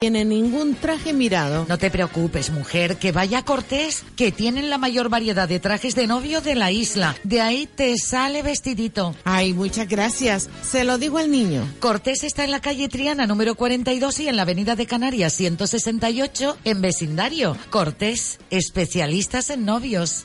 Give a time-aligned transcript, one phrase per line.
[0.00, 1.66] tiene ningún traje mirado.
[1.68, 5.96] No te preocupes, mujer, que vaya a Cortés, que tienen la mayor variedad de trajes
[5.96, 7.16] de novio de la isla.
[7.24, 9.16] De ahí te sale vestidito.
[9.24, 10.48] Ay, muchas gracias.
[10.62, 11.66] Se lo digo al niño.
[11.80, 16.58] Cortés está en la calle Triana número 42 y en la avenida de Canarias 168
[16.62, 17.56] en vecindario.
[17.68, 20.22] Cortés, especialistas en novios.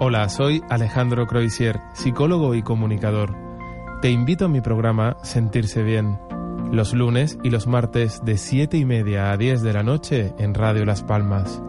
[0.00, 3.51] Hola, soy Alejandro Croisier, psicólogo y comunicador.
[4.02, 6.18] Te invito a mi programa Sentirse Bien,
[6.72, 10.54] los lunes y los martes de 7 y media a 10 de la noche en
[10.54, 11.62] Radio Las Palmas,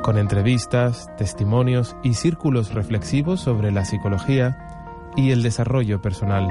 [0.00, 4.56] con entrevistas, testimonios y círculos reflexivos sobre la psicología
[5.16, 6.46] y el desarrollo personal.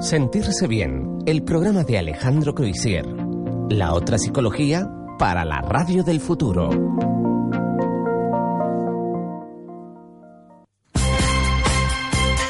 [0.00, 3.06] Sentirse Bien, el programa de Alejandro Croisier,
[3.70, 6.70] la otra psicología para la radio del futuro.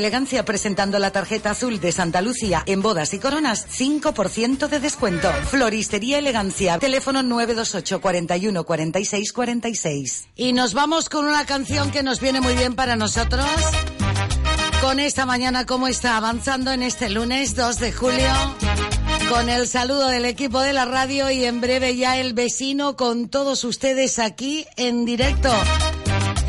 [0.00, 5.30] Elegancia, presentando la tarjeta azul de Santa Lucía en bodas y coronas, 5% de descuento.
[5.50, 10.28] Floristería Elegancia, teléfono 928 41 46 46.
[10.36, 13.44] Y nos vamos con una canción que nos viene muy bien para nosotros.
[14.80, 18.32] Con esta mañana, ¿cómo está avanzando en este lunes 2 de julio?
[19.28, 23.28] Con el saludo del equipo de la radio y en breve ya el vecino con
[23.28, 25.52] todos ustedes aquí en directo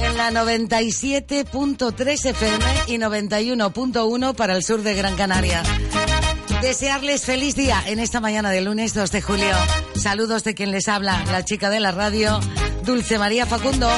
[0.03, 5.63] en la 97.3 FM y 91.1 para el sur de Gran Canaria.
[6.61, 9.55] Desearles feliz día en esta mañana de lunes 2 de julio.
[9.95, 12.39] Saludos de quien les habla, la chica de la radio,
[12.83, 13.89] Dulce María Facundo.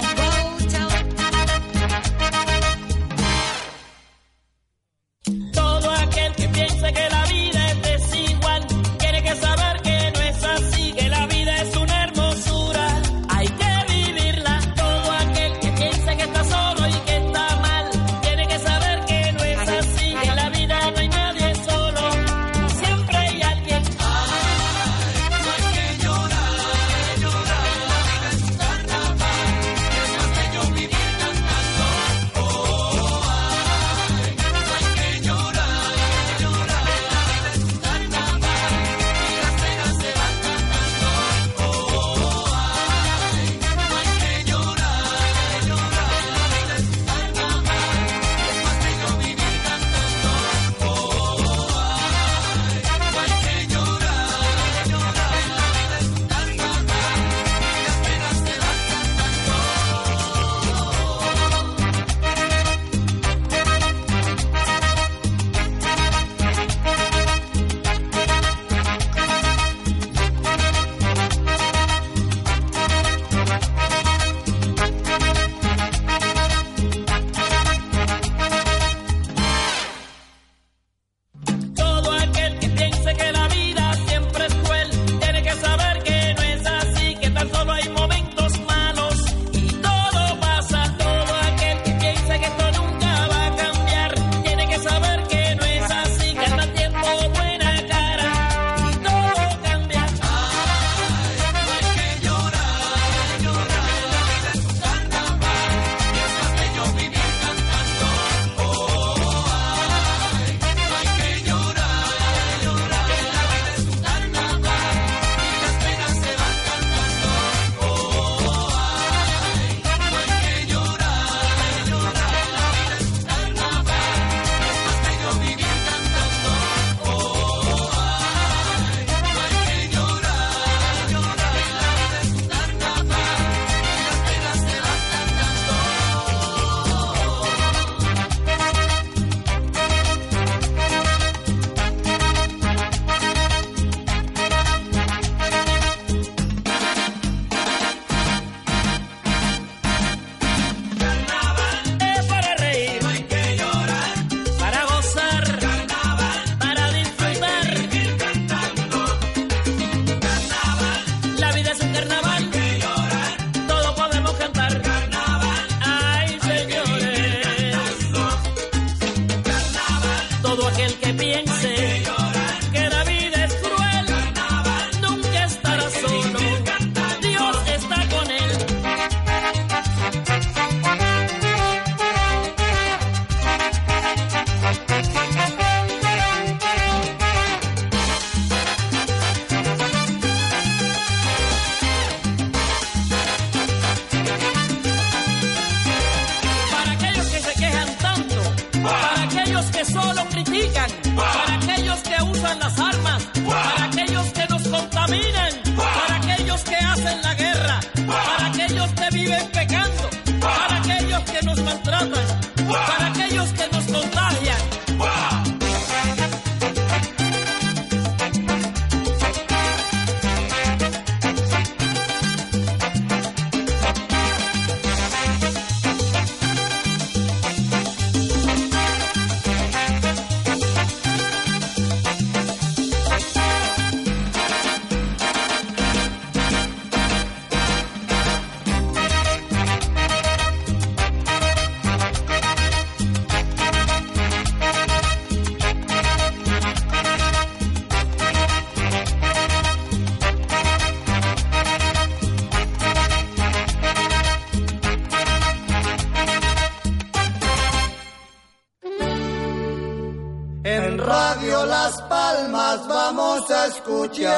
[263.44, 264.34] Vamos a escuchar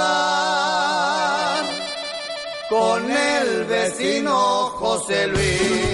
[2.69, 5.84] con el vecino José Luis.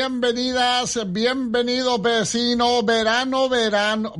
[0.00, 4.14] Bienvenidas, bienvenidos vecinos, verano, verano,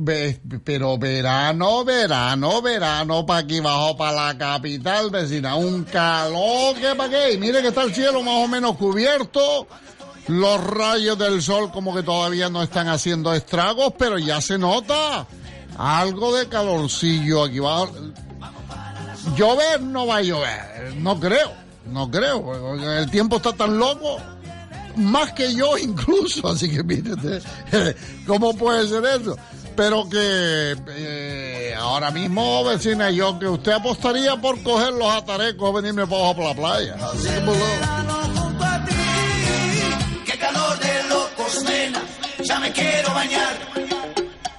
[0.63, 7.09] pero verano, verano, verano, para aquí bajo, para la capital vecina, un calor que para
[7.09, 9.65] qué, mire que está el cielo más o menos cubierto,
[10.27, 15.25] los rayos del sol como que todavía no están haciendo estragos, pero ya se nota
[15.79, 17.95] algo de calorcillo aquí abajo.
[19.35, 21.51] Llover no va a llover, no creo,
[21.87, 24.19] no creo, el tiempo está tan loco
[24.95, 27.41] más que yo incluso, así que mírate,
[28.27, 29.37] ¿cómo puede ser eso?
[29.75, 36.05] Pero que eh, ahora mismo, vecina, yo que usted apostaría por coger los atarecos, venirme
[36.05, 36.95] para abajo por la playa.
[37.01, 37.57] Así que pues,
[40.25, 42.01] Qué calor de locos, nena,
[42.43, 43.59] ya me quiero bañar.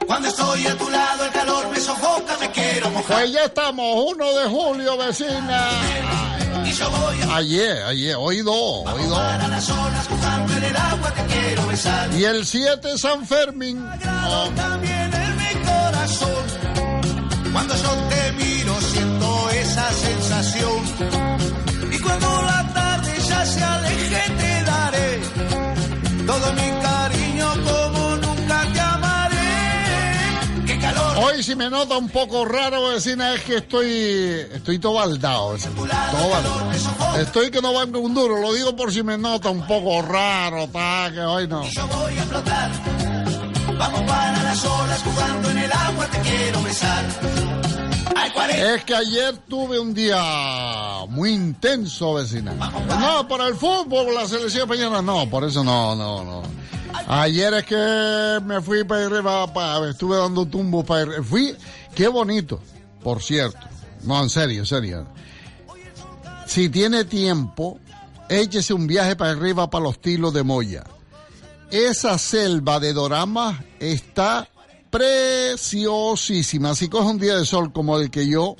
[0.06, 3.18] Cuando estoy a tu lado, el calor me sofoca, me quiero mojar.
[3.18, 5.68] Pues ya estamos, 1 de julio, vecina.
[7.34, 9.02] Ayer, ayer, hoy dos, hoy.
[12.18, 13.84] Y el 7 San Fermín.
[17.52, 20.82] Cuando yo te miro siento esa sensación.
[21.90, 25.20] Y cuando la tarde ya se aleje te daré
[26.26, 26.71] todo mi
[31.24, 33.88] Hoy si me nota un poco raro, vecina, es que estoy
[34.52, 35.56] estoy todo baldado.
[35.56, 40.02] Todo Estoy que no va un duro, lo digo por si me nota un poco
[40.02, 41.62] raro, ta, que hoy no.
[41.70, 42.70] Yo voy a flotar.
[43.78, 47.71] Vamos para las olas jugando en el agua, te quiero besar.
[48.54, 50.22] Es que ayer tuve un día
[51.08, 52.52] muy intenso, vecina.
[52.52, 56.42] No, para el fútbol, la selección española, no, por eso no, no, no.
[57.08, 61.56] Ayer es que me fui para arriba, para, estuve dando tumbos para Fui,
[61.94, 62.60] qué bonito,
[63.02, 63.58] por cierto.
[64.04, 65.06] No, en serio, en serio.
[66.46, 67.78] Si tiene tiempo,
[68.28, 70.84] échese un viaje para arriba para los tilos de Moya.
[71.70, 74.48] Esa selva de Dorama está
[74.92, 76.74] preciosísima.
[76.74, 78.56] Si coge un día de sol como el que yo,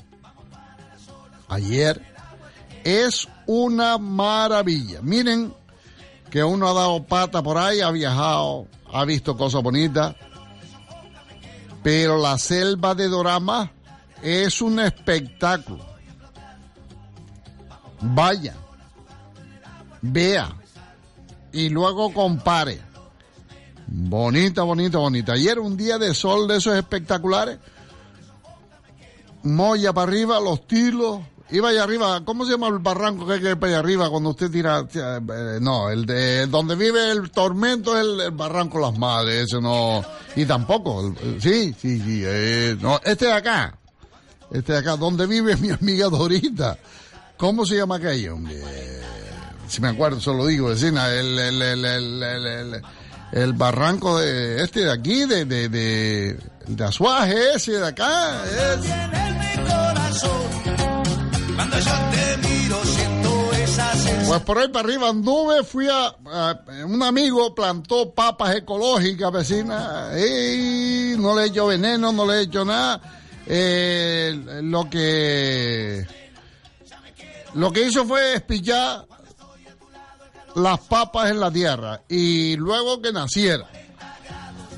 [1.47, 2.01] ayer,
[2.83, 5.01] es una maravilla.
[5.03, 5.53] Miren
[6.31, 10.15] que uno ha dado pata por ahí, ha viajado, ha visto cosas bonitas,
[11.83, 13.71] pero la selva de Dorama
[14.23, 15.85] es un espectáculo.
[18.01, 18.55] Vaya,
[20.01, 20.55] vea
[21.51, 22.81] y luego compare.
[23.87, 25.33] Bonita, bonita, bonita.
[25.33, 27.59] Ayer un día de sol de esos espectaculares.
[29.43, 31.19] Moya para arriba, los tilos,
[31.53, 34.09] Iba allá arriba, ¿cómo se llama el barranco que hay que ir para allá arriba
[34.09, 34.87] cuando usted tira?
[34.91, 40.03] Eh, no, el de donde vive el tormento es el, barranco Las Madres, ese no.
[40.35, 43.77] Y tampoco, sí, sí, sí, eh, no, este de acá,
[44.51, 46.77] este de acá, donde vive mi amiga Dorita.
[47.37, 48.37] ¿Cómo se llama aquello?
[49.67, 52.81] si me acuerdo, solo digo, vecina, el, el,
[53.33, 56.37] el, barranco de este de aquí, de, de, de,
[56.67, 58.43] de Azuaje, ese de acá.
[58.45, 58.79] Es...
[64.27, 70.09] Pues por ahí para arriba anduve, fui a, a- un amigo plantó papas ecológicas, vecina,
[70.17, 73.01] y no le he hecho veneno, no le he hecho nada.
[73.45, 76.05] Eh, lo que
[77.55, 79.05] lo que hizo fue espillar
[80.55, 83.67] las papas en la tierra y luego que naciera.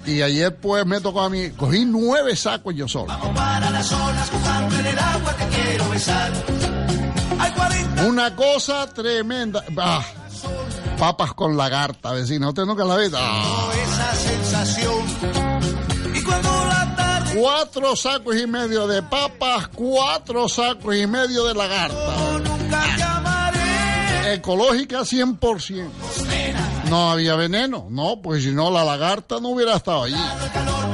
[0.05, 3.13] Y ayer pues me tocó a mí, cogí nueve sacos yo solo.
[3.33, 6.31] Para las olas jugando en el agua te quiero besar.
[7.39, 9.63] Hay 40 Una cosa tremenda.
[9.77, 10.03] Ah,
[10.99, 12.49] papas con lagarta, vecino.
[12.49, 12.95] ¿Usted nunca la?
[13.15, 13.69] Ah.
[13.83, 15.05] esa sensación.
[16.13, 21.53] Y cuando la tarde Cuatro sacos y medio de papas, cuatro sacos y medio de
[21.53, 22.15] lagarta.
[24.33, 25.89] Ecológica 100%.
[26.89, 30.15] No había veneno, no, pues si no la lagarta no hubiera estado allí.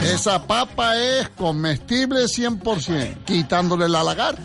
[0.03, 4.41] Esa papa es comestible 100%, quitándole la lagarta.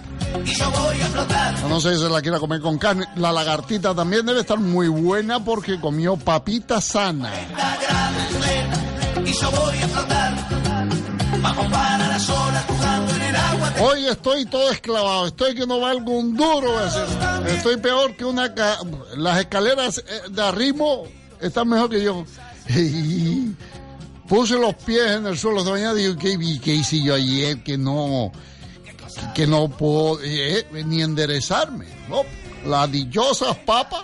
[1.68, 3.06] No sé si se la quiera comer con carne.
[3.16, 7.32] La lagartita también debe estar muy buena porque comió papita sana.
[9.24, 10.46] Y yo voy a flotar.
[13.80, 16.72] Hoy estoy todo esclavado, estoy que no valgo un duro.
[17.46, 18.54] Estoy peor que una...
[18.54, 18.78] ca-
[19.16, 21.04] Las escaleras eh, de arrimo
[21.40, 22.24] están mejor que yo.
[24.28, 27.62] Puse los pies en el suelo esta mañana y digo, ¿qué, qué hice yo ayer?
[27.62, 28.32] Que no...
[29.34, 31.86] Que no puedo eh, ni enderezarme.
[32.08, 32.22] ¿no?
[32.68, 34.02] Las dichosas papas.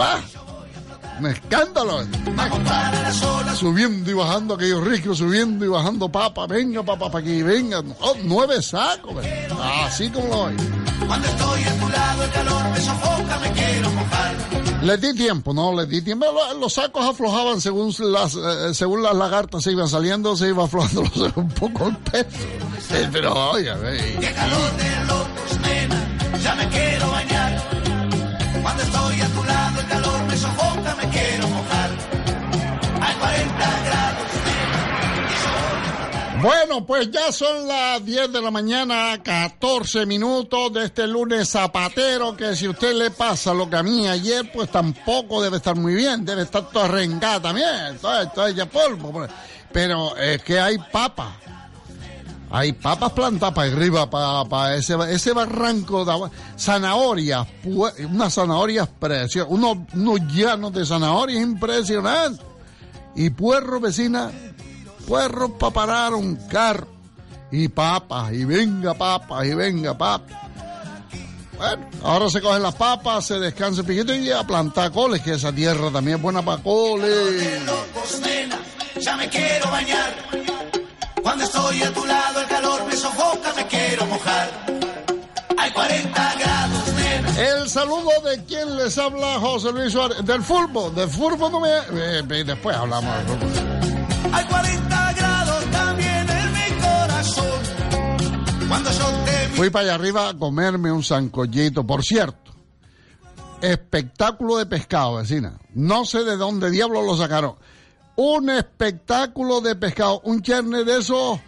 [0.00, 0.20] Va.
[1.18, 2.00] Un escándalo.
[3.56, 6.46] Subiendo y bajando aquellos ricos, subiendo y bajando papa.
[6.46, 7.82] Venga, papa, para aquí, venga.
[8.00, 9.14] Oh, nueve sacos.
[9.16, 9.86] ¿verdad?
[9.86, 10.56] Así como lo oye.
[11.06, 14.34] Cuando estoy a tu lado el calor me sofoca, me quiero mojar.
[14.82, 16.26] Les di tiempo, no, les di tiempo.
[16.26, 20.64] Lo- Los sacos aflojaban según las, eh, según las lagartas se iban saliendo, se iba
[20.64, 21.02] aflojando
[21.36, 22.26] un poco el peso.
[22.92, 27.37] Eh, Pero, oiga, ve, Qué calor de locos, nena, ya me quiero bañar.
[36.42, 42.36] Bueno, pues ya son las 10 de la mañana, 14 minutos de este lunes zapatero,
[42.36, 45.94] que si usted le pasa lo que a mí ayer, pues tampoco debe estar muy
[45.94, 49.10] bien, debe estar toda rengada también, toda, toda ella polvo.
[49.10, 49.30] pues.
[49.72, 51.34] Pero es que hay papas.
[52.50, 56.30] Hay papas plantadas para arriba, para, ese, ese barranco de agua.
[56.58, 62.40] Zanahorias, pu- unas zanahorias preciosas, unos, unos llanos de zanahorias impresionantes.
[63.14, 64.30] Y puerro, vecina,
[65.08, 66.86] puerros para parar un carro.
[67.50, 70.36] Y papas, y venga papas, y venga papas.
[71.56, 75.32] Bueno, ahora se cogen las papas, se descansa un piquito y a plantar coles, que
[75.32, 77.64] esa tierra también es buena para coles.
[77.64, 78.58] locos, nena,
[79.00, 80.14] ya me quiero bañar.
[81.22, 84.50] Cuando estoy a tu lado el calor me sofoca, me quiero mojar.
[85.56, 87.40] Hay 40 grados, nena.
[87.40, 90.24] El saludo de quien les habla, José Luis Suárez.
[90.24, 91.70] Del fútbol, del fútbol no me...
[91.70, 93.10] eh, eh, después hablamos.
[94.32, 94.87] Hay 40
[99.54, 101.86] Fui para allá arriba a comerme un zancollito.
[101.86, 102.52] Por cierto,
[103.60, 105.58] espectáculo de pescado, vecina.
[105.74, 107.56] No sé de dónde diablos lo sacaron.
[108.16, 110.20] Un espectáculo de pescado.
[110.24, 111.40] Un cherne de esos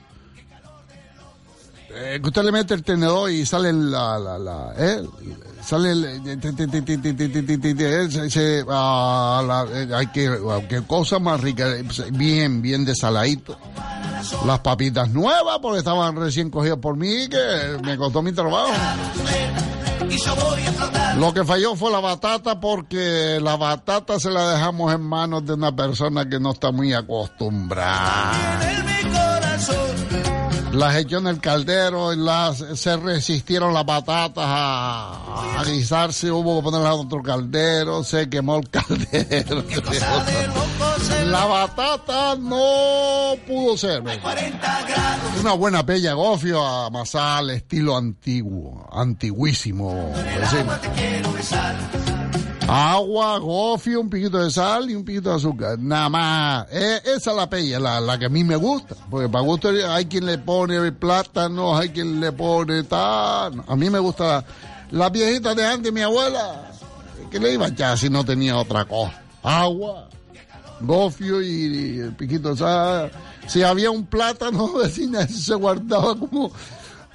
[1.91, 4.75] que usted le mete el tenedor y sale la, la, la.
[5.63, 6.05] Sale el...
[9.93, 11.69] hay que, qué cosa más rica,
[12.13, 13.59] bien, bien desaladito
[14.45, 18.73] las papitas nuevas porque estaban recién cogidas por mí que me costó mi trabajo.
[21.17, 25.55] Lo que falló fue la batata porque la batata se la dejamos en manos de
[25.55, 28.61] una persona que no está muy acostumbrada.
[30.73, 36.59] Las echó en el caldero y las, se resistieron las batatas a, a guisarse, hubo
[36.59, 39.65] que ponerlas en otro caldero, se quemó el caldero.
[41.31, 44.03] La batata no pudo ser.
[44.03, 44.19] ¿ves?
[44.19, 45.41] 40 grados.
[45.41, 50.13] Una buena pella gofio amasada al estilo antiguo, antiguísimo.
[52.69, 55.79] Agua, gofio, un piquito de sal y un piquito de azúcar.
[55.79, 56.67] Nada más.
[56.71, 58.95] Eh, esa es la pella, la, la que a mí me gusta.
[59.09, 63.65] Porque para gusto hay quien le pone plátano, hay quien le pone tal.
[63.67, 64.45] A mí me gusta
[64.91, 66.71] la, viejita de antes, mi abuela.
[67.31, 69.21] que le iba a echar si no tenía otra cosa?
[69.43, 70.09] Agua,
[70.81, 73.13] gofio y, y piquito de sal.
[73.47, 76.53] Si había un plátano, vecina, se guardaba como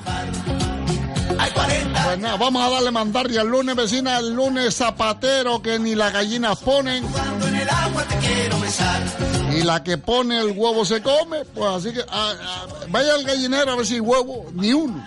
[1.39, 5.79] Hay 40 Pues nada, vamos a darle mandarria al lunes, vecina, el lunes zapatero que
[5.79, 7.09] ni las gallinas ponen el
[9.55, 13.23] y la que pone el huevo se come, pues así que ah, ah, vaya al
[13.23, 15.03] gallinero a ver si huevo, ni uno.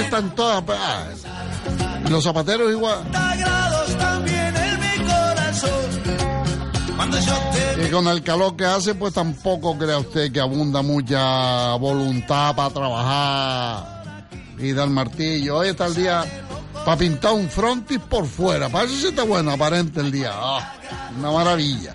[0.00, 0.62] Están todas.
[0.62, 1.06] pues, ah,
[2.08, 3.04] los zapateros igual.
[7.84, 12.70] Y con el calor que hace, pues tampoco crea usted que abunda mucha voluntad para
[12.70, 14.26] trabajar
[14.58, 15.58] y dar martillo.
[15.58, 16.24] Hoy está el día
[16.84, 18.68] para pintar un frontis por fuera.
[18.68, 20.30] Para eso sí está bueno, aparente el día.
[20.32, 20.74] Ah,
[21.18, 21.94] una maravilla.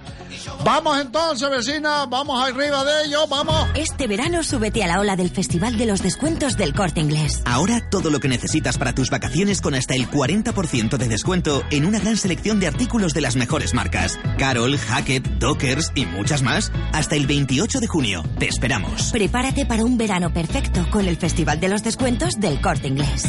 [0.64, 3.68] Vamos entonces, vecina, vamos arriba de ello, vamos.
[3.76, 7.42] Este verano súbete a la ola del Festival de los Descuentos del Corte Inglés.
[7.46, 11.86] Ahora todo lo que necesitas para tus vacaciones con hasta el 40% de descuento en
[11.86, 14.20] una gran selección de artículos de las mejores marcas.
[14.38, 16.72] Carol, Hackett, Dockers y muchas más.
[16.94, 18.24] Hasta el 28 de junio.
[18.38, 19.12] Te esperamos.
[19.12, 23.24] Prepárate para un verano perfecto con el Festival de los Descuentos del Corte Inglés.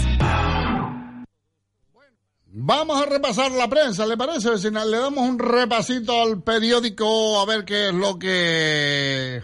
[2.52, 4.84] Vamos a repasar la prensa, ¿le parece, vecina?
[4.84, 9.40] Le damos un repasito al periódico a ver qué es lo que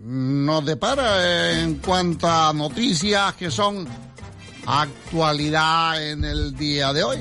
[0.00, 3.86] nos depara en cuanto a noticias que son
[4.64, 7.18] actualidad en el día de hoy.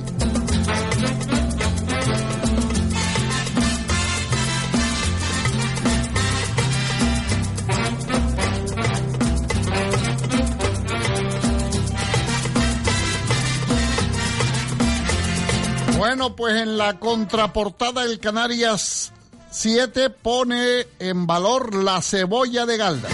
[16.18, 19.12] Bueno, pues en la contraportada el Canarias
[19.52, 23.10] 7 pone en valor la cebolla de Galda.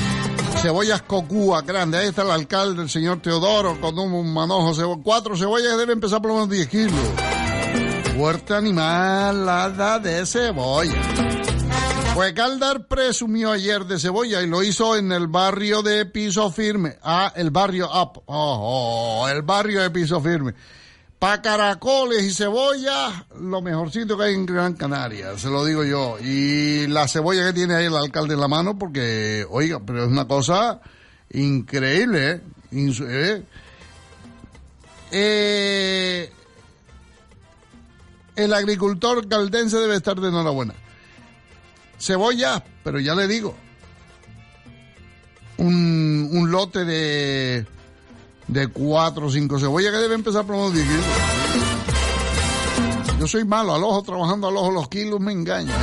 [0.61, 1.97] Cebollas cocúa grande.
[1.97, 4.75] Ahí está el alcalde, el señor Teodoro, con un manojo.
[4.75, 6.93] cebo- Cuatro cebollas que deben empezar por lo menos 10 kilos.
[8.15, 11.01] Fuerte animalada de cebolla.
[12.13, 16.97] Pues Galdar presumió ayer de cebolla y lo hizo en el barrio de Piso Firme.
[17.01, 18.21] Ah, el barrio Up.
[18.27, 20.53] Oh, oh, el barrio de Piso Firme.
[21.21, 26.17] Pa' caracoles y cebolla, lo mejorcito que hay en Gran Canaria, se lo digo yo.
[26.19, 30.09] Y la cebolla que tiene ahí el alcalde en la mano, porque, oiga, pero es
[30.09, 30.81] una cosa
[31.29, 32.41] increíble, ¿eh?
[32.71, 33.43] ¿eh?
[35.11, 36.31] Eh,
[38.35, 40.73] el agricultor caldense debe estar de enhorabuena.
[41.99, 43.55] Cebolla, pero ya le digo,
[45.57, 47.67] un, un lote de,
[48.51, 51.05] de cuatro o cinco cebollas que debe empezar por unos 10 kilos.
[53.19, 55.79] Yo soy malo, al ojo trabajando al ojo los kilos me engañan.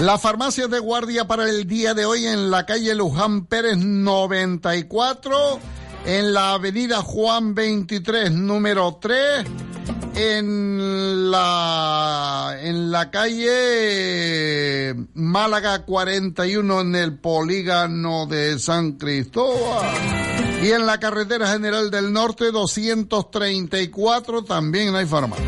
[0.00, 5.58] La farmacia de guardia para el día de hoy en la calle Luján Pérez 94,
[6.06, 9.44] en la avenida Juan 23, número 3,
[10.14, 19.96] en la, en la calle Málaga 41 en el polígono de San Cristóbal.
[20.62, 25.44] Y en la carretera general del norte 234 también hay farmacia.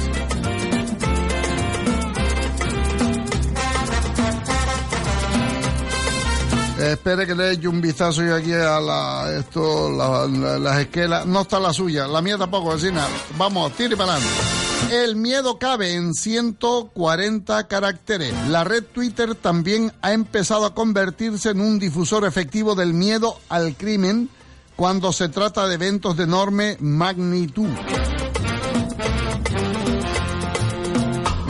[6.83, 11.27] Espere que le eche un vistazo yo aquí a la, esto, la- la- las esquelas.
[11.27, 13.07] No está la suya, la mía tampoco, vecina.
[13.37, 14.35] Vamos, tire para adelante.
[14.93, 18.33] El miedo cabe en 140 caracteres.
[18.49, 23.77] La red Twitter también ha empezado a convertirse en un difusor efectivo del miedo al
[23.77, 24.31] crimen
[24.77, 27.69] cuando se trata de eventos de enorme magnitud.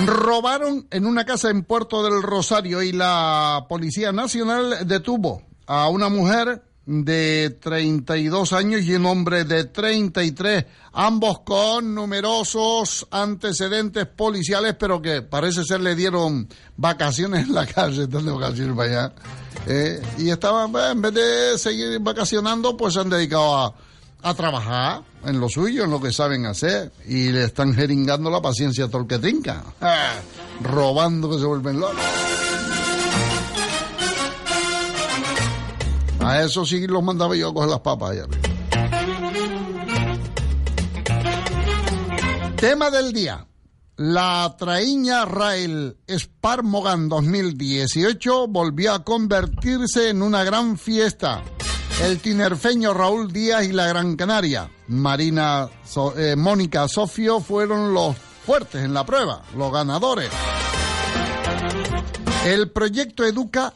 [0.06, 6.08] Robaron en una casa en Puerto del Rosario y la Policía Nacional detuvo a una
[6.08, 15.00] mujer de 32 años y un hombre de 33, ambos con numerosos antecedentes policiales, pero
[15.00, 19.14] que parece ser le dieron vacaciones en la calle, están de vacaciones para allá.
[19.66, 23.74] Eh, y estaban, pues, en vez de seguir vacacionando, pues se han dedicado a,
[24.22, 28.40] a trabajar en lo suyo, en lo que saben hacer, y le están jeringando la
[28.40, 30.12] paciencia a todo el que trinca, Ah,
[30.62, 31.96] robando que se vuelven locos.
[36.20, 38.16] A eso sí los mandaba yo a coger las papas.
[42.56, 43.46] Tema del día.
[43.96, 51.42] La traíña Rail Sparmogan 2018 volvió a convertirse en una gran fiesta.
[52.02, 55.68] El tinerfeño Raúl Díaz y la Gran Canaria, Marina
[56.16, 60.30] eh, Mónica Sofio fueron los fuertes en la prueba, los ganadores.
[62.44, 63.74] El proyecto Educa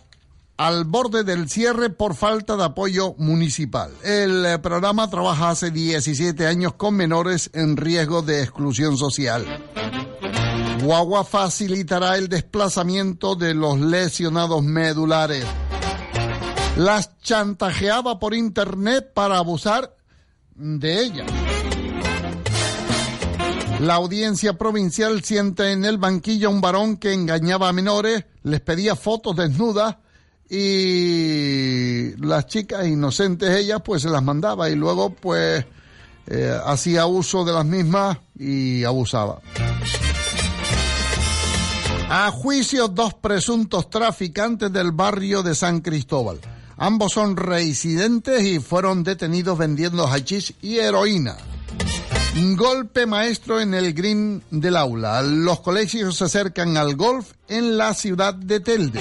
[0.57, 3.93] al borde del cierre por falta de apoyo municipal.
[4.03, 9.45] El eh, programa trabaja hace 17 años con menores en riesgo de exclusión social.
[10.83, 15.45] Guagua facilitará el desplazamiento de los lesionados medulares.
[16.77, 19.97] Las chantajeaba por internet para abusar
[20.57, 21.31] de ellas.
[23.81, 28.61] La audiencia provincial siente en el banquillo a un varón que engañaba a menores, les
[28.61, 29.97] pedía fotos desnudas
[30.49, 35.65] y las chicas inocentes ellas pues se las mandaba y luego pues
[36.27, 39.41] eh, hacía uso de las mismas y abusaba.
[42.09, 46.41] A juicio dos presuntos traficantes del barrio de San Cristóbal.
[46.77, 51.37] Ambos son reincidentes y fueron detenidos vendiendo hachís y heroína.
[52.57, 55.23] Golpe maestro en el green del aula.
[55.23, 59.01] Los colegios se acercan al golf en la ciudad de Telde.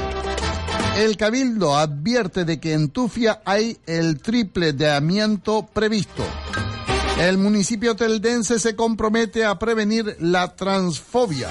[0.98, 6.24] El Cabildo advierte de que en Tufia hay el triple de amianto previsto.
[7.20, 11.50] El municipio teldense se compromete a prevenir la transfobia.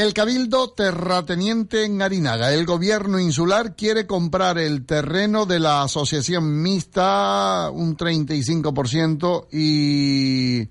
[0.00, 2.54] El Cabildo terrateniente en Arinaga.
[2.54, 10.66] El gobierno insular quiere comprar el terreno de la asociación mixta un 35% y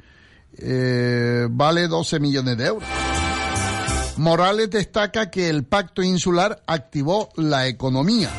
[0.57, 2.89] eh, vale 12 millones de euros.
[4.17, 8.31] Morales destaca que el pacto insular activó la economía.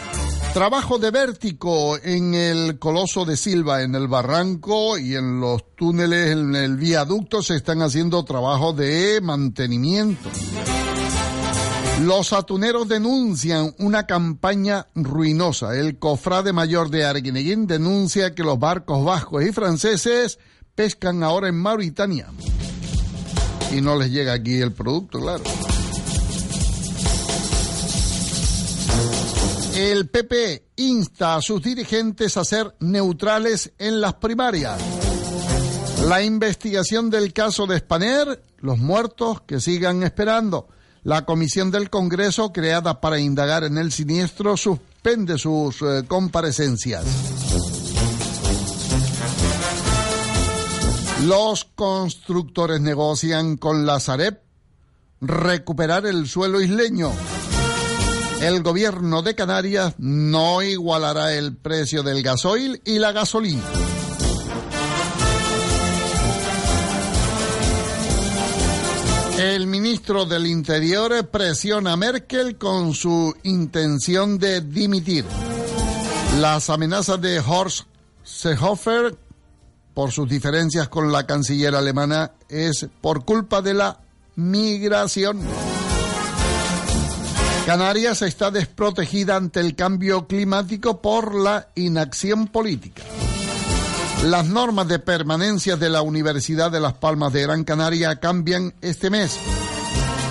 [0.53, 6.33] Trabajo de vértigo en el Coloso de Silva, en el barranco y en los túneles,
[6.33, 10.29] en el viaducto se están haciendo trabajos de mantenimiento.
[12.03, 15.77] Los atuneros denuncian una campaña ruinosa.
[15.77, 20.41] El cofrade mayor de Arguineguín denuncia que los barcos vascos y franceses
[20.75, 22.27] pescan ahora en Mauritania.
[23.73, 25.45] Y no les llega aquí el producto, claro.
[29.74, 34.80] El PP insta a sus dirigentes a ser neutrales en las primarias.
[36.06, 40.68] La investigación del caso de Spanair, los muertos que sigan esperando.
[41.02, 47.04] La comisión del Congreso, creada para indagar en el siniestro, suspende sus eh, comparecencias.
[51.24, 54.40] Los constructores negocian con la Sareb
[55.20, 57.12] recuperar el suelo isleño.
[58.40, 63.62] El gobierno de Canarias no igualará el precio del gasoil y la gasolina.
[69.38, 75.26] El ministro del Interior presiona a Merkel con su intención de dimitir.
[76.40, 77.87] Las amenazas de Horst
[78.22, 79.18] Seehofer
[79.92, 84.00] por sus diferencias con la canciller alemana es por culpa de la
[84.37, 85.40] migración.
[87.70, 93.04] Canarias está desprotegida ante el cambio climático por la inacción política.
[94.24, 99.09] Las normas de permanencia de la Universidad de Las Palmas de Gran Canaria cambian este
[99.09, 99.38] mes.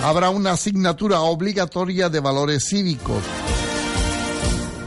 [0.04, 3.24] Habrá una asignatura obligatoria de valores cívicos.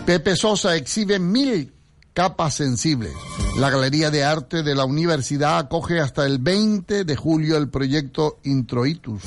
[0.05, 1.73] Pepe Sosa exhibe mil
[2.13, 3.13] capas sensibles.
[3.57, 8.37] La Galería de Arte de la Universidad acoge hasta el 20 de julio el proyecto
[8.43, 9.23] Introitus.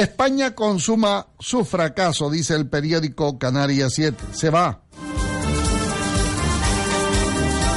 [0.00, 4.24] España consuma su fracaso, dice el periódico Canarias 7.
[4.32, 4.80] Se va.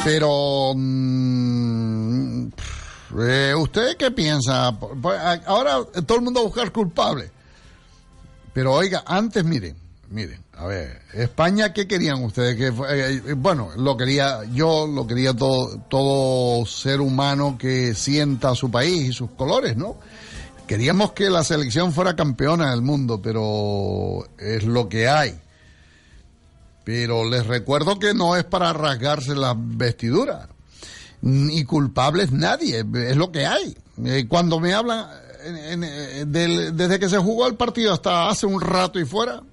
[0.04, 0.74] Pero...
[0.76, 2.48] mm,
[3.20, 4.78] eh, ¿Usted qué piensa?
[5.46, 7.30] Ahora todo el mundo va a buscar culpable.
[8.54, 9.76] Pero oiga, antes miren,
[10.10, 12.56] miren, a ver, España, ¿qué querían ustedes?
[12.56, 18.54] Que eh, eh, bueno, lo quería yo, lo quería todo, todo ser humano que sienta
[18.56, 19.98] su país y sus colores, ¿no?
[20.72, 25.38] Queríamos que la selección fuera campeona del mundo, pero es lo que hay.
[26.86, 30.48] Pero les recuerdo que no es para rasgarse las vestiduras.
[31.24, 33.76] Ni culpables nadie, es lo que hay.
[34.06, 35.10] Eh, cuando me hablan,
[35.44, 39.44] eh, desde que se jugó el partido hasta hace un rato y fuera,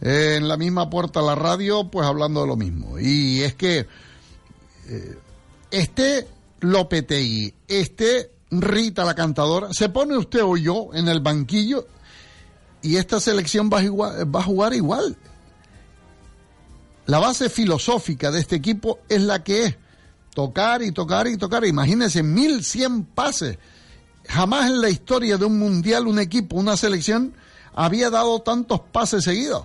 [0.00, 2.98] eh, en la misma puerta la radio, pues hablando de lo mismo.
[2.98, 3.86] Y es que
[5.70, 6.26] este
[6.60, 11.86] Lopetegui, este Rita la cantadora, se pone usted o yo en el banquillo
[12.82, 13.78] y esta selección va
[14.38, 15.16] a, jugar igual.
[17.06, 19.76] La base filosófica de este equipo es la que es.
[20.34, 21.64] Tocar y tocar y tocar.
[21.64, 23.58] Imagínense, 1100 pases.
[24.26, 27.34] Jamás en la historia de un mundial, un equipo, una selección,
[27.74, 29.64] había dado tantos pases seguidos.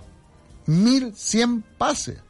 [0.66, 2.23] 1100 pases.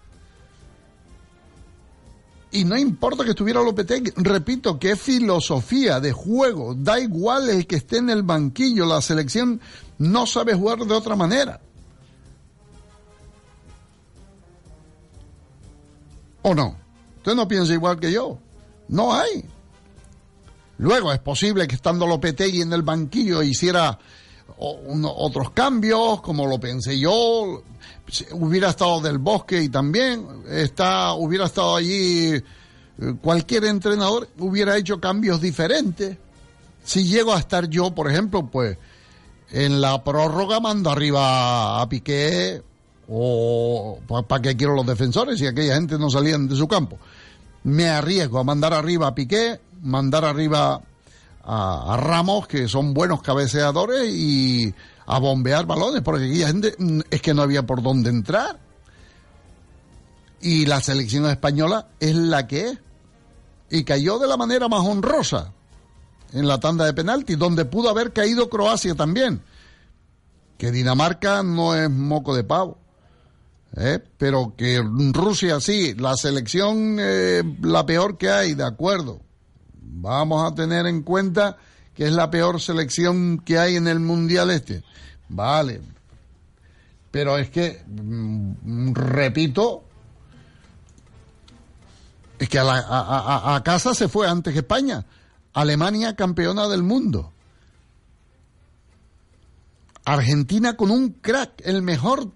[2.54, 7.66] Y no importa que estuviera Lopetegui, repito, que es filosofía de juego, da igual el
[7.66, 9.60] que esté en el banquillo, la selección
[9.98, 11.60] no sabe jugar de otra manera.
[16.42, 16.76] ¿O no?
[17.16, 18.38] Usted no piensa igual que yo.
[18.86, 19.44] No hay.
[20.78, 23.98] Luego es posible que estando Lopetegui en el banquillo hiciera
[24.58, 27.62] otros cambios, como lo pensé yo,
[28.32, 32.42] hubiera estado del bosque y también está, hubiera estado allí eh,
[33.20, 36.16] cualquier entrenador hubiera hecho cambios diferentes.
[36.84, 38.76] Si llego a estar yo, por ejemplo, pues
[39.50, 42.62] en la prórroga mando arriba a Piqué
[43.08, 46.98] o para qué quiero los defensores si aquella gente no salían de su campo.
[47.64, 50.82] Me arriesgo a mandar arriba a Piqué, mandar arriba
[51.44, 54.74] a, Ramos, que son buenos cabeceadores, y
[55.06, 58.58] a bombear balones, porque aquella gente mm, es que no había por dónde entrar.
[60.40, 62.78] Y la selección española es la que es.
[63.70, 65.52] Y cayó de la manera más honrosa
[66.32, 69.42] en la tanda de penalti, donde pudo haber caído Croacia también.
[70.58, 72.78] Que Dinamarca no es moco de pavo.
[73.76, 74.00] ¿eh?
[74.18, 79.23] Pero que Rusia sí, la selección eh, la peor que hay, de acuerdo.
[79.86, 81.56] Vamos a tener en cuenta
[81.94, 84.82] que es la peor selección que hay en el Mundial este.
[85.28, 85.80] Vale.
[87.10, 89.84] Pero es que, mm, repito,
[92.38, 95.06] es que a, a, casa se fue antes que España.
[95.52, 97.32] Alemania campeona del mundo.
[100.04, 102.32] Argentina con un crack, el mejor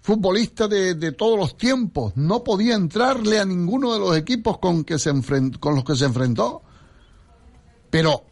[0.00, 4.98] futbolista de, todos los tiempos, no podía entrarle a ninguno de los equipos con, que
[4.98, 5.12] se
[5.60, 6.62] con los que se enfrentó.
[7.90, 8.24] Pero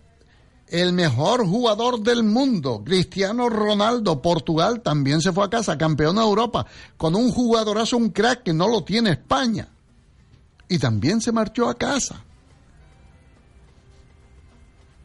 [0.68, 6.22] el mejor jugador del mundo, Cristiano Ronaldo, Portugal, también se fue a casa, campeón de
[6.22, 9.68] Europa, con un jugadorazo, un crack que no lo tiene España.
[10.68, 12.24] Y también se marchó a casa.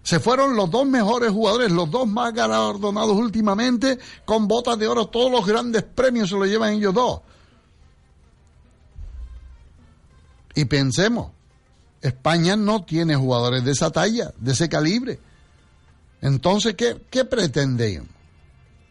[0.03, 5.07] Se fueron los dos mejores jugadores, los dos más galardonados últimamente, con botas de oro.
[5.07, 7.21] Todos los grandes premios se los llevan ellos dos.
[10.55, 11.31] Y pensemos,
[12.01, 15.19] España no tiene jugadores de esa talla, de ese calibre.
[16.21, 17.25] Entonces, ¿qué, qué?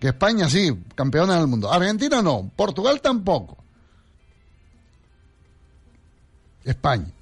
[0.01, 1.71] Que España sí, campeona del mundo.
[1.71, 3.59] Argentina no, Portugal tampoco.
[6.65, 7.13] España.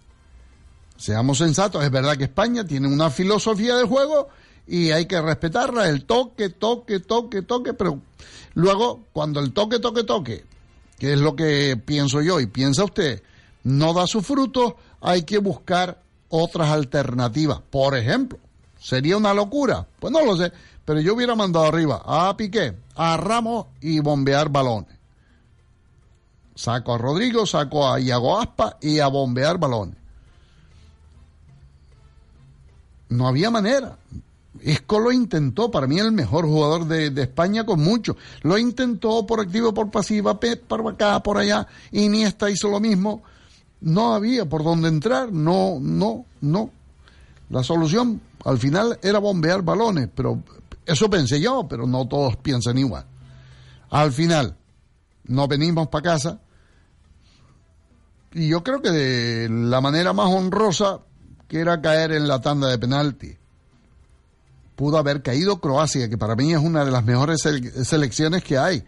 [1.01, 4.29] Seamos sensatos, es verdad que España tiene una filosofía de juego
[4.67, 8.03] y hay que respetarla, el toque, toque, toque, toque, pero
[8.53, 10.45] luego cuando el toque, toque, toque,
[10.99, 13.23] que es lo que pienso yo y piensa usted,
[13.65, 17.63] no da su fruto, hay que buscar otras alternativas.
[17.71, 18.39] Por ejemplo,
[18.79, 19.87] ¿sería una locura?
[20.01, 20.53] Pues no lo sé,
[20.85, 24.99] pero yo hubiera mandado arriba a Piqué, a Ramos y bombear balones.
[26.55, 30.00] Saco a Rodrigo, saco a Iago Aspa y a bombear balones.
[33.11, 33.99] No había manera.
[34.63, 38.17] Isco lo intentó, para mí el mejor jugador de, España con mucho.
[38.43, 41.67] Lo intentó por activo, por pasiva, por acá, por allá.
[41.93, 43.23] Iniesta hizo lo mismo.
[43.81, 45.33] No había por dónde entrar.
[45.33, 46.71] No, no, no.
[47.49, 50.43] La solución al final era bombear balones, pero
[50.87, 53.05] eso pensé yo, pero no todos piensan igual.
[53.91, 54.57] Al final,
[55.25, 56.41] nos venimos para casa
[58.33, 61.01] y yo creo que de la manera más honrosa
[61.51, 63.37] que era caer en la tanda de penalti.
[64.77, 68.85] Pudo haber caído Croacia, que para mí es una de las mejores selecciones que hay,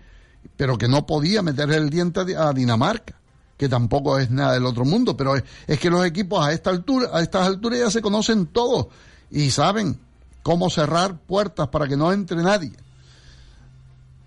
[0.56, 3.18] pero que no podía meterle el diente a Dinamarca,
[3.56, 7.08] que tampoco es nada del otro mundo, pero es, que los equipos a esta altura,
[7.12, 8.86] a estas alturas ya se conocen todos
[9.28, 9.98] y saben
[10.44, 12.72] cómo cerrar puertas para que no entre nadie.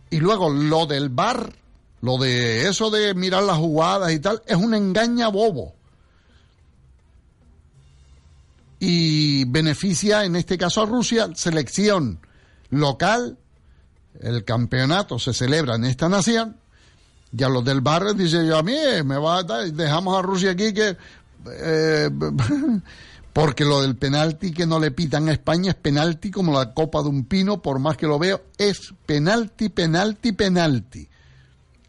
[0.10, 1.54] Y luego lo del bar,
[2.02, 5.74] lo de eso de mirar las jugadas y tal, es un engaña bobo.
[8.80, 12.20] Y beneficia en este caso a Rusia, selección
[12.70, 13.38] local,
[14.20, 16.58] el campeonato se celebra en esta nación,
[17.38, 20.22] y a los del barrio dice yo a mí me va a dar, dejamos a
[20.22, 20.96] Rusia aquí que
[21.52, 22.10] eh,
[23.34, 27.02] porque lo del penalti que no le pitan a España es penalti como la copa
[27.02, 31.10] de un pino, por más que lo veo, es penalti, penalti, penalti.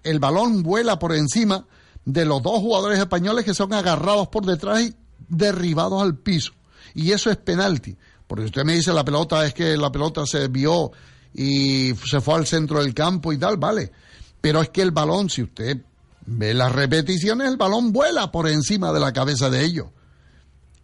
[0.02, 1.64] El balón vuela por encima
[2.04, 4.96] de los dos jugadores españoles que son agarrados por detrás y
[5.28, 6.52] derribados al piso.
[6.96, 7.94] Y eso es penalti.
[8.26, 10.90] Porque usted me dice la pelota es que la pelota se vio
[11.34, 13.92] y se fue al centro del campo y tal, vale.
[14.40, 15.76] Pero es que el balón, si usted
[16.24, 19.88] ve las repeticiones, el balón vuela por encima de la cabeza de ellos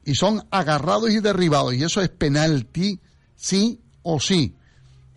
[0.05, 1.75] y son agarrados y derribados.
[1.75, 3.01] Y eso es penalti,
[3.35, 4.55] sí o sí.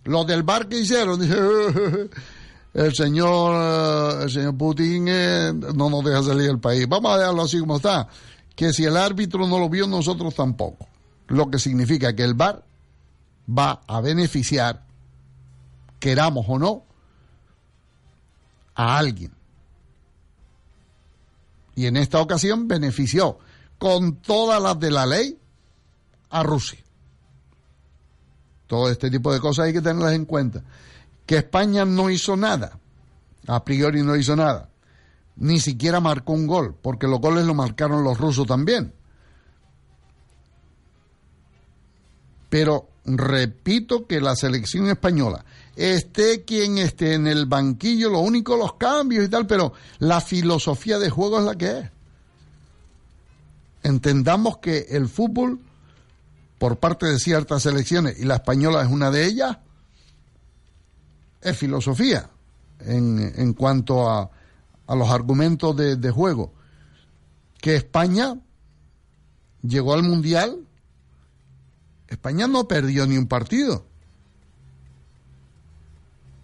[0.06, 1.22] Los del bar que hicieron,
[2.74, 6.88] el señor, el señor Putin eh, no nos deja salir del país.
[6.88, 8.08] Vamos a dejarlo así como está.
[8.56, 10.88] Que si el árbitro no lo vio, nosotros tampoco.
[11.28, 12.64] Lo que significa que el bar
[13.48, 14.86] va a beneficiar,
[16.00, 16.84] queramos o no,
[18.76, 19.32] a alguien.
[21.76, 23.40] Y en esta ocasión benefició
[23.78, 25.38] con todas las de la ley
[26.30, 26.80] a Rusia.
[28.68, 30.64] Todo este tipo de cosas hay que tenerlas en cuenta.
[31.26, 32.80] Que España no hizo nada,
[33.48, 34.70] a priori no hizo nada,
[35.38, 38.94] ni siquiera marcó un gol, porque los goles lo marcaron los rusos también.
[42.50, 45.46] Pero repito que la selección española,
[45.76, 51.00] esté quien esté en el banquillo, lo único los cambios y tal, pero la filosofía
[51.00, 51.96] de juego es la que es
[53.86, 55.60] entendamos que el fútbol,
[56.58, 59.60] por parte de ciertas selecciones, y la española es una de ellas,
[61.42, 62.30] es filosofía
[62.80, 64.32] en, en cuanto a,
[64.88, 66.54] a, los argumentos de, de juego.
[67.60, 68.40] Que España
[69.62, 70.60] llegó al Mundial,
[72.08, 73.86] España no perdió ni un partido.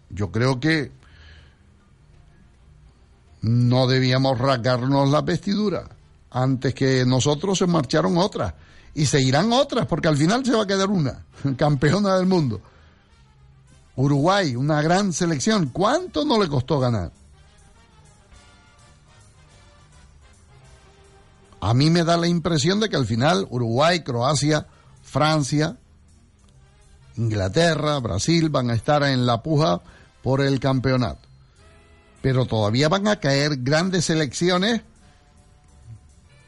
[0.09, 0.91] Yo creo que
[3.41, 5.85] no debíamos rasgarnos las vestiduras
[6.31, 8.53] antes que nosotros se marcharon otras.
[8.93, 11.25] Y seguirán otras, porque al final se va a quedar una,
[11.57, 12.61] campeona del mundo.
[13.95, 15.67] Uruguay, una gran selección.
[15.67, 17.11] ¿Cuánto no le costó ganar?
[21.61, 24.67] A mí me da la impresión de que al final Uruguay, Croacia,
[25.03, 25.77] Francia,
[27.17, 29.81] Inglaterra, Brasil van a estar en la puja
[30.23, 31.21] por el campeonato.
[32.21, 34.81] Pero todavía van a caer grandes selecciones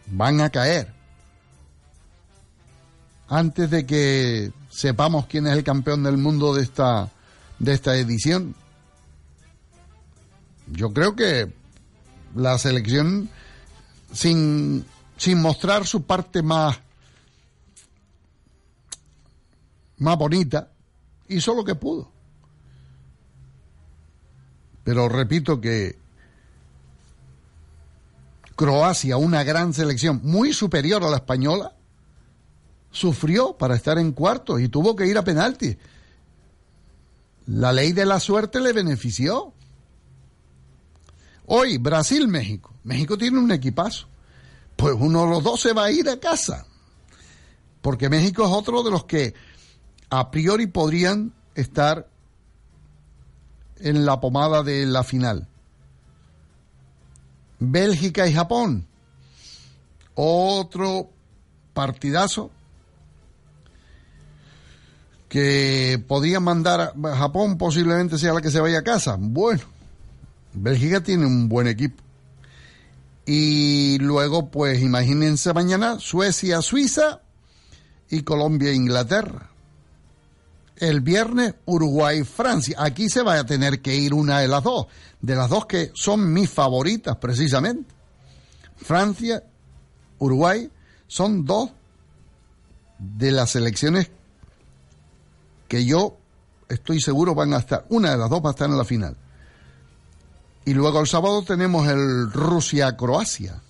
[0.08, 0.94] van a caer.
[3.28, 7.10] Antes de que sepamos quién es el campeón del mundo de esta,
[7.60, 8.56] de esta edición,
[10.68, 11.52] yo creo que
[12.36, 13.30] la selección,
[14.12, 14.86] sin,
[15.24, 16.78] sin mostrar su parte más,
[20.00, 20.70] más bonita,
[21.30, 22.12] hizo lo que pudo.
[24.84, 25.98] Pero repito que
[28.58, 31.74] Croacia, una gran selección muy superior a la española,
[32.92, 35.78] sufrió para estar en cuartos y tuvo que ir a penalti.
[37.46, 39.54] La ley de la suerte le benefició.
[41.46, 42.74] Hoy, Brasil-México.
[42.84, 44.12] México tiene un equipazo.
[44.84, 46.66] Pues uno de los dos se va a ir a casa.
[47.82, 49.34] Porque México es otro de los que
[50.10, 52.10] a priori podrían estar
[53.78, 55.48] en la pomada de la final.
[57.60, 58.86] Bélgica y Japón.
[60.16, 61.10] Otro
[61.74, 62.52] partidazo
[65.30, 69.16] que podría mandar a Japón posiblemente sea la que se vaya a casa.
[69.18, 69.64] Bueno,
[70.52, 72.04] Bélgica tiene un buen equipo.
[73.26, 77.22] Y luego, pues imagínense mañana Suecia, Suiza
[78.10, 79.50] y Colombia, Inglaterra.
[80.78, 82.76] El viernes Uruguay, Francia.
[82.80, 84.88] Aquí se va a tener que ir una de las dos
[85.24, 87.90] de las dos que son mis favoritas precisamente,
[88.76, 89.42] Francia,
[90.20, 90.70] Uruguay,
[91.08, 91.72] son dos
[93.00, 94.12] de las selecciones
[95.70, 96.18] que yo
[96.68, 99.16] estoy seguro van a estar, una de las dos va a estar en la final.
[100.66, 103.62] Y luego el sábado tenemos el Rusia-Croacia.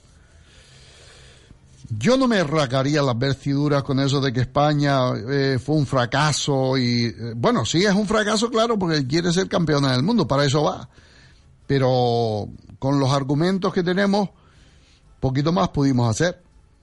[1.97, 6.77] Yo no me racaría las vestiduras con eso de que España eh, fue un fracaso
[6.77, 10.45] y eh, bueno, sí es un fracaso, claro, porque quiere ser campeona del mundo, para
[10.45, 10.89] eso va
[11.67, 14.29] pero con los argumentos que tenemos,
[15.19, 16.41] poquito más pudimos hacer.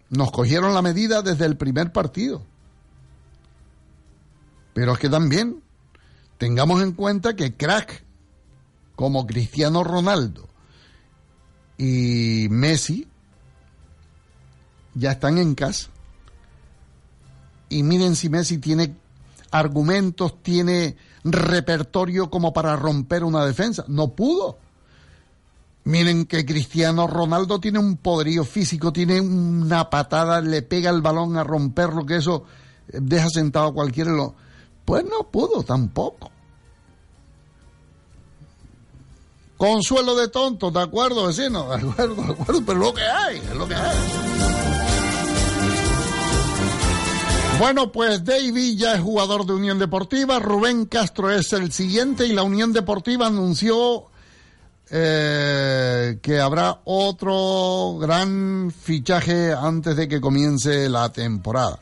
[0.09, 2.43] Nos cogieron la medida desde el primer partido.
[4.73, 5.63] Pero es que también
[6.39, 8.05] tengamos en cuenta que crack
[9.01, 10.47] como Cristiano Ronaldo
[11.79, 13.09] y Messi
[14.93, 15.89] ya están en casa.
[17.71, 18.95] Y miren si Messi tiene
[19.53, 23.87] argumentos, tiene repertorio como para romper una defensa.
[23.89, 24.59] No pudo.
[25.85, 31.39] Miren que Cristiano Ronaldo tiene un poderío físico, tiene una patada, le pega el balón
[31.39, 32.45] a romperlo, que eso
[32.87, 34.13] deja sentado a cualquiera.
[34.85, 36.31] Pues no pudo tampoco.
[39.61, 41.69] Consuelo de tontos, ¿de acuerdo, vecino?
[41.69, 43.97] De acuerdo, de acuerdo, pero lo que hay, es lo que hay.
[47.59, 52.33] Bueno, pues David ya es jugador de Unión Deportiva, Rubén Castro es el siguiente y
[52.33, 54.07] la Unión Deportiva anunció
[54.89, 61.79] eh, que habrá otro gran fichaje antes de que comience la temporada.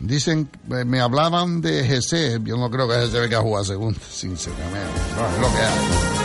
[0.00, 4.00] Dicen, eh, me hablaban de GC, yo no creo que GC venga a jugar segunda,
[4.10, 5.00] sinceramente.
[5.16, 6.23] No, es lo que hay.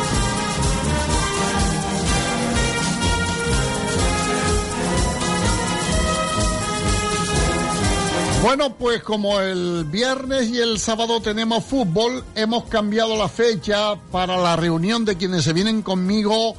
[8.41, 14.37] Bueno, pues como el viernes y el sábado tenemos fútbol, hemos cambiado la fecha para
[14.37, 16.55] la reunión de quienes se vienen conmigo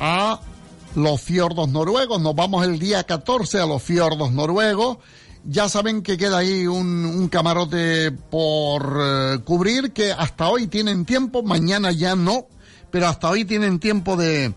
[0.00, 0.40] a
[0.96, 2.20] los fiordos noruegos.
[2.20, 4.98] Nos vamos el día 14 a los fiordos noruegos.
[5.44, 11.44] Ya saben que queda ahí un, camarote por eh, cubrir, que hasta hoy tienen tiempo,
[11.44, 12.48] mañana ya no,
[12.90, 14.52] pero hasta hoy tienen tiempo de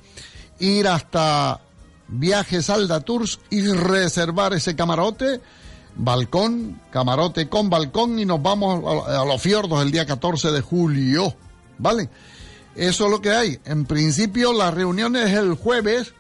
[0.58, 1.62] ir hasta
[2.08, 5.40] Viajes Alda Tours y reservar ese camarote
[5.96, 11.36] balcón, camarote con balcón y nos vamos a, los fiordos el día 14 de julio,
[11.78, 12.10] ¿vale?
[12.76, 13.60] Eso es lo que hay.
[13.66, 16.14] En principio la reunión es el jueves,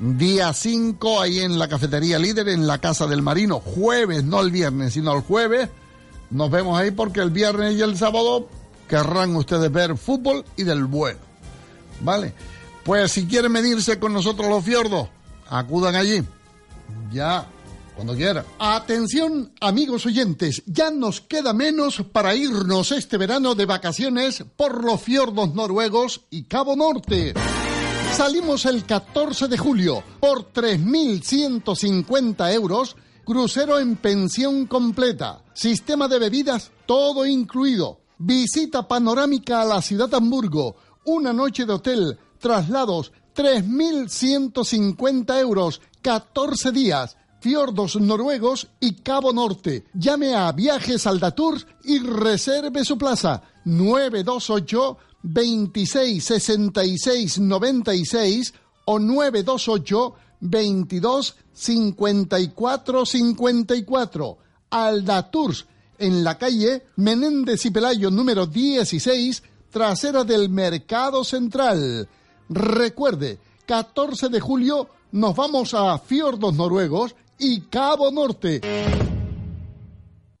[0.00, 3.60] día 5, ahí en la cafetería líder, en la Casa del Marino.
[3.60, 5.68] Jueves, no el viernes, sino el jueves.
[6.30, 8.48] Nos vemos ahí porque el viernes y el sábado
[8.88, 11.20] querrán ustedes ver fútbol y del bueno.
[12.00, 12.32] ¿Vale?
[12.82, 15.08] Pues si quieren medirse con nosotros los fiordos,
[15.48, 16.22] acudan allí.
[17.12, 17.46] Ya
[17.94, 18.46] cuando quiera.
[18.58, 25.00] Atención, amigos oyentes, ya nos queda menos para irnos este verano de vacaciones por los
[25.00, 27.34] fiordos noruegos y Cabo Norte.
[28.12, 36.70] Salimos el 14 de julio por 3.150 euros, crucero en pensión completa, sistema de bebidas
[36.86, 45.40] todo incluido, visita panorámica a la ciudad de Hamburgo, una noche de hotel, traslados, 3.150
[45.40, 49.84] euros, 14 días fiordos noruegos y Cabo Norte.
[49.92, 58.54] Llame a Viajes Aldatours y reserve su plaza 928 26 66 96
[58.86, 64.38] o 928 22 54 54.
[64.70, 65.66] Aldatours
[65.98, 72.08] en la calle Menéndez y Pelayo número 16, trasera del Mercado Central.
[72.48, 78.60] Recuerde, 14 de julio nos vamos a Fiordos Noruegos y Cabo Norte.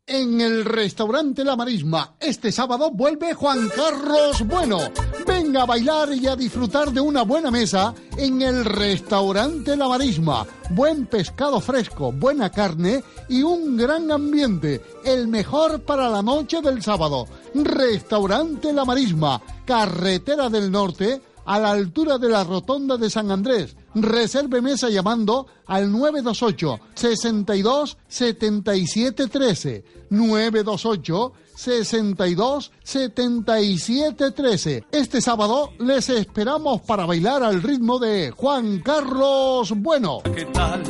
[0.06, 4.78] En el restaurante La Marisma, este sábado vuelve Juan Carlos Bueno.
[5.26, 10.46] Venga a bailar y a disfrutar de una buena mesa en el restaurante La Marisma.
[10.70, 14.82] Buen pescado fresco, buena carne y un gran ambiente.
[15.06, 17.26] El mejor para la noche del sábado.
[17.54, 23.74] Restaurante La Marisma, Carretera del Norte, a la altura de la Rotonda de San Andrés
[23.94, 29.84] Reserve mesa llamando al 928 62 77 13.
[30.10, 34.84] 928 62 77 13.
[34.90, 40.22] Este sábado les esperamos para bailar al ritmo de Juan Carlos Bueno.
[40.34, 40.82] ¿Qué tal,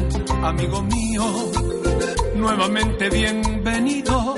[0.42, 1.24] amigo mío?
[2.36, 4.34] Nuevamente bienvenido.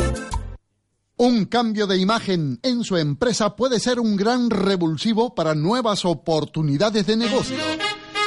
[1.19, 7.07] Un cambio de imagen en su empresa puede ser un gran revulsivo para nuevas oportunidades
[7.07, 7.57] de negocio.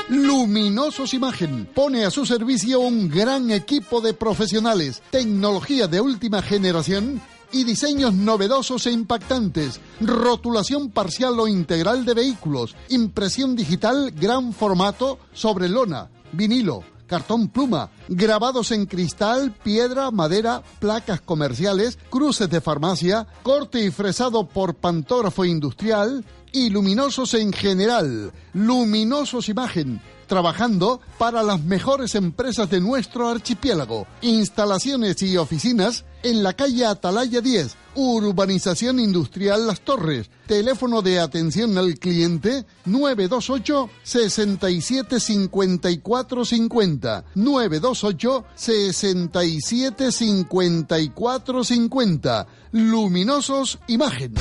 [0.09, 7.21] Luminosos Imagen pone a su servicio un gran equipo de profesionales, tecnología de última generación
[7.51, 15.19] y diseños novedosos e impactantes, rotulación parcial o integral de vehículos, impresión digital gran formato
[15.31, 23.27] sobre lona, vinilo, cartón pluma, grabados en cristal, piedra, madera, placas comerciales, cruces de farmacia,
[23.43, 28.31] corte y fresado por pantógrafo industrial, y luminosos en general.
[28.53, 34.07] Luminosos Imagen, trabajando para las mejores empresas de nuestro archipiélago.
[34.21, 40.29] Instalaciones y oficinas en la calle Atalaya 10, Urbanización Industrial Las Torres.
[40.47, 47.25] Teléfono de atención al cliente 928 67 54 50.
[47.35, 52.47] 928 67 54 50.
[52.71, 54.33] Luminosos Imagen.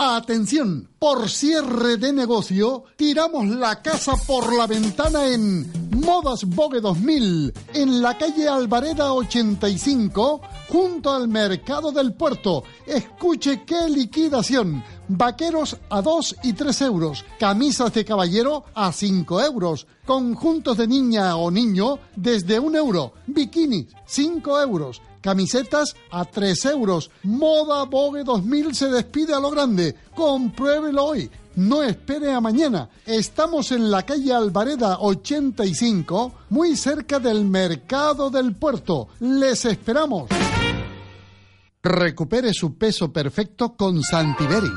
[0.00, 7.52] Atención, por cierre de negocio, tiramos la casa por la ventana en Modas Vogue 2000,
[7.74, 12.62] en la calle Alvareda 85, junto al Mercado del Puerto.
[12.86, 14.84] Escuche qué liquidación.
[15.08, 21.34] Vaqueros a 2 y 3 euros, camisas de caballero a 5 euros, conjuntos de niña
[21.36, 27.10] o niño desde 1 euro, bikinis 5 euros, camisetas a 3 euros.
[27.22, 29.94] Moda Vogue 2000 se despide a lo grande.
[30.14, 31.30] Compruébelo hoy.
[31.56, 32.88] No espere a mañana.
[33.04, 39.08] Estamos en la calle Alvareda 85, muy cerca del Mercado del Puerto.
[39.20, 40.30] Les esperamos.
[41.82, 44.70] Recupere su peso perfecto con Santiberi.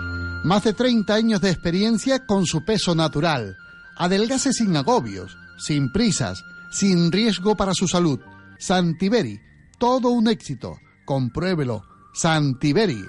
[0.43, 3.55] Más de 30 años de experiencia con su peso natural.
[3.95, 6.43] Adelgase sin agobios, sin prisas,
[6.73, 8.19] sin riesgo para su salud.
[8.59, 9.39] Santiberi,
[9.81, 10.77] todo un éxito.
[11.05, 11.81] Compruébelo.
[12.13, 13.03] Santiberi.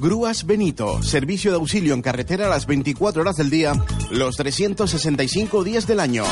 [0.00, 3.72] Grúas Benito, servicio de auxilio en carretera a las 24 horas del día,
[4.12, 6.22] los 365 días del año.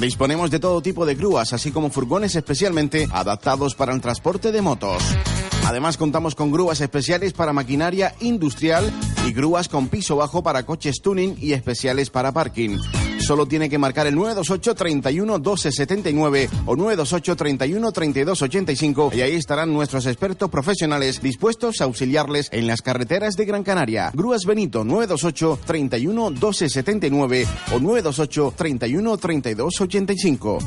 [0.00, 4.60] Disponemos de todo tipo de grúas, así como furgones especialmente adaptados para el transporte de
[4.60, 5.00] motos.
[5.66, 8.92] Además contamos con grúas especiales para maquinaria industrial
[9.28, 12.78] y grúas con piso bajo para coches tuning y especiales para parking.
[13.24, 19.72] Solo tiene que marcar el 928 31 1279 o 928 31 3285 y ahí estarán
[19.72, 24.10] nuestros expertos profesionales dispuestos a auxiliarles en las carreteras de Gran Canaria.
[24.12, 30.58] Grúas Benito 928 31 1279 o 928 31 3285.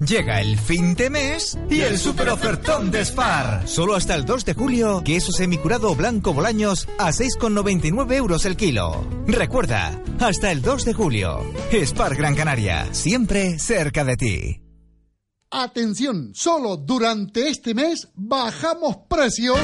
[0.00, 3.66] Llega el fin de mes y el super ofertón de Spar.
[3.66, 9.04] Solo hasta el 2 de julio, queso semicurado blanco Bolaños a 6,99 euros el kilo.
[9.26, 11.52] Recuerda, hasta el 2 de julio.
[11.72, 14.62] Spar Gran Canaria, siempre cerca de ti.
[15.50, 19.58] Atención, solo durante este mes bajamos precios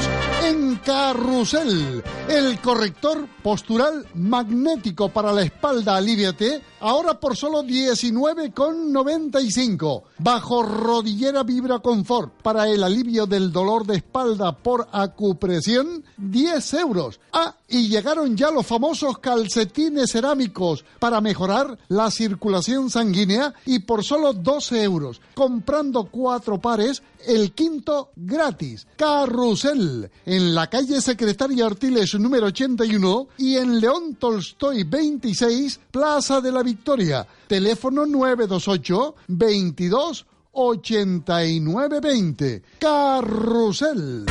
[0.47, 2.01] en Carrusel.
[2.29, 10.03] El corrector postural magnético para la espalda Aliviate, ahora por solo 19,95.
[10.19, 17.19] Bajo rodillera Vibra Confort para el alivio del dolor de espalda por acupresión, 10 euros.
[17.33, 24.03] Ah, y llegaron ya los famosos calcetines cerámicos para mejorar la circulación sanguínea y por
[24.03, 25.21] solo 12 euros.
[25.33, 28.87] Comprando cuatro pares, el quinto gratis.
[28.95, 36.63] Carrusel, la calle Secretaria Artiles número 81 y en León Tolstoy 26, Plaza de la
[36.63, 37.25] Victoria.
[37.47, 42.63] Teléfono 928 22 8920.
[42.79, 44.25] Carrusel.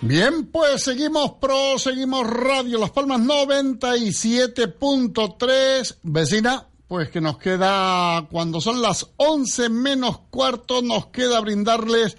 [0.00, 5.96] Bien, pues seguimos pro, seguimos Radio Las Palmas 97.3.
[6.02, 12.16] Vecina, pues que nos queda, cuando son las 11 menos cuarto, nos queda brindarles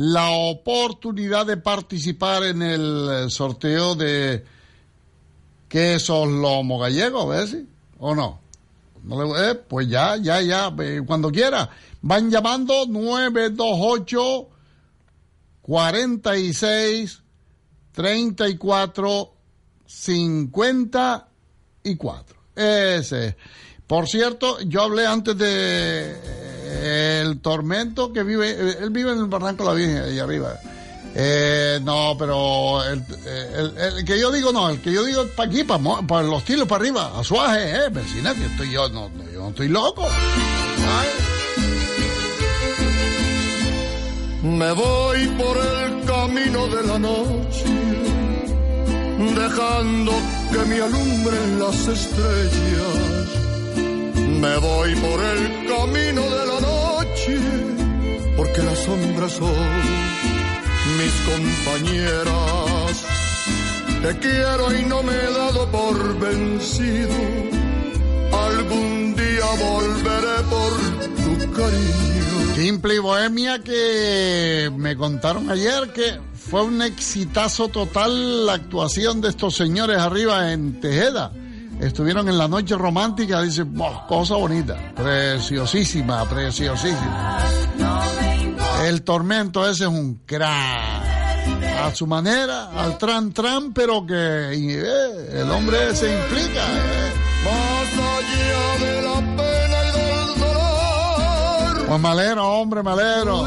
[0.00, 4.42] la oportunidad de participar en el sorteo de
[5.68, 7.54] quesos lomo gallego, ¿ves?
[7.98, 8.40] ¿O no?
[9.04, 11.68] ¿No le, eh, pues ya, ya, ya, eh, cuando quiera.
[12.00, 14.48] Van llamando 928
[15.60, 17.22] 46
[17.92, 19.34] 34
[19.84, 22.36] 54.
[22.56, 23.36] Ese.
[23.90, 29.18] Por cierto, yo hablé antes de eh, el tormento que vive, eh, él vive en
[29.18, 30.60] el Barranco de la Virgen, ahí arriba.
[31.12, 35.30] Eh, no, pero el, el, el, que yo digo no, el que yo digo es
[35.30, 39.10] para aquí, para, los tiros para arriba, a suaje, eh, vecina, que estoy yo, no,
[39.34, 40.06] yo estoy loco.
[44.44, 47.64] Me voy por el camino de la noche,
[49.34, 50.12] dejando
[50.52, 53.19] que me alumbren las estrellas.
[54.40, 57.38] Me voy por el camino de la noche,
[58.38, 59.54] porque las sombras son
[60.96, 63.04] mis compañeras.
[64.02, 67.14] Te quiero y no me he dado por vencido.
[68.32, 70.72] Algún día volveré por
[71.16, 72.54] tu cariño.
[72.56, 79.28] Simple y Bohemia que me contaron ayer que fue un exitazo total la actuación de
[79.28, 81.30] estos señores arriba en Tejeda.
[81.80, 87.38] Estuvieron en la noche romántica, dice, oh, cosa bonita, preciosísima, preciosísima.
[88.84, 91.08] El tormento ese es un crack.
[91.82, 96.66] A su manera, al tran tran, pero que eh, el hombre se implica.
[96.66, 97.12] Eh.
[97.44, 101.86] Más allá de la pena y del dolor.
[101.86, 103.46] Pues malero, hombre, malero.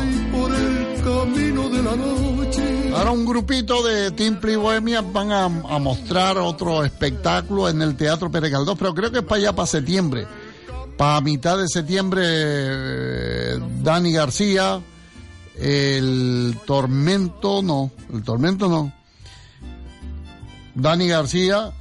[3.04, 8.32] Ahora un grupito de Timple y Bohemia van a, mostrar otro espectáculo en el Teatro
[8.32, 10.26] Pérez pero creo que es para allá, para septiembre.
[10.96, 14.80] Para mitad de septiembre, eh, Dani García,
[15.60, 18.94] el Tormento no, el Tormento no.
[20.74, 21.74] Dani García,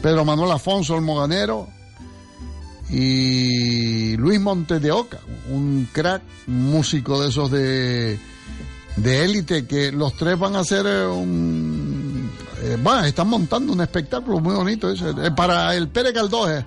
[0.00, 1.66] Pedro Manuel Afonso el Moganero
[2.88, 5.18] y Luis Montes de Oca,
[5.50, 8.20] un crack músico de esos de
[8.96, 12.30] de élite que los tres van a hacer eh, un
[12.62, 16.64] eh, bueno, están montando un espectáculo muy bonito ese, eh, para el Pérez Galdós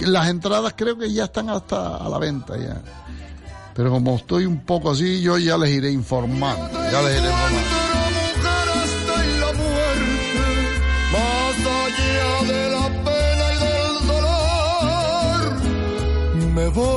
[0.00, 2.82] las entradas creo que ya están hasta a la venta ya.
[3.74, 7.86] Pero como estoy un poco así yo ya les iré informando ya les iré informando.
[11.18, 11.86] Hasta
[16.38, 16.95] en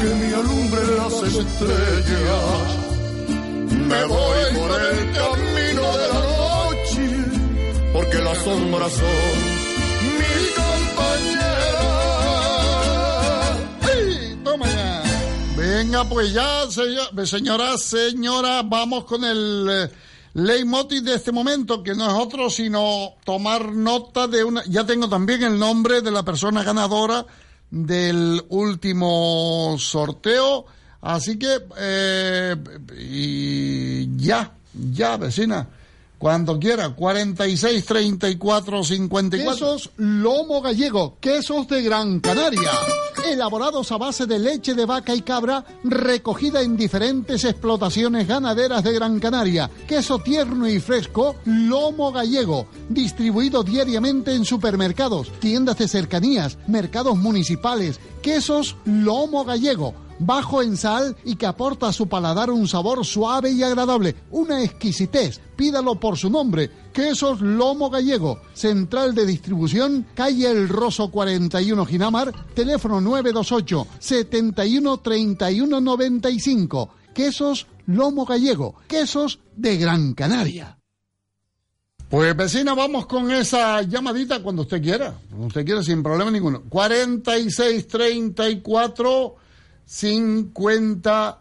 [0.00, 2.78] que me alumbren las estrellas.
[3.70, 7.06] Me voy por el camino de la noche,
[7.92, 9.38] porque las sombras son
[10.18, 11.78] mi compañera.
[13.82, 14.38] ¡Sí!
[14.44, 15.02] toma ya
[15.56, 19.90] venga pues ya señora señora, señora vamos con el eh,
[20.34, 25.08] leitmotiv de este momento que no es otro sino tomar nota de una ya tengo
[25.08, 27.24] también el nombre de la persona ganadora
[27.70, 30.66] del último sorteo.
[31.00, 32.56] Así que eh,
[32.98, 35.66] y ya ya vecina
[36.18, 39.52] cuando quiera, 46 34 54.
[39.52, 42.70] Quesos Lomo Gallego, quesos de Gran Canaria.
[43.24, 48.92] Elaborados a base de leche de vaca y cabra, recogida en diferentes explotaciones ganaderas de
[48.92, 49.70] Gran Canaria.
[49.86, 52.66] Queso tierno y fresco, Lomo Gallego.
[52.88, 58.00] Distribuido diariamente en supermercados, tiendas de cercanías, mercados municipales.
[58.22, 63.50] Quesos Lomo Gallego bajo en sal y que aporta a su paladar un sabor suave
[63.50, 65.40] y agradable, una exquisitez.
[65.56, 72.32] Pídalo por su nombre, Quesos Lomo Gallego, central de distribución, calle El Roso 41 Ginamar,
[72.54, 76.90] teléfono 928 71 31 95.
[77.14, 80.78] Quesos Lomo Gallego, quesos de Gran Canaria.
[82.08, 85.14] Pues vecina, vamos con esa llamadita cuando usted quiera.
[85.28, 86.62] Cuando usted quiera, sin problema ninguno.
[86.66, 89.34] 46 34
[89.88, 91.38] 54.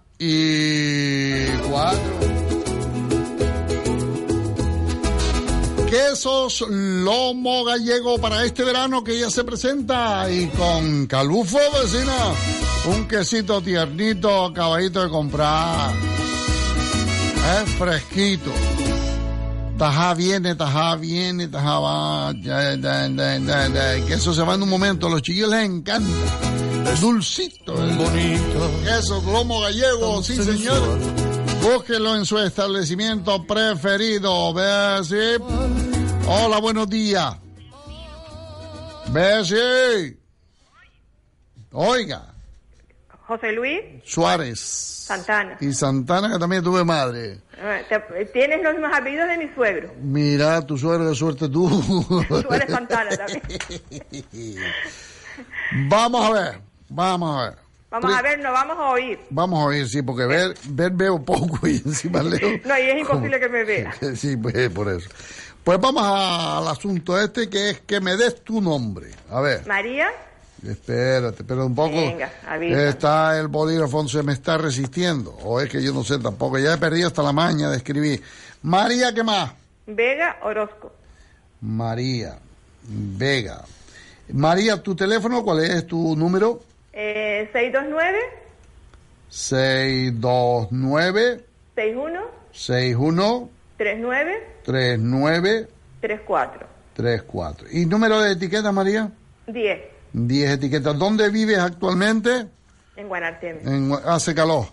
[5.90, 12.16] Quesos lomo gallego para este verano que ya se presenta y con calufo, vecina.
[12.86, 15.94] Un quesito tiernito, acabadito de comprar.
[17.62, 18.52] Es fresquito.
[19.78, 22.34] Tajá viene, tajá viene, tajá va.
[22.34, 25.10] Que eso se va en un momento.
[25.10, 26.08] Los chiquillos les encanta.
[26.92, 27.74] Es dulcito.
[27.74, 28.72] bonito.
[28.84, 31.00] Queso, lomo gallego, sí señor.
[31.62, 34.54] Búsquelo en su establecimiento preferido.
[34.54, 35.38] Bessie.
[36.28, 37.36] Hola, buenos días.
[39.10, 40.18] Bessie.
[41.72, 42.34] Oiga,
[43.28, 44.60] José Luis Suárez.
[44.60, 45.58] Santana.
[45.62, 47.40] Y Santana, que también tuve madre.
[47.58, 49.94] Eh, te- Tienes los mismos apellidos de mi suegro.
[50.02, 51.70] Mira, tu suerte de suerte tú.
[52.30, 53.42] Tú eres Santana también.
[55.90, 57.58] Vamos a ver, vamos a ver.
[57.90, 59.20] Vamos a ver, nos vamos a oír.
[59.30, 62.60] Vamos a oír, sí, porque ver, ver veo poco y encima leo.
[62.66, 63.94] No, y es imposible que me vea.
[64.16, 65.10] Sí, pues por eso.
[65.64, 69.12] Pues vamos a- al asunto este, que es que me des tu nombre.
[69.30, 70.08] A ver, María,
[70.66, 71.92] espérate, espera un poco.
[71.96, 72.30] Venga.
[72.90, 75.32] Está el bolígrafo, se me está resistiendo.
[75.44, 78.22] O es que yo no sé tampoco, ya he perdido hasta la maña de escribir.
[78.64, 79.52] María, ¿qué más?
[79.86, 80.92] Vega, Orozco.
[81.62, 82.38] María
[82.84, 83.64] Vega.
[84.34, 86.62] María, ¿tu teléfono cuál es tu número?
[87.00, 88.18] Eh, 629
[89.30, 91.46] 629
[91.76, 92.22] 61
[92.52, 95.68] 61 39 39
[96.02, 97.68] 34 34.
[97.72, 99.12] ¿Y número de etiqueta, María?
[99.46, 99.80] 10
[100.14, 100.98] 10 etiquetas.
[100.98, 102.48] ¿Dónde vives actualmente?
[102.96, 103.62] en Guanarteme.
[103.64, 104.66] En, hace calor.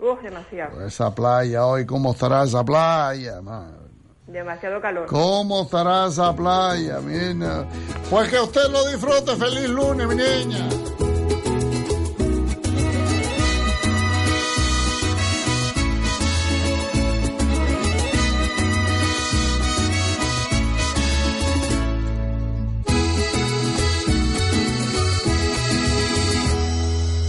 [0.00, 0.84] Uf, demasiado.
[0.84, 3.40] Esa playa hoy, ¿cómo estará esa playa?
[3.40, 3.76] madre?
[4.26, 5.06] Demasiado calor.
[5.06, 7.64] ¿Cómo estará esa playa, mi niña?
[8.10, 9.36] Pues que usted lo disfrute.
[9.36, 10.68] Feliz lunes, mi niña.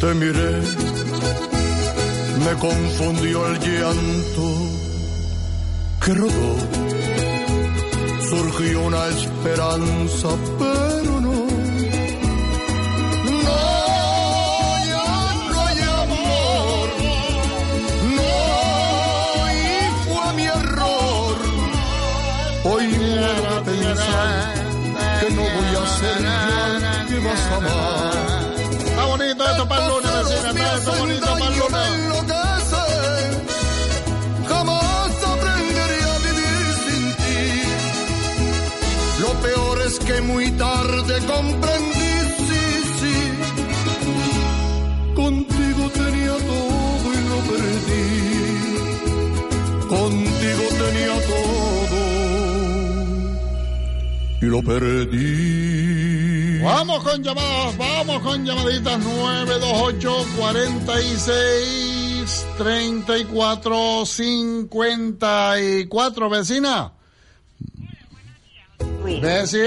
[0.01, 0.53] Te miré,
[2.43, 4.47] me confundió el llanto
[6.03, 6.55] que rodó.
[8.27, 11.45] Surgió una esperanza, pero no.
[13.45, 13.57] No,
[14.91, 15.07] ya
[15.51, 16.89] no hay amor.
[18.17, 18.31] No,
[19.53, 19.63] y
[20.03, 21.35] fue mi error.
[22.63, 24.53] Hoy muero de pensar
[25.19, 28.10] que no voy a ser ya que vas a amar
[29.61, 30.53] bonito para el lunes, vecina.
[30.53, 32.35] Nada está bonito para el lunes.
[34.47, 37.41] Jamás aprendería a vivir sin ti.
[39.21, 41.70] Lo peor es que muy tarde compré
[54.41, 56.59] y lo perdí.
[56.61, 66.91] Vamos con llamadas, vamos con llamaditas 928 46 34 54 vecina.
[69.21, 69.57] Besi,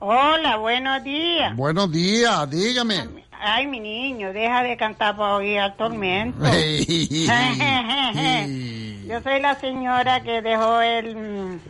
[0.00, 1.56] Hola, buenos días.
[1.56, 3.08] buenos días, dígame.
[3.40, 6.38] Ay, mi niño, deja de cantar para oír al tormento.
[9.08, 11.60] Yo soy la señora que dejó el...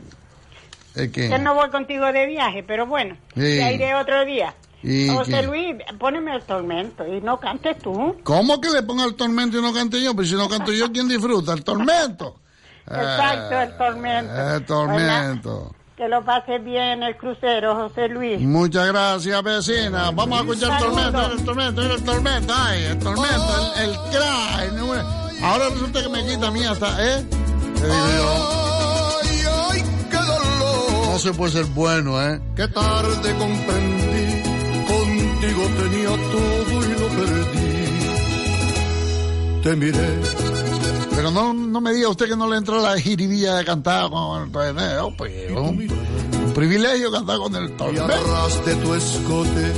[0.95, 3.57] ¿El no voy contigo de viaje, pero bueno, Sí.
[3.59, 4.55] ya iré otro día.
[4.83, 5.43] ¿Y José qué?
[5.43, 8.17] Luis, poneme el tormento y no cantes tú.
[8.23, 10.15] ¿Cómo que le ponga el tormento y no cante yo?
[10.15, 11.53] Pues si no canto yo, ¿quién disfruta?
[11.53, 12.37] El tormento.
[12.87, 14.55] Exacto, el tormento.
[14.57, 15.75] El tormento.
[15.97, 18.41] Que lo pases bien en el crucero, José Luis.
[18.41, 20.13] Muchas gracias, vecina.
[20.13, 22.55] Vamos a escuchar el tormento, el tormento, el tormento.
[22.57, 25.43] Ay, el tormento, el, el crack.
[25.43, 27.25] Ahora resulta que me quita a mí hasta, ¿eh?
[27.75, 28.68] Te digo yo.
[31.19, 32.41] No se puede ser bueno, ¿eh?
[32.55, 34.41] Qué tarde comprendí,
[34.87, 37.81] contigo tenía todo y lo perdí.
[39.65, 40.21] Te miré.
[41.17, 44.45] Pero no, no me diga usted que no le entra la jiribilla de cantar con
[44.45, 45.13] el torneo.
[45.19, 45.57] Pues, un,
[46.47, 48.05] un privilegio cantar con el Y torneo.
[48.05, 49.73] agarras de tu escote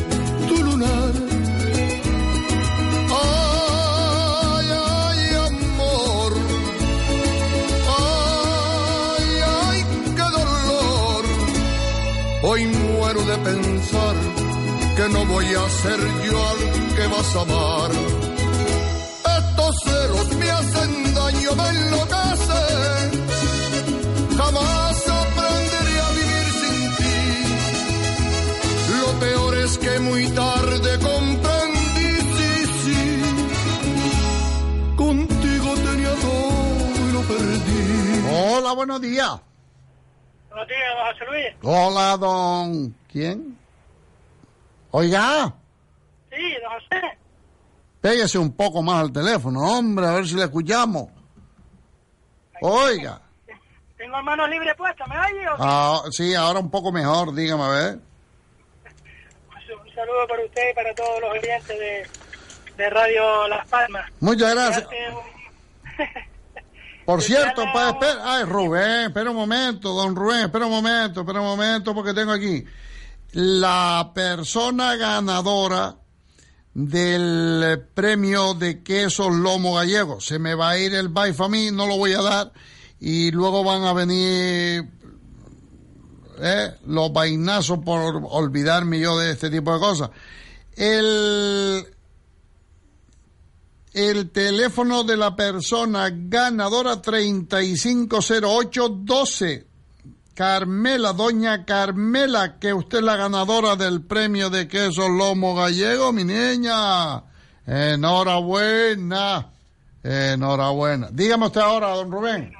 [12.60, 14.16] Hoy muero de pensar
[14.94, 16.58] que no voy a ser yo al
[16.94, 17.90] que vas a amar.
[19.38, 23.10] Estos celos me hacen daño, me enloquecen.
[24.36, 27.20] Jamás aprenderé a vivir sin ti.
[29.00, 32.52] Lo peor es que muy tarde comprendí, sí,
[32.84, 33.00] sí.
[34.96, 37.84] Contigo tenía todo y lo perdí.
[38.30, 39.49] Hola, buenos días.
[40.60, 41.46] Buenos días, don José Luis.
[41.62, 42.94] Hola, don...
[43.10, 43.56] ¿Quién?
[44.90, 45.54] Oiga,
[46.30, 47.18] Sí, don José.
[48.02, 51.08] pégese un poco más al teléfono, hombre, a ver si le escuchamos.
[52.60, 53.22] Oiga.
[53.96, 55.48] Tengo manos libres puestas, ¿me oye?
[55.48, 55.56] o?
[55.58, 57.94] Ah, sí, ahora un poco mejor, dígame a ver.
[57.94, 62.06] Un saludo para usted y para todos los oyentes de,
[62.76, 64.10] de Radio Las Palmas.
[64.20, 64.86] Muchas gracias.
[67.10, 71.40] Por cierto, para espera, ay Rubén, espera un momento, don Rubén, espera un momento, espera
[71.40, 72.64] un momento porque tengo aquí
[73.32, 75.96] la persona ganadora
[76.72, 80.20] del premio de quesos lomo gallego.
[80.20, 82.52] Se me va a ir el baifa a mí, no lo voy a dar
[83.00, 84.88] y luego van a venir
[86.40, 90.10] eh, los vainazos por olvidarme yo de este tipo de cosas.
[90.76, 91.84] El
[93.92, 99.66] el teléfono de la persona ganadora 350812.
[100.34, 106.24] Carmela, doña Carmela, que usted es la ganadora del premio de queso lomo gallego, mi
[106.24, 107.24] niña.
[107.66, 109.50] Enhorabuena.
[110.02, 111.08] Enhorabuena.
[111.12, 112.54] Dígame usted ahora, don Rubén.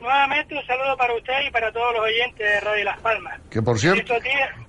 [0.00, 3.40] Nuevamente un saludo para usted y para todos los oyentes de Radio Las Palmas.
[3.50, 4.14] Que por cierto,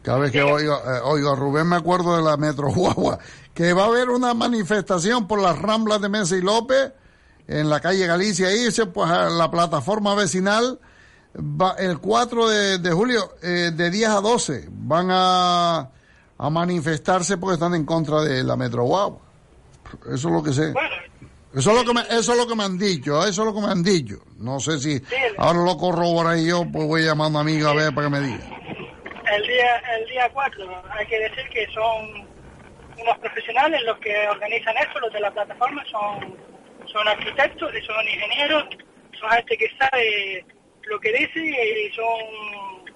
[0.01, 3.20] cada vez que oigo, eh, oigo a Rubén me acuerdo de la Metro Guagua,
[3.53, 6.93] que va a haber una manifestación por las ramblas de Mesa y López
[7.47, 10.79] en la calle Galicia, dice, pues a la plataforma vecinal,
[11.35, 15.89] va, el 4 de, de julio, eh, de 10 a 12, van a,
[16.37, 19.19] a manifestarse porque están en contra de la Metro Guagua.
[20.05, 20.73] Eso es lo que sé.
[21.53, 23.53] Eso es lo que me, eso es lo que me han dicho, eso es lo
[23.55, 24.17] que me han dicho.
[24.37, 25.01] No sé si
[25.39, 28.19] ahora lo corroboré yo, pues voy llamando a mi amiga a ver para que me
[28.19, 28.45] diga.
[29.35, 32.28] el día el día 4, hay que decir que son
[33.10, 36.38] unos profesionales los que organizan esto, los de la plataforma, son,
[36.86, 38.66] son arquitectos y son ingenieros,
[39.20, 40.45] son gente que sabe
[40.84, 42.89] lo que dice y son...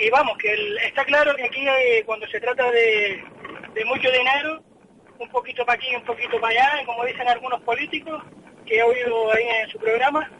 [0.00, 0.54] Y vamos, que
[0.86, 3.24] está claro que aquí eh, cuando se trata de,
[3.74, 4.62] de mucho dinero,
[5.18, 8.22] un poquito para aquí, un poquito para allá, como dicen algunos políticos
[8.64, 10.30] que he oído ahí en su programa,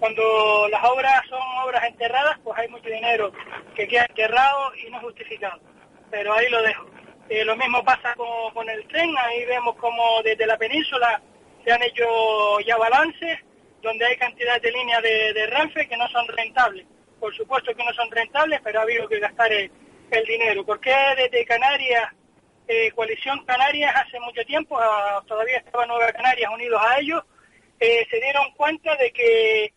[0.00, 3.30] cuando las obras son obras enterradas, pues hay mucho dinero
[3.76, 5.60] que queda enterrado y no justificado.
[6.10, 6.93] Pero ahí lo dejo.
[7.28, 11.20] Eh, lo mismo pasa con, el tren, ahí vemos como desde la península
[11.64, 13.38] se han hecho ya balances,
[13.80, 15.46] donde hay cantidad de líneas de, de
[15.88, 16.86] que no son rentables.
[17.18, 19.70] Por supuesto que no son rentables, pero ha habido que gastar el,
[20.10, 20.64] el dinero.
[20.64, 22.10] ¿Por qué desde Canarias
[22.68, 27.22] eh, Coalición Canarias hace mucho tiempo, ah, todavía estaba Nueva Canarias unidos a ellos,
[27.80, 29.72] eh, se dieron cuenta de que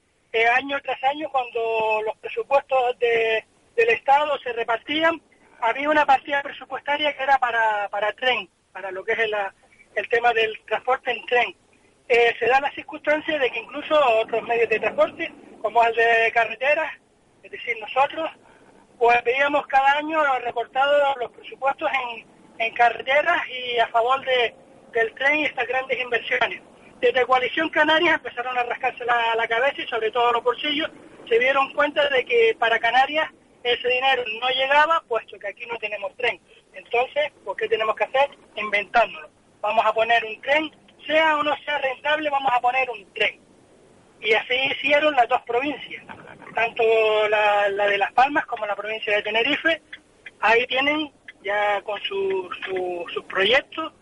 [0.56, 3.44] año tras año cuando los presupuestos de-
[3.76, 5.20] del Estado se repartían,
[5.62, 9.36] había una partida presupuestaria que era para, para tren, para lo que es el,
[9.96, 11.56] el tema del transporte en tren.
[12.08, 16.32] Eh, se da la circunstancia de que incluso otros medios de transporte, como el de
[16.34, 16.94] carreteras,
[17.44, 18.30] es decir, nosotros,
[18.98, 22.26] pues veíamos cada año recortados los presupuestos en,
[22.60, 24.56] en carreteras y a favor de,
[24.94, 26.62] del tren y estas grandes inversiones.
[27.00, 30.90] Desde Coalición Canaria empezaron a rascarse la, la cabeza y sobre todo los bolsillos
[31.28, 33.30] se dieron cuenta de que para Canarias
[33.68, 36.40] ese dinero no llegaba, puesto que aquí no tenemos tren.
[36.74, 38.30] Entonces, pues, ¿qué tenemos que hacer?
[38.56, 39.30] Inventárnoslo.
[39.62, 40.72] Vamos a poner un tren,
[41.06, 43.40] sea o no sea rentable, vamos a poner un tren.
[44.22, 46.04] Y así hicieron las dos provincias,
[46.56, 46.84] tanto
[47.30, 49.82] la, de Las Palmas como la provincia de Tenerife.
[50.40, 51.12] Ahí tienen
[51.44, 53.94] ya con sus su, sus proyectos.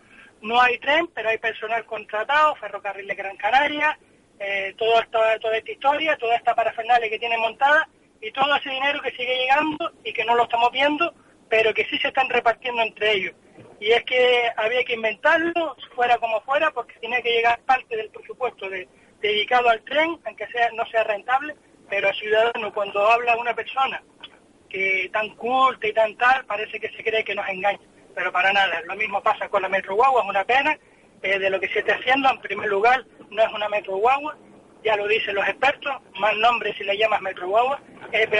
[0.42, 3.98] No hay tren, pero hay personal contratado, Ferrocarril de Gran Canaria,
[4.38, 7.88] eh, toda, esta, toda esta historia, toda esta parafernalia que tienen montada
[8.20, 11.14] y todo ese dinero que sigue llegando y que no lo estamos viendo,
[11.48, 13.34] pero que sí se están repartiendo entre ellos.
[13.80, 18.10] Y es que había que inventarlo, fuera como fuera, porque tenía que llegar parte del
[18.10, 18.88] presupuesto de,
[19.20, 21.54] dedicado al tren, aunque sea no sea rentable,
[21.88, 24.02] pero al ciudadano cuando habla una persona
[24.68, 27.80] que tan culta y tan tal, parece que se cree que nos engaña,
[28.14, 28.80] pero para nada.
[28.82, 30.76] Lo mismo pasa con la Metro Guagua, es una pena
[31.22, 32.30] eh, de lo que se está haciendo.
[32.30, 34.36] En primer lugar, no es una Metro Guagua,
[34.86, 37.80] ya lo dicen los expertos, más nombre si le llamas Metro Guagua,
[38.12, 38.30] es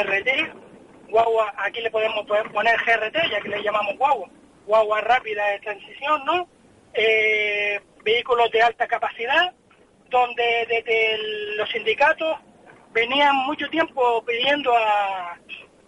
[1.09, 4.29] Guagua, aquí le podemos poner GRT, ya que le llamamos Guagua,
[4.65, 6.49] Guagua rápida de transición, ¿no?
[6.95, 9.55] Eh, vehículos de alta capacidad,
[10.09, 11.19] donde desde
[11.57, 12.39] los sindicatos
[12.93, 15.37] venían mucho tiempo pidiendo a,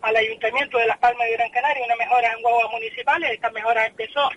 [0.03, 3.31] al Ayuntamiento de Las Palmas de Gran Canaria una mejora en guaguas municipales.
[3.31, 4.29] Esta mejora empezó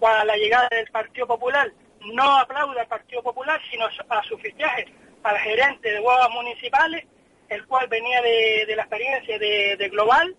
[0.00, 1.70] con la llegada del Partido Popular.
[2.00, 4.86] No aplaude al Partido Popular, sino a su fichaje
[5.26, 7.04] al gerente de guaguas municipales,
[7.48, 10.36] el cual venía de, de la experiencia de, Global,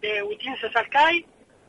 [0.00, 1.24] de Utince Salcay,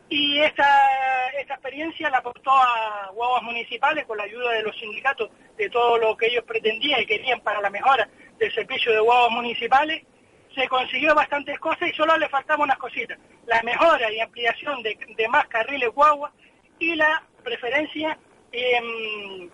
[0.09, 5.29] y esta, esta experiencia la aportó a guaguas municipales con la ayuda de los sindicatos
[5.55, 9.31] de todo lo que ellos pretendían y querían para la mejora del servicio de guaguas
[9.31, 10.03] municipales.
[10.53, 13.17] Se consiguió bastantes cosas y solo le faltaban unas cositas.
[13.45, 16.33] La mejora y ampliación de, más carriles guagua
[16.77, 18.17] y la preferencia
[18.51, 19.49] en,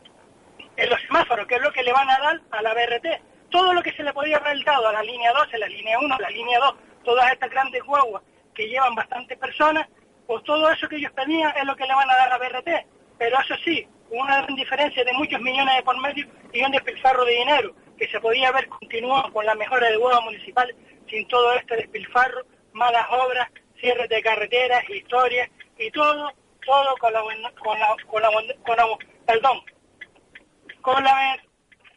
[0.78, 3.08] en los semáforos, que es lo que le van a dar a la BRT.
[3.50, 6.00] Todo lo que se le podía haber dado a la línea 2, a la línea
[6.00, 8.24] 1, a la línea 2, todas estas grandes guaguas
[8.54, 9.88] que llevan bastantes personas,
[10.26, 12.70] pues todo eso que ellos pedían es lo que le van a dar a BRT.
[13.18, 17.26] Pero eso sí, una gran diferencia de muchos millones de por medio y un despilfarro
[17.26, 20.76] de dinero, que se podía haber continuado con la mejora de huevos municipales
[21.10, 23.50] sin todo este despilfarro, malas obras,
[23.80, 26.32] cierres de carreteras, historias y todo,
[26.66, 27.42] todo con la, con
[27.80, 28.30] la, con la,
[28.64, 28.86] con la
[29.26, 29.62] perdón,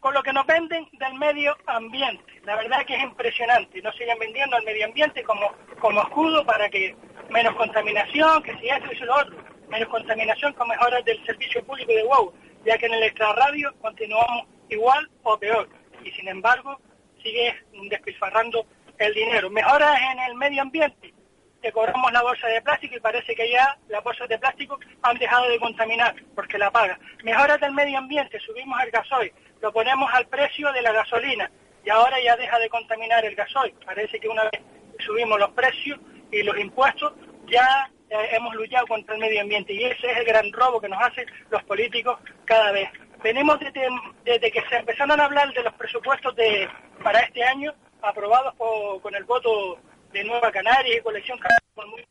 [0.01, 2.41] con lo que nos venden del medio ambiente.
[2.43, 3.81] La verdad que es impresionante.
[3.81, 6.95] Nos siguen vendiendo al medio ambiente como, como escudo para que
[7.29, 9.37] menos contaminación, que si esto y lo otro,
[9.69, 12.33] menos contaminación con mejoras del servicio público de WOW,
[12.65, 15.69] ya que en el extrarradio continuamos igual o peor.
[16.03, 16.77] Y sin embargo,
[17.23, 17.55] sigue
[17.89, 18.65] despilfarrando
[18.97, 19.49] el dinero.
[19.49, 21.13] Mejoras en el medio ambiente.
[21.61, 25.17] Te cobramos la bolsa de plástico y parece que ya las bolsas de plástico han
[25.17, 26.97] dejado de contaminar porque la paga.
[27.23, 29.31] Mejoras del medio ambiente, subimos el gasoil,
[29.61, 31.51] lo ponemos al precio de la gasolina
[31.85, 33.73] y ahora ya deja de contaminar el gasoil.
[33.85, 34.61] Parece que una vez
[35.05, 35.99] subimos los precios
[36.31, 37.13] y los impuestos,
[37.47, 40.89] ya eh, hemos luchado contra el medio ambiente y ese es el gran robo que
[40.89, 42.89] nos hacen los políticos cada vez.
[43.23, 46.67] Venimos desde, que se empezaron a hablar de los presupuestos de
[47.03, 49.79] para este año, aprobados con el voto
[50.11, 51.39] de Nueva Canaria y Colección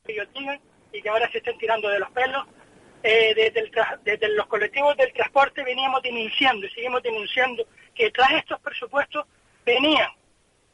[0.05, 0.61] que ellos digan,
[0.92, 2.46] y que ahora se estén tirando de los pelos.
[3.03, 3.70] Eh, desde,
[4.05, 9.24] desde los colectivos del transporte veníamos denunciando y seguimos denunciando que tras estos presupuestos
[9.64, 10.11] venían,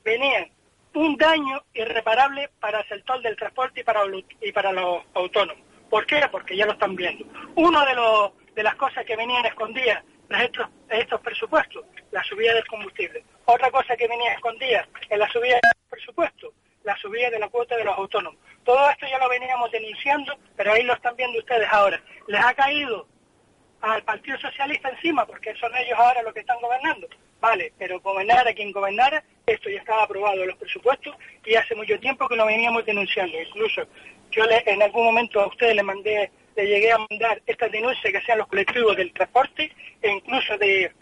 [0.03, 0.51] venían
[0.95, 5.63] un daño irreparable para el sector del transporte y para, los autónomos.
[5.89, 6.21] ¿Por qué?
[6.31, 7.25] Porque ya lo están viendo.
[7.55, 12.67] Uno de, de las cosas que venían escondidas tras estos, estos presupuestos, la subida del
[12.67, 13.23] combustible.
[13.45, 16.53] Otra cosa que venía escondida en la subida del presupuesto,
[16.87, 18.39] la subida de la cuota de los autónomos.
[18.65, 22.01] Todo esto ya lo veníamos denunciando, pero ahí lo están viendo ustedes ahora.
[22.29, 23.09] Les ha caído
[23.81, 27.09] al Partido Socialista encima, porque son ellos ahora los que están gobernando.
[27.41, 31.15] Vale, pero gobernar a quien gobernara, esto ya estaba aprobado en los presupuestos
[31.45, 33.37] y hace mucho tiempo que lo veníamos denunciando.
[33.41, 33.83] Incluso
[34.31, 38.19] yo en algún momento a ustedes le mandé, le llegué a mandar estas denuncias que
[38.19, 40.93] hacían los colectivos del transporte e incluso de,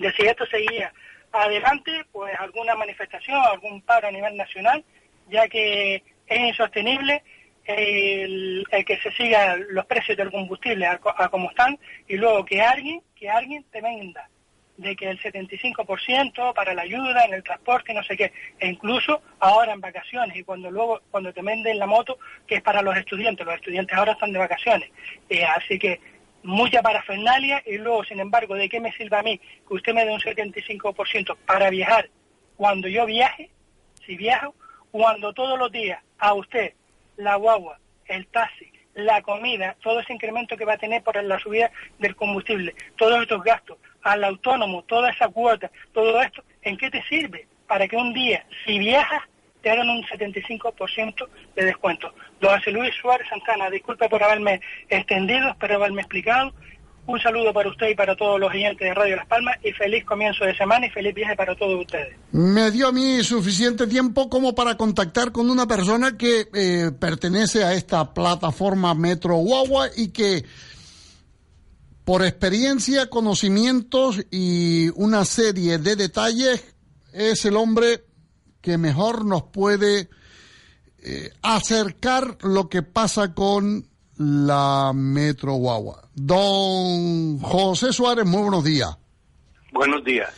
[0.00, 0.92] de si esto seguía
[1.32, 4.84] adelante, pues alguna manifestación, algún paro a nivel nacional,
[5.28, 7.22] ya que es insostenible
[7.66, 13.02] el, que se sigan los precios del combustible a, como están y luego que alguien,
[13.14, 14.28] que alguien te venda
[14.76, 19.22] de que el 75% para la ayuda en el transporte no sé qué, e incluso
[19.38, 22.96] ahora en vacaciones y cuando luego, cuando te venden la moto, que es para los
[22.96, 24.90] estudiantes, los estudiantes ahora están de vacaciones,
[25.28, 26.00] Eh, así que
[26.42, 30.04] mucha parafernalia y luego, sin embargo, ¿de qué me sirve a mí que usted me
[30.04, 32.10] dé un 75% para viajar
[32.56, 33.50] cuando yo viaje,
[34.04, 34.54] si viajo,
[34.94, 36.72] cuando todos los días a usted
[37.16, 41.36] la guagua, el taxi, la comida, todo ese incremento que va a tener por la
[41.40, 46.92] subida del combustible, todos estos gastos, al autónomo, toda esa cuota, todo esto, ¿en qué
[46.92, 47.48] te sirve?
[47.66, 49.22] Para que un día, si viajas,
[49.62, 52.14] te hagan un 75% de descuento.
[52.40, 56.54] Don José Luis Suárez Santana, disculpe por haberme extendido, espero haberme explicado.
[57.06, 60.04] Un saludo para usted y para todos los oyentes de Radio Las Palmas y feliz
[60.04, 62.16] comienzo de semana y feliz viaje para todos ustedes.
[62.32, 67.62] Me dio a mí suficiente tiempo como para contactar con una persona que eh, pertenece
[67.62, 70.44] a esta plataforma Metro Guagua y que
[72.04, 76.74] por experiencia, conocimientos y una serie de detalles
[77.12, 78.04] es el hombre
[78.60, 80.08] que mejor nos puede
[80.98, 86.02] eh, acercar lo que pasa con la Metro Guagua.
[86.14, 88.96] Don José Suárez, muy buenos días.
[89.72, 90.30] Buenos días.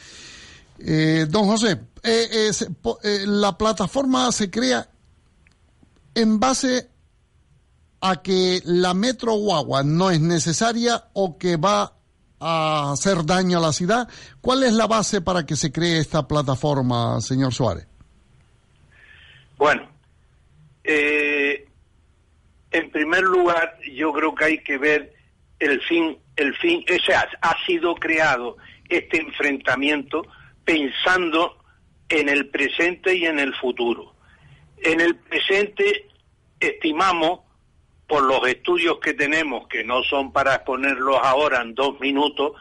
[0.79, 1.73] Eh, don José,
[2.03, 4.89] eh, eh, se- po- eh, la plataforma se crea
[6.15, 6.89] en base
[8.01, 11.93] a que la Metro Guagua no es necesaria o que va
[12.41, 14.09] a hacer daño a la ciudad.
[14.41, 17.87] ¿Cuál es la base para que se cree esta plataforma, señor Suárez?
[19.57, 19.89] Bueno,
[20.85, 21.66] eh,
[22.77, 25.15] en primer lugar, yo creo que hay que ver
[25.59, 28.59] el fin, el fin, o sea, ha sido creado
[28.89, 30.27] este enfrentamiento
[30.65, 31.57] pensando
[32.09, 34.15] en el presente y en el futuro.
[34.79, 36.07] En el presente
[36.61, 37.41] estimamos,
[38.07, 42.53] por los estudios que tenemos, que no son para exponerlos ahora en dos minutos,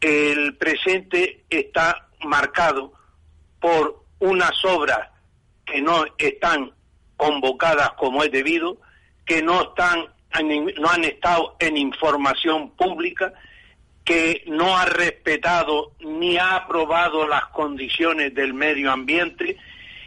[0.00, 2.92] el presente está marcado
[3.60, 5.10] por unas obras
[5.66, 6.72] que no están
[7.16, 8.78] convocadas como es debido,
[9.28, 10.06] que no están
[10.78, 13.32] no han estado en información pública,
[14.04, 19.56] que no ha respetado ni ha aprobado las condiciones del medio ambiente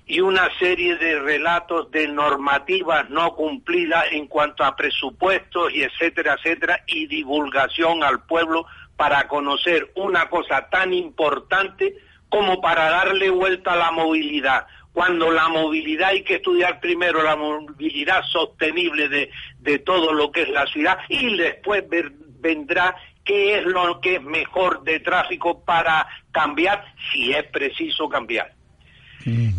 [0.06, 6.36] y una serie de relatos de normativas no cumplidas en cuanto a presupuestos y etcétera,
[6.40, 8.66] etcétera, y divulgación al pueblo
[8.96, 11.96] para conocer una cosa tan importante
[12.30, 14.66] como para darle vuelta a la movilidad.
[14.94, 20.42] Cuando la movilidad hay que estudiar primero la movilidad sostenible de, de todo lo que
[20.44, 25.64] es la ciudad y después ver- vendrá qué es lo que es mejor de tráfico
[25.64, 28.54] para cambiar si es preciso cambiar.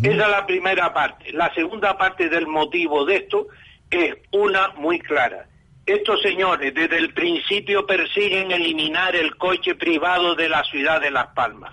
[0.02, 1.32] Esa es la primera parte.
[1.32, 3.46] La segunda parte del motivo de esto
[3.88, 5.46] es una muy clara.
[5.86, 11.28] Estos señores desde el principio persiguen eliminar el coche privado de la ciudad de Las
[11.28, 11.72] Palmas.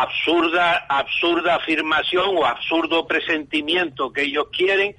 [0.00, 4.94] Absurda, absurda afirmación o absurdo presentimiento que ellos quieren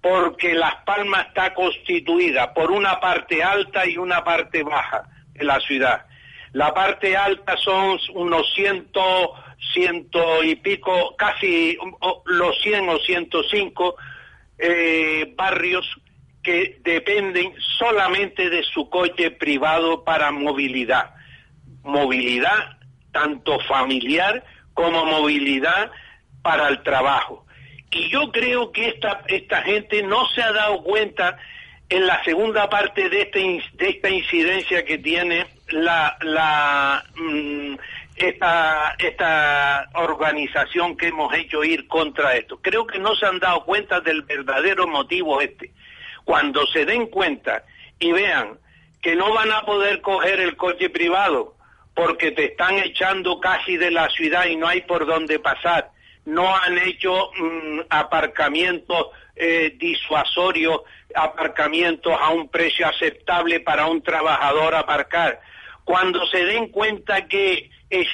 [0.00, 5.02] porque Las Palmas está constituida por una parte alta y una parte baja
[5.34, 6.06] de la ciudad.
[6.52, 9.34] La parte alta son unos ciento,
[9.74, 11.76] ciento y pico, casi
[12.24, 13.96] los 100 o 105
[14.58, 15.86] eh, barrios
[16.42, 21.14] que dependen solamente de su coche privado para movilidad.
[21.82, 22.79] Movilidad
[23.12, 24.44] tanto familiar
[24.74, 25.90] como movilidad
[26.42, 27.46] para el trabajo.
[27.90, 31.38] Y yo creo que esta, esta gente no se ha dado cuenta
[31.88, 37.74] en la segunda parte de, este, de esta incidencia que tiene la, la, mm,
[38.16, 42.60] esta, esta organización que hemos hecho ir contra esto.
[42.62, 45.72] Creo que no se han dado cuenta del verdadero motivo este.
[46.24, 47.64] Cuando se den cuenta
[47.98, 48.58] y vean
[49.02, 51.56] que no van a poder coger el coche privado
[51.94, 55.90] porque te están echando casi de la ciudad y no hay por dónde pasar.
[56.24, 60.80] No han hecho mm, aparcamientos eh, disuasorios,
[61.14, 65.40] aparcamientos a un precio aceptable para un trabajador aparcar.
[65.84, 68.08] Cuando se den cuenta que es-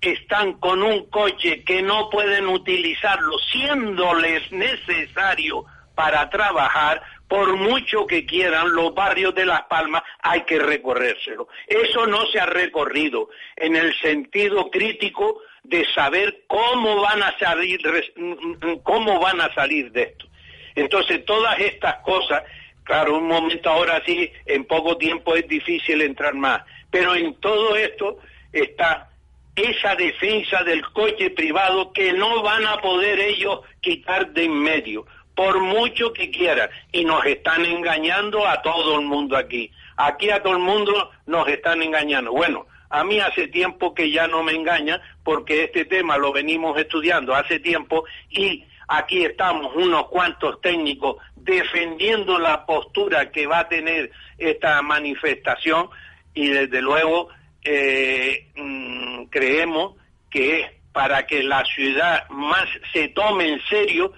[0.00, 8.26] están con un coche que no pueden utilizarlo, siéndoles necesario para trabajar, por mucho que
[8.26, 11.48] quieran, los barrios de Las Palmas hay que recorrérselo.
[11.66, 17.80] Eso no se ha recorrido en el sentido crítico de saber cómo van a salir,
[17.82, 20.26] res- mm, cómo van a salir de esto.
[20.74, 22.42] Entonces, todas estas cosas,
[22.82, 27.74] claro, un momento ahora sí, en poco tiempo es difícil entrar más, pero en todo
[27.76, 28.18] esto
[28.52, 29.08] está
[29.56, 35.06] esa defensa del coche privado que no van a poder ellos quitar de en medio,
[35.34, 39.70] por mucho que quieran, y nos están engañando a todo el mundo aquí.
[39.96, 42.32] Aquí a todo el mundo nos están engañando.
[42.32, 46.78] Bueno, a mí hace tiempo que ya no me engaña porque este tema lo venimos
[46.78, 53.68] estudiando hace tiempo y aquí estamos unos cuantos técnicos defendiendo la postura que va a
[53.68, 55.88] tener esta manifestación
[56.34, 57.28] y desde luego
[57.64, 59.94] eh, mm, creemos
[60.30, 64.12] que es para que la ciudad más se tome en serio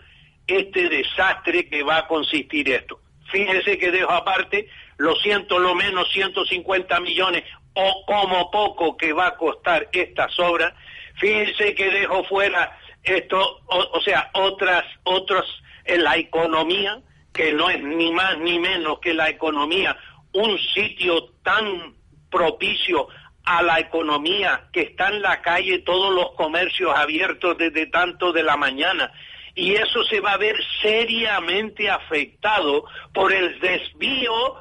[0.47, 3.01] este desastre que va a consistir esto.
[3.31, 4.69] Fíjense que dejo aparte
[4.99, 7.45] los ciento, lo menos 150 millones
[7.75, 10.73] o como poco que va a costar estas obras.
[11.17, 17.01] Fíjense que dejo fuera esto, o sea, otras, otros en la economía,
[17.33, 19.97] que no es ni más ni menos que la economía,
[20.33, 21.95] un sitio tan
[22.31, 23.09] propicio
[23.45, 28.43] a la economía que está en la calle todos los comercios abiertos desde tanto de
[28.43, 29.13] la mañana
[29.57, 34.55] y eso se va a ver seriamente afectado por el desvío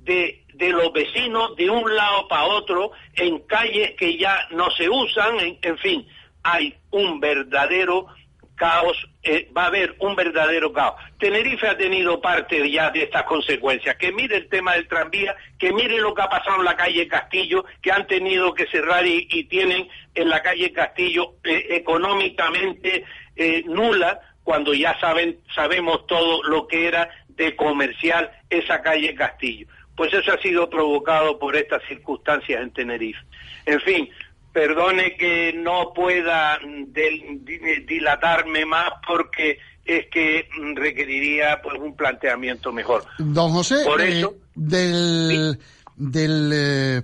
[0.00, 4.88] de, de los vecinos de un lado para otro en calles que ya no se
[4.90, 6.06] usan, en, fin,
[6.42, 8.06] hay un verdadero
[8.54, 11.00] caos, eh, va a haber un verdadero caos.
[11.18, 13.96] Tenerife ha tenido parte ya de estas consecuencias.
[13.96, 17.08] Que mire el tema del tranvía, que mire lo que ha pasado en la calle
[17.08, 23.04] Castillo, que han tenido que cerrar y, y tienen en la calle Castillo eh, económicamente
[23.34, 29.66] eh, nula, cuando ya saben, sabemos todo lo que era de comercial esa calle Castillo.
[29.96, 33.20] Pues eso ha sido provocado por estas circunstancias en Tenerife.
[33.66, 34.08] En fin,
[34.52, 41.94] perdone que no pueda del- di- dilatarme más porque es que mm, requeriría pues un
[41.96, 43.04] planteamiento mejor.
[43.18, 45.58] Don José, Por eh, eso- del,
[45.96, 47.02] del eh,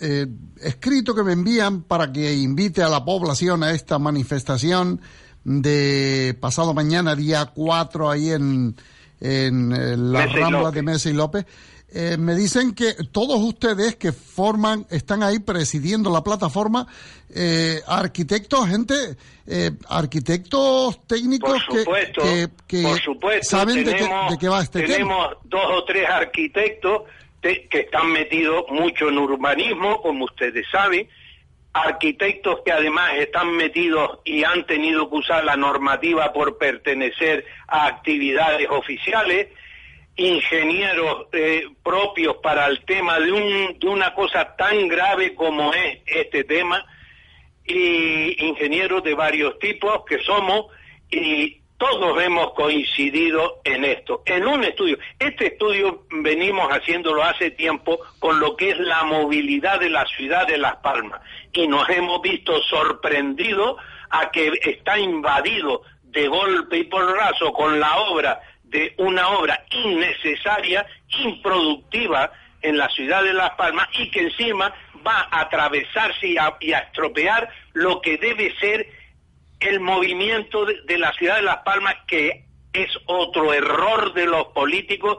[0.00, 0.26] eh,
[0.62, 5.00] escrito que me envían para que invite a la población a esta manifestación
[5.44, 8.74] de pasado mañana, día 4, ahí en,
[9.20, 11.46] en eh, la Rambla de Mesa y López,
[11.90, 16.86] eh, me dicen que todos ustedes que forman, están ahí presidiendo la plataforma,
[17.34, 18.94] eh, arquitectos, gente,
[19.46, 24.38] eh, arquitectos técnicos Por que- supuesto, que, que por supuesto, saben de qué, tenemos, de
[24.38, 24.92] qué va este tema.
[24.94, 27.02] tenemos dos o tres arquitectos
[27.40, 31.08] te- que están metidos mucho en urbanismo, como ustedes saben,
[31.84, 37.86] arquitectos que además están metidos y han tenido que usar la normativa por pertenecer a
[37.86, 39.48] actividades oficiales,
[40.16, 46.44] ingenieros eh, propios para el tema de, de una cosa tan grave como es este
[46.44, 46.84] tema,
[47.68, 50.66] y ingenieros de varios tipos que somos
[51.10, 54.98] y todos hemos coincidido en esto, en un estudio.
[55.18, 60.46] Este estudio venimos haciéndolo hace tiempo con lo que es la movilidad de la ciudad
[60.46, 61.20] de Las Palmas
[61.52, 63.76] y nos hemos visto sorprendidos
[64.10, 70.84] a que está invadido de golpe y porrazo con la obra de una obra innecesaria,
[71.20, 74.74] improductiva en la ciudad de Las Palmas y que encima
[75.06, 78.97] va a atravesarse y a, y a estropear lo que debe ser
[79.60, 85.18] el movimiento de, la ciudad de Las Palmas, que es otro error de los políticos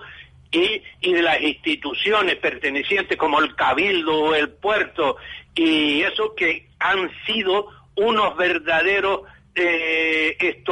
[0.52, 5.18] y, de las instituciones pertenecientes como el Cabildo o el Puerto,
[5.56, 9.22] y eso que han sido unos verdaderos
[9.56, 10.64] eh,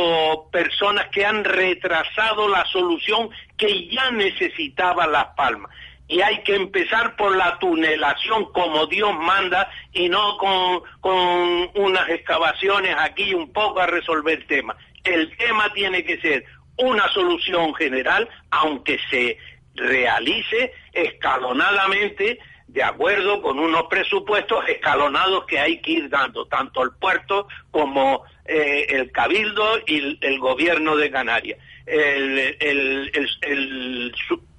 [0.51, 5.71] personas que han retrasado la solución que ya necesitaba Las Palmas.
[6.07, 12.09] Y hay que empezar por la tunelación como Dios manda y no con, con unas
[12.09, 14.75] excavaciones aquí un poco a resolver el tema.
[15.03, 16.45] El tema tiene que ser
[16.77, 19.37] una solución general, aunque se
[19.75, 26.91] realice escalonadamente de acuerdo con unos presupuestos escalonados que hay que ir dando, tanto el
[26.99, 31.59] puerto como eh, el cabildo y el, el gobierno de Canarias.
[31.87, 32.57] El,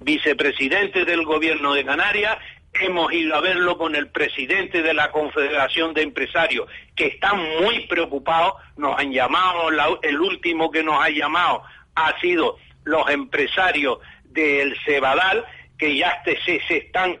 [0.01, 2.37] vicepresidente del gobierno de Canarias
[2.73, 7.81] hemos ido a verlo con el presidente de la Confederación de Empresarios, que están muy
[7.87, 11.63] preocupados, nos han llamado, la- el último que nos ha llamado
[11.95, 15.45] ha sido los empresarios del Cebadal,
[15.77, 17.17] que ya se, se están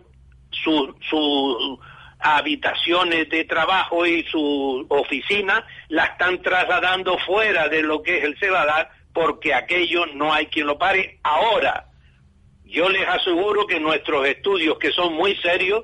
[0.51, 1.79] sus su
[2.21, 8.37] habitaciones de trabajo y su oficina la están trasladando fuera de lo que es el
[8.37, 11.85] Cebadal porque aquello no hay quien lo pare ahora.
[12.65, 15.83] Yo les aseguro que nuestros estudios, que son muy serios,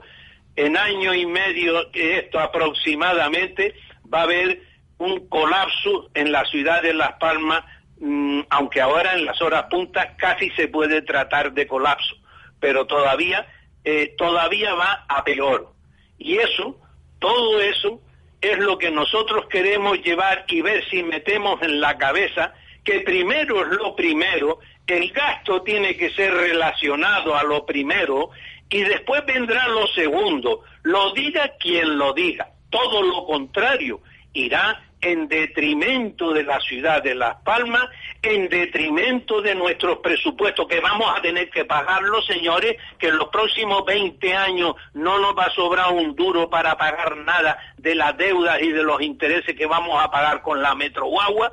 [0.56, 3.73] en año y medio, esto aproximadamente,
[4.14, 4.61] va a haber
[4.97, 7.64] un colapso en la ciudad de Las Palmas,
[7.99, 12.15] mm, aunque ahora en las horas puntas casi se puede tratar de colapso,
[12.60, 13.47] pero todavía,
[13.84, 15.73] eh, todavía va a peor.
[16.18, 16.80] Y eso,
[17.19, 17.99] todo eso,
[18.41, 22.53] es lo que nosotros queremos llevar y ver si metemos en la cabeza
[22.86, 28.30] que primero es lo primero, el gasto tiene que ser relacionado a lo primero
[28.70, 34.02] Y después vendrá lo segundo, lo diga quien lo diga, todo lo contrario,
[34.34, 37.88] irá en detrimento de la ciudad de Las Palmas,
[38.24, 43.30] en detrimento de nuestros presupuestos, que vamos a tener que pagarlo, señores, que en los
[43.30, 48.18] próximos 20 años no nos va a sobrar un duro para pagar nada de las
[48.18, 51.52] deudas y de los intereses que vamos a pagar con la Metro Guagua,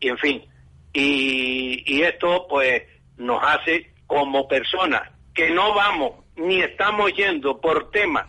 [0.00, 0.44] y en fin,
[1.00, 2.82] y, esto pues
[3.16, 5.02] nos hace como personas
[5.34, 8.26] que no vamos ni estamos yendo por temas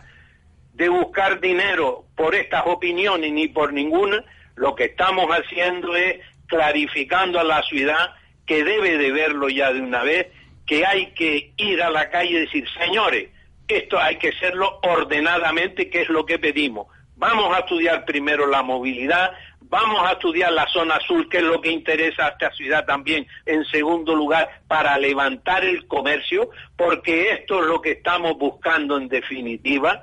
[0.74, 4.24] de buscar dinero por estas opiniones ni por ninguna,
[4.54, 8.14] lo que estamos haciendo es clarificando a la ciudad
[8.46, 10.28] que debe de verlo ya de una vez,
[10.66, 13.28] que hay que ir a la calle y decir, señores,
[13.68, 16.88] esto hay que hacerlo ordenadamente, que es lo que pedimos.
[17.16, 19.32] Vamos a estudiar primero la movilidad,
[19.70, 23.26] vamos a estudiar la zona azul, que es lo que interesa a esta ciudad también,
[23.46, 29.08] en segundo lugar, para levantar el comercio, porque esto es lo que estamos buscando en
[29.08, 30.02] definitiva,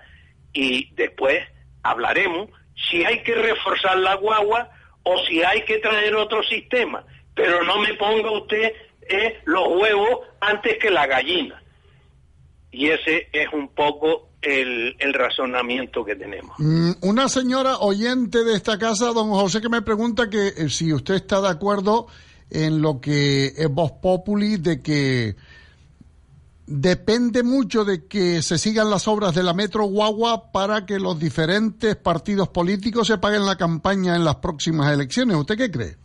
[0.53, 1.43] y después
[1.83, 2.49] hablaremos
[2.89, 4.69] si hay que reforzar la guagua
[5.03, 7.03] o si hay que traer otro sistema.
[7.35, 8.73] Pero no me ponga usted
[9.09, 11.61] eh, los huevos antes que la gallina.
[12.71, 16.55] Y ese es un poco el, razonamiento que tenemos.
[16.59, 20.93] Mm, Una señora oyente de esta casa, don José, que me pregunta que eh, si
[20.93, 22.07] usted está de acuerdo
[22.49, 25.35] en lo que es Voz Populi, de que
[26.65, 31.17] depende mucho de que se sigan las obras de la Metro Guagua para que los
[31.17, 35.37] diferentes partidos políticos se paguen la campaña en las próximas elecciones.
[35.37, 35.97] ¿Usted qué cree?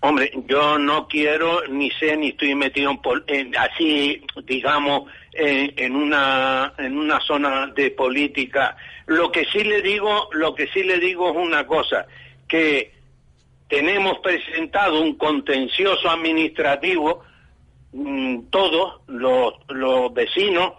[0.00, 5.96] Hombre, yo no quiero, ni sé, ni estoy metido en, pol- en- así, digamos, en,
[5.96, 8.76] una en una zona de política.
[9.06, 12.06] Lo que sí le digo, lo que sí le digo es una cosa,
[12.46, 12.92] que
[13.68, 17.24] tenemos presentado un contencioso administrativo
[17.92, 20.74] mm, todos los, los vecinos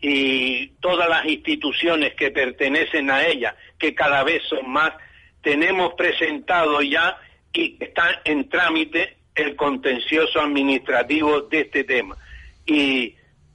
[0.00, 4.92] y todas las instituciones que pertenecen a ella, que cada vez son más,
[5.42, 7.16] tenemos presentado ya
[7.52, 12.16] y está en trámite el contencioso administrativo de este tema.
[12.66, 13.14] Y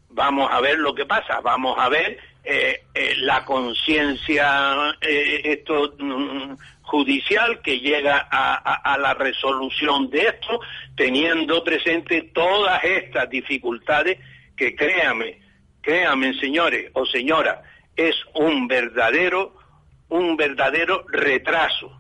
[0.10, 5.94] vamos a ver lo que pasa, vamos a ver eh, eh, la conciencia eh, esto
[5.99, 8.56] mm, judicial que llega a,
[8.94, 10.60] a- la resolución de esto,
[10.95, 14.18] teniendo presente todas estas dificultades
[14.56, 15.40] que créame,
[15.82, 17.61] créame señores o señora,
[17.95, 19.53] es un verdadero,
[20.10, 21.91] un verdadero retraso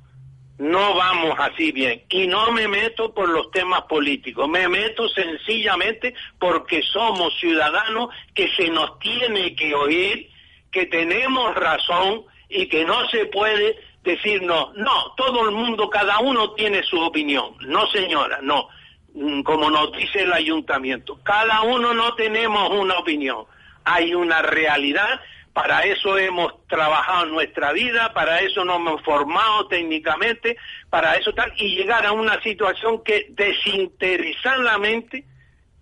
[0.57, 2.03] no vamos así bien.
[2.09, 8.49] Y no me meto por los temas políticos, me meto sencillamente porque somos ciudadanos que
[8.55, 10.29] se nos tiene que oír,
[10.71, 16.53] que tenemos razón y que no se puede decirnos, no, todo el mundo, cada uno
[16.53, 17.55] tiene su opinión.
[17.61, 18.69] No, señora, no.
[19.13, 23.45] Mm, Como nos dice el ayuntamiento, cada uno no tenemos una opinión.
[23.83, 25.19] Hay una realidad
[25.57, 30.55] para eso hemos trabajado nuestra vida, para eso nos hemos formado técnicamente,
[30.87, 35.25] para eso tal, y llegar a una situación que desinteresadamente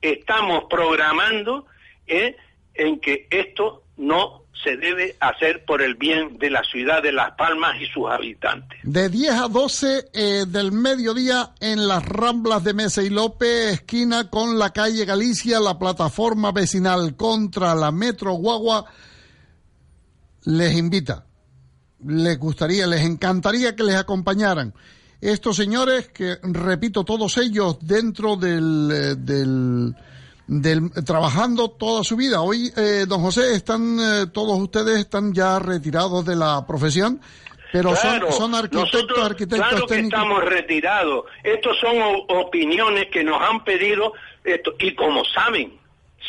[0.02, 1.65] estamos programando
[2.07, 2.38] ¿eh?
[2.73, 7.31] en que esto no se debe hacer por el bien de la ciudad de Las
[7.31, 8.80] Palmas y sus habitantes.
[8.84, 14.30] De 10 a 12 eh, del mediodía en las Ramblas de Mesa y López, esquina
[14.30, 18.85] con la calle Galicia, la plataforma vecinal contra la Metro Guagua,
[20.46, 21.26] les invita.
[22.06, 24.74] Les gustaría, les encantaría que les acompañaran.
[25.22, 29.96] Estos señores, que repito, todos ellos dentro del, eh, del,
[30.46, 32.42] del- trabajando toda su vida.
[32.42, 37.20] Hoy, eh, don José, están, eh, todos ustedes están ya retirados de la profesión,
[37.72, 40.20] pero Claro, son, son arquitectos, nosotros, arquitectos claro que técnicos.
[40.20, 41.26] estamos retirados.
[41.44, 41.98] Estos son
[42.30, 44.14] opiniones que nos han pedido
[44.44, 45.74] esto, y como saben,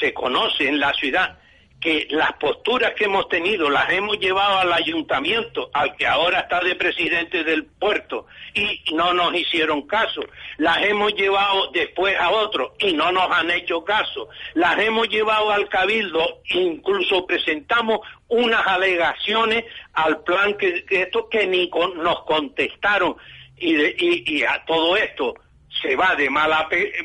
[0.01, 1.39] se conoce en la ciudad
[1.81, 6.61] que las posturas que hemos tenido las hemos llevado al ayuntamiento, al que ahora está
[6.61, 10.23] de presidente del puerto, y no nos hicieron caso.
[10.57, 14.28] Las hemos llevado después a otros y no nos han hecho caso.
[14.55, 21.70] Las hemos llevado al cabildo, incluso presentamos unas alegaciones al plan que, esto que ni
[21.97, 23.16] nos contestaron
[23.57, 25.35] y, y, a todo esto
[25.82, 26.51] se va de mal,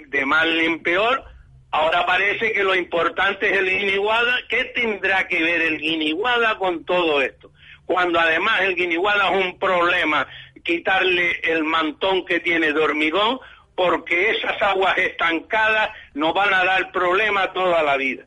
[0.07, 1.31] de mal en peor.
[1.72, 4.39] Ahora parece que lo importante es el Guiniguada.
[4.49, 7.52] ¿Qué tendrá que ver el Guiniguada con todo esto?
[7.85, 10.27] Cuando además el Guiniguada es un problema,
[10.64, 13.39] quitarle el mantón que tiene de hormigón,
[13.76, 18.26] porque esas aguas estancadas nos van a dar problema toda la vida.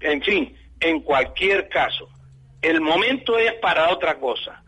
[0.00, 2.08] En fin, en cualquier caso,
[2.60, 4.62] el momento es para otra cosa.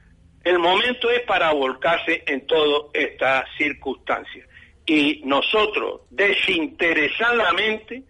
[0.44, 4.48] El momento es para volcarse en todas estas circunstancias.
[4.86, 8.02] Y nosotros, desinteresadamente,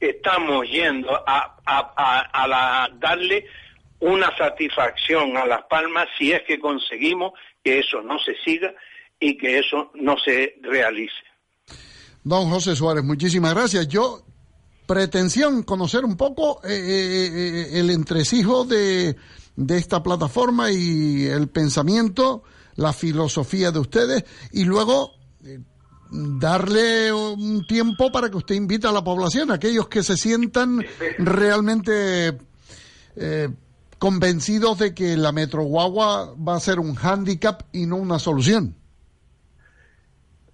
[0.00, 3.44] estamos yendo a, a- a- darle
[4.00, 7.32] una satisfacción a Las Palmas si es que conseguimos
[7.64, 8.72] que eso no se siga
[9.18, 11.14] y que eso no se realice.
[12.22, 13.88] Don José Suárez, muchísimas gracias.
[13.88, 14.20] Yo,
[14.86, 17.30] pretensión, conocer un poco eh, eh,
[17.74, 19.16] eh, el entresijo de,
[19.56, 22.44] de esta plataforma y el pensamiento,
[22.76, 25.17] la filosofía de ustedes y luego
[26.10, 30.84] darle un tiempo para que usted invite a la población, aquellos que se sientan
[31.18, 32.38] realmente
[33.16, 33.48] eh,
[33.98, 38.74] convencidos de que la Metro Guagua va a ser un hándicap y no una solución.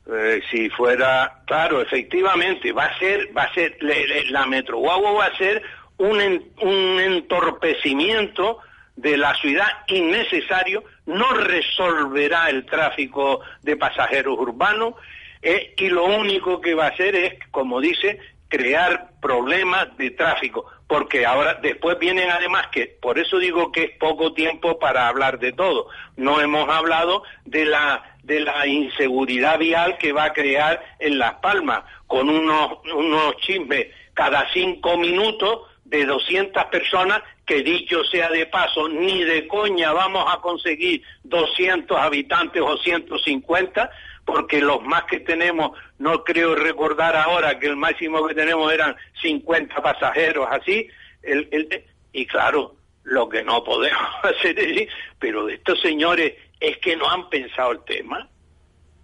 [0.07, 5.13] Eh, si fuera, claro, efectivamente, va a ser, va a ser, le- la Metro Guagua
[5.13, 5.63] va a ser
[5.97, 6.19] un,
[6.61, 8.59] un entorpecimiento
[8.97, 14.95] de la ciudad innecesario, no resolverá el tráfico de pasajeros urbanos
[15.45, 18.19] eh, y lo único que va a hacer es, como dice,
[18.49, 23.91] crear problemas de tráfico, porque ahora después vienen además que, por eso digo que es
[23.99, 29.99] poco tiempo para hablar de todo, no hemos hablado de la de la inseguridad vial
[29.99, 33.89] que va a crear en Las Palmas, con unos, unos chismes.
[34.15, 40.25] Cada cinco minutos de 200 personas, que dicho sea de paso, ni de coña vamos
[40.33, 43.91] a conseguir 200 habitantes o 150,
[44.25, 48.97] porque los más que tenemos, no creo recordar ahora que el máximo que tenemos eran
[49.21, 50.89] 50 pasajeros, así,
[52.13, 54.89] y claro, lo que no podemos hacer es, decir,
[55.19, 58.29] pero estos señores es que no han pensado el tema,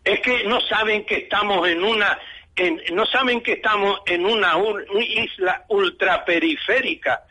[0.05, 2.19] es que no saben que estamos en una,
[2.93, 7.25] no saben que estamos en una ul- isla ultraperiférica,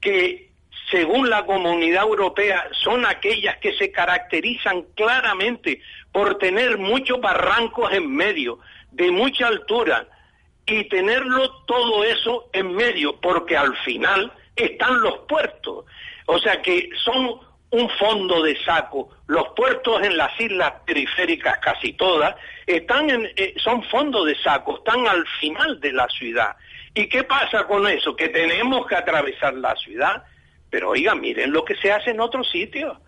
[0.00, 0.48] que
[0.90, 5.80] según la comunidad europea son aquellas que se caracterizan claramente
[6.18, 8.58] por tener muchos barrancos en medio,
[8.90, 10.04] de mucha altura,
[10.66, 15.84] y tenerlo todo eso en medio, porque al final están los puertos.
[16.26, 17.38] O sea que son
[17.70, 19.10] un fondo de saco.
[19.28, 22.34] Los puertos en las islas periféricas, casi todas,
[22.66, 26.56] están eh, son fondos de saco, están al final de la ciudad.
[26.94, 28.16] ¿Y qué pasa con eso?
[28.16, 30.24] Que tenemos que atravesar la ciudad.
[30.68, 32.98] Pero oiga, miren lo que se hace en otros sitios.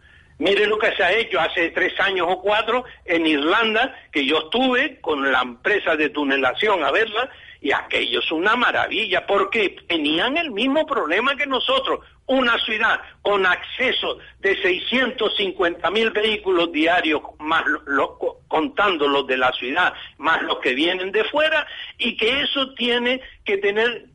[0.40, 4.38] Miren lo que se ha hecho hace tres años o cuatro en Irlanda, que yo
[4.38, 7.28] estuve con la empresa de tunelación a verla,
[7.60, 12.00] y aquello es una maravilla, porque tenían el mismo problema que nosotros.
[12.24, 18.18] Una ciudad con acceso de 650 mil vehículos diarios, más lo- lo-
[18.48, 21.66] contando los de la ciudad, más los que vienen de fuera,
[21.98, 24.06] y que eso tiene que tener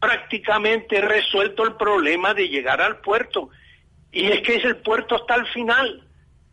[0.00, 3.50] prácticamente resuelto el problema de llegar al puerto.
[4.12, 6.02] Y es que es el puerto hasta el final.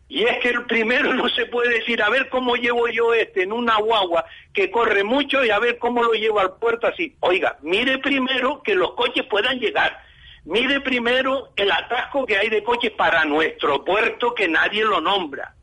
[0.08, 3.42] Y es que el primero no se puede decir, a ver cómo llevo yo este
[3.42, 7.14] en una guagua que corre mucho y a ver cómo lo llevo al puerto así.
[7.20, 10.00] Oiga, mire primero que los coches puedan llegar.
[10.44, 15.54] Mire primero el atasco que hay de coches para nuestro puerto que nadie lo nombra.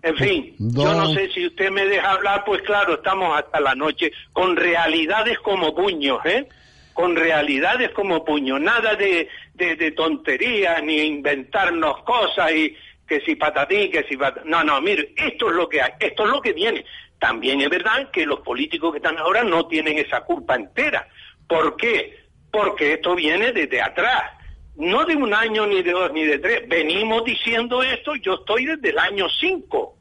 [0.00, 3.74] En fin, yo no sé si usted me deja hablar, pues claro, estamos hasta la
[3.74, 6.48] noche con realidades como puños, ¿eh?
[6.94, 9.28] Con realidades como puños, nada de,
[9.58, 12.74] de, de tonterías ni inventarnos cosas y
[13.06, 14.50] que si patatín, que si patatín.
[14.50, 16.84] No, no, mire, esto es lo que hay, esto es lo que viene.
[17.18, 21.08] También es verdad que los políticos que están ahora no tienen esa culpa entera.
[21.48, 22.16] ¿Por qué?
[22.50, 24.32] Porque esto viene desde atrás.
[24.76, 26.68] No de un año, ni de dos, ni de tres.
[26.68, 29.96] Venimos diciendo esto, yo estoy desde el año cinco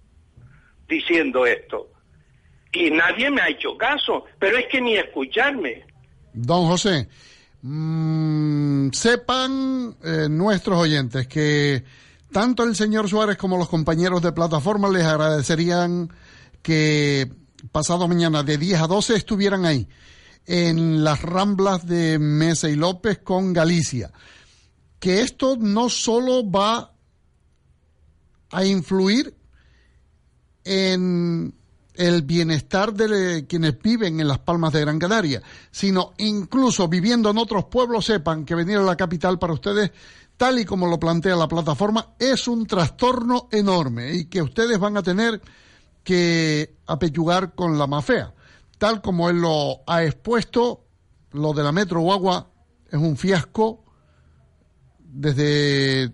[0.88, 1.90] diciendo esto.
[2.72, 5.84] Y nadie me ha hecho caso, pero es que ni escucharme.
[6.34, 7.08] Don José,
[7.62, 11.84] mm, sepan eh, nuestros oyentes que
[12.32, 16.12] tanto el señor Suárez como los compañeros de plataforma les agradecerían
[16.62, 17.32] que
[17.72, 19.88] pasado mañana de 10 a 12 estuvieran ahí
[20.46, 24.12] en las ramblas de Mesa y López con Galicia.
[25.00, 26.94] Que esto no solo va
[28.52, 29.36] a influir
[30.64, 31.54] en
[31.98, 35.42] el bienestar de quienes viven en las Palmas de Gran Canaria,
[35.72, 39.92] sino incluso viviendo en otros pueblos sepan que venir a la capital para ustedes,
[40.38, 44.98] tal y como lo plantea la plataforma, es un trastorno enorme y que ustedes van
[44.98, 45.42] a tener
[46.04, 48.34] que apellugar con la mafea.
[48.78, 50.86] Tal como él lo ha expuesto,
[51.32, 52.52] lo de la Metro Guagua
[52.90, 53.84] es un fiasco
[55.00, 56.14] desde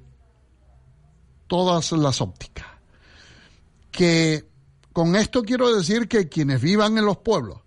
[1.47, 2.73] todas las ópticas
[3.91, 4.52] que
[4.93, 7.59] con esto quiero decir que quienes vivan en los pueblos,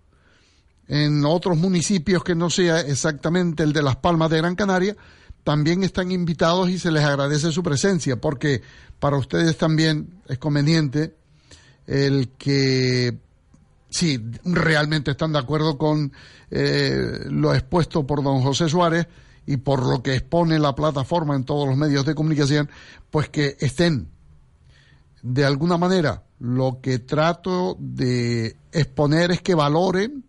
[0.87, 4.95] en otros municipios que no sea exactamente el de Las Palmas de Gran Canaria,
[5.43, 8.61] también están invitados y se les agradece su presencia, porque
[8.99, 11.15] para ustedes también es conveniente
[11.85, 13.17] el que
[13.89, 16.11] si realmente están de acuerdo con
[16.51, 19.07] eh, lo expuesto por don José Suárez
[19.45, 22.69] y por lo que expone la plataforma en todos los medios de comunicación,
[23.09, 24.09] pues que estén
[25.33, 30.23] de alguna manera lo que trato de exponer es que valoren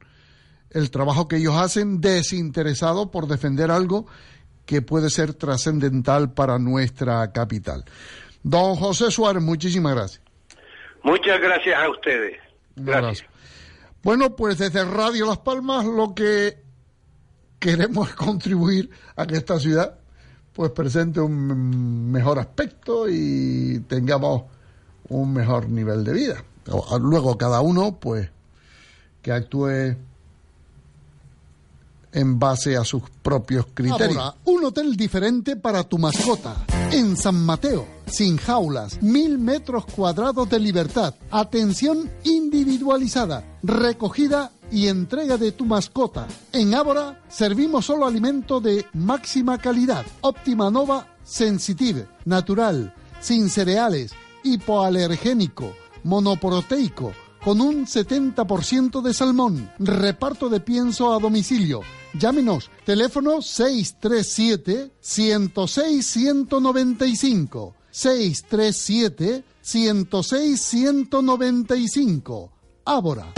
[0.71, 4.07] el trabajo que ellos hacen desinteresado por defender algo
[4.67, 7.85] que puede ser trascendental para nuestra capital.
[8.43, 10.23] Don José Suárez, muchísimas gracias.
[11.05, 12.37] Muchas gracias a ustedes.
[12.75, 13.29] Gracias.
[14.03, 16.59] Bueno, pues desde Radio Las Palmas lo que
[17.61, 19.99] queremos es contribuir a que esta ciudad
[20.53, 24.58] pues presente un mejor aspecto y tengamos
[25.09, 26.45] un mejor nivel de vida.
[27.01, 28.31] Luego cada uno pues
[29.23, 29.97] que actúe
[32.13, 34.35] en base a sus propios criterios.
[34.45, 36.57] Un hotel diferente para tu mascota.
[36.91, 45.37] En San Mateo, sin jaulas, mil metros cuadrados de libertad, atención individualizada, recogida y entrega
[45.37, 46.27] de tu mascota.
[46.53, 54.13] En Ábora servimos solo alimento de máxima calidad, óptima nova sensitive, natural, sin cereales,
[54.43, 55.75] hipoalergénico,
[56.05, 57.13] monoproteico,
[57.45, 61.81] con un 70% de salmón, reparto de pienso a domicilio.
[62.15, 67.75] Llámenos, teléfono 637 106 195.
[67.91, 72.53] 637 106 195.
[72.85, 73.33] Ábora.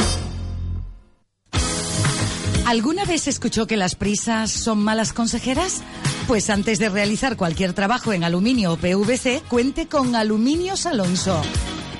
[2.67, 5.83] ¿Alguna vez escuchó que las prisas son malas consejeras?
[6.31, 11.43] Pues antes de realizar cualquier trabajo en aluminio o PVC, cuente con Aluminios Alonso.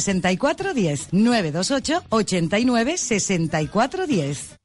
[0.00, 4.60] 6410 928 89 6410.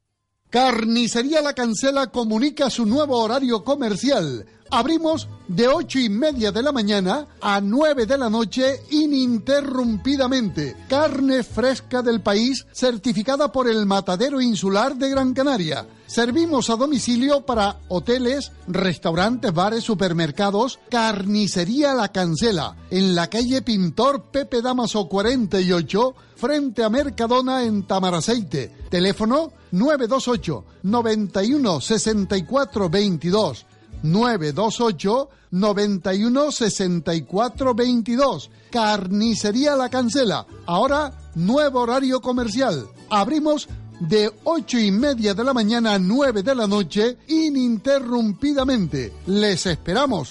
[0.49, 4.45] Carnicería La Cancela comunica su nuevo horario comercial.
[4.71, 10.75] Abrimos de ocho y media de la mañana a 9 de la noche ininterrumpidamente.
[10.89, 15.85] Carne fresca del país certificada por el Matadero Insular de Gran Canaria.
[16.07, 20.79] Servimos a domicilio para hoteles, restaurantes, bares, supermercados.
[20.89, 28.71] Carnicería La Cancela, en la calle Pintor Pepe Damaso 48, frente a Mercadona en Tamaraceite.
[28.89, 33.65] Teléfono 928 91 64 22.
[34.11, 38.51] 928 91 64 22.
[38.71, 40.45] Carnicería La Cancela.
[40.65, 42.87] Ahora, nuevo horario comercial.
[43.09, 43.67] Abrimos
[43.99, 49.13] de ocho y media de la mañana a 9 de la noche ininterrumpidamente.
[49.27, 50.29] Les esperamos.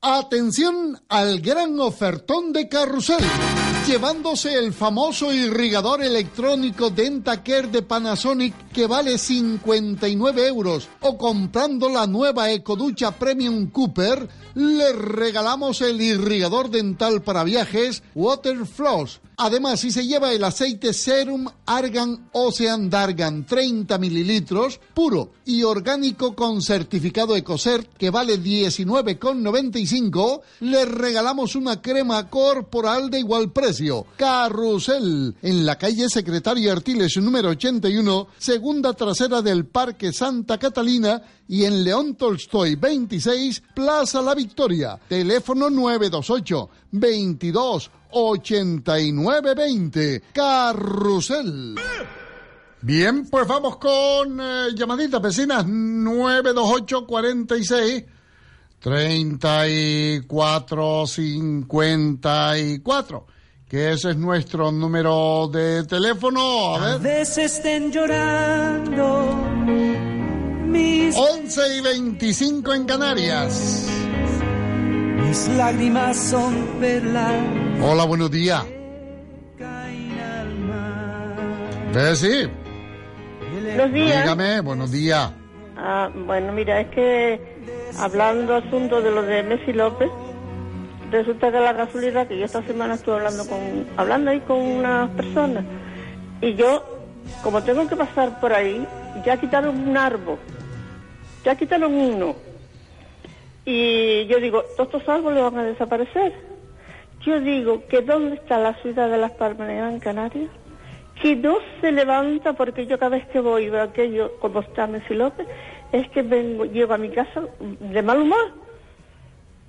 [0.00, 3.24] Atención al gran ofertón de Carrusel.
[3.86, 12.08] Llevándose el famoso irrigador electrónico Dentacare de Panasonic que vale 59 euros o comprando la
[12.08, 19.20] nueva Ecoducha Premium Cooper, le regalamos el irrigador dental para viajes Waterfloss.
[19.38, 26.34] Además, si se lleva el aceite Serum Argan Ocean Dargan 30 mililitros, puro y orgánico
[26.34, 34.06] con certificado Ecocert que vale 19,95, le regalamos una crema corporal de igual precio.
[34.16, 41.64] Carrusel, en la calle Secretario Artiles número 81, segunda trasera del Parque Santa Catalina y
[41.64, 44.98] en León Tolstoy 26, Plaza La Victoria.
[45.08, 50.22] Teléfono 928 22 8920.
[50.32, 51.74] Carrusel.
[52.80, 58.04] Bien, pues vamos con eh, llamaditas vecinas 928 46
[58.80, 63.26] 34 54
[63.68, 66.76] que ese es nuestro número de teléfono.
[66.76, 66.94] A ver.
[66.94, 69.34] A veces estén llorando
[70.66, 73.86] mis 11 y 25 en Canarias.
[75.16, 77.34] Mis lágrimas son perlas.
[77.82, 78.64] Hola, buenos días.
[81.92, 82.48] Bessie.
[83.52, 84.22] Buenos días.
[84.22, 85.32] Dígame, buenos días.
[85.76, 87.40] Ah, bueno, mira, es que
[87.98, 90.10] hablando asunto de lo de Messi López,
[91.10, 95.10] resulta que la gasolina que yo esta semana estuve hablando con hablando ahí con unas
[95.10, 95.64] personas
[96.40, 96.84] y yo
[97.42, 98.86] como tengo que pasar por ahí
[99.24, 100.38] ya quitaron un árbol
[101.44, 102.34] ya quitaron uno
[103.66, 106.32] y yo digo todos estos árboles van a desaparecer
[107.20, 110.48] yo digo que dónde está la ciudad de las Palmas en Canarias
[111.20, 115.14] que no se levanta porque yo cada vez que voy veo aquello como está Messi
[115.14, 115.46] López,
[115.92, 118.52] es que vengo, llego a mi casa de mal humor.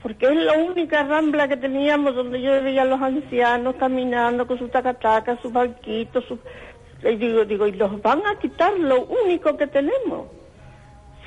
[0.01, 4.59] Porque es la única rambla que teníamos donde yo veía a los ancianos caminando con
[4.59, 6.39] sus tacatacas, sus banquitos, sus...
[7.03, 10.27] Y digo, digo, y los van a quitar lo único que tenemos.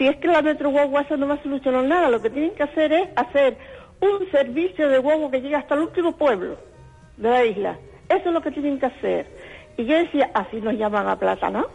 [0.01, 2.55] Si es que la Metro Guagua eso no va a solucionar nada, lo que tienen
[2.55, 3.59] que hacer es hacer
[4.01, 6.57] un servicio de guagua que llegue hasta el último pueblo
[7.19, 7.77] de la isla.
[8.09, 9.27] Eso es lo que tienen que hacer.
[9.77, 11.67] Y yo decía, así nos llaman a plata, ¿no?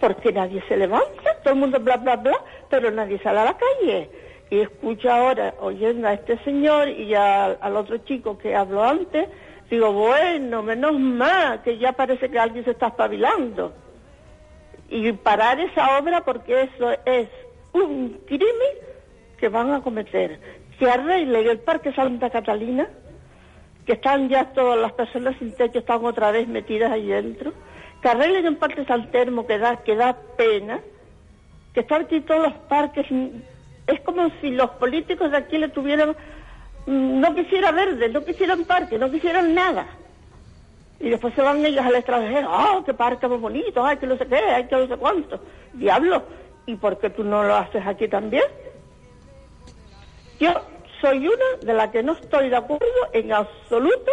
[0.00, 2.36] Porque nadie se levanta, todo el mundo bla, bla, bla,
[2.68, 4.10] pero nadie sale a la calle.
[4.50, 9.28] Y escucha ahora, oyendo a este señor y al otro chico que habló antes,
[9.70, 13.72] digo, bueno, menos mal, que ya parece que alguien se está espabilando.
[14.88, 17.28] Y parar esa obra porque eso es
[17.72, 18.72] un crimen
[19.38, 20.38] que van a cometer.
[20.78, 22.88] Que arreglen el Parque Santa Catalina,
[23.86, 27.52] que están ya todas las personas sin techo, están otra vez metidas ahí dentro,
[28.00, 30.80] que arreglen el Parque San Telmo, que da, que da pena,
[31.74, 33.06] que están aquí todos los parques,
[33.86, 36.10] es como si los políticos de aquí le tuvieran,
[36.86, 39.86] mm, no quisieran verde, no quisieran parque, no quisieran nada.
[41.00, 43.84] Y después se van ellos al extranjero, ¡oh, qué parque más bonito!
[43.84, 44.36] ¡Ay, que no sé qué!
[44.36, 45.40] ¡Ay, que no sé cuánto!
[45.72, 46.22] Diablo,
[46.66, 48.44] ¿y por qué tú no lo haces aquí también?
[50.40, 50.52] Yo
[51.00, 54.12] soy una de las que no estoy de acuerdo en absoluto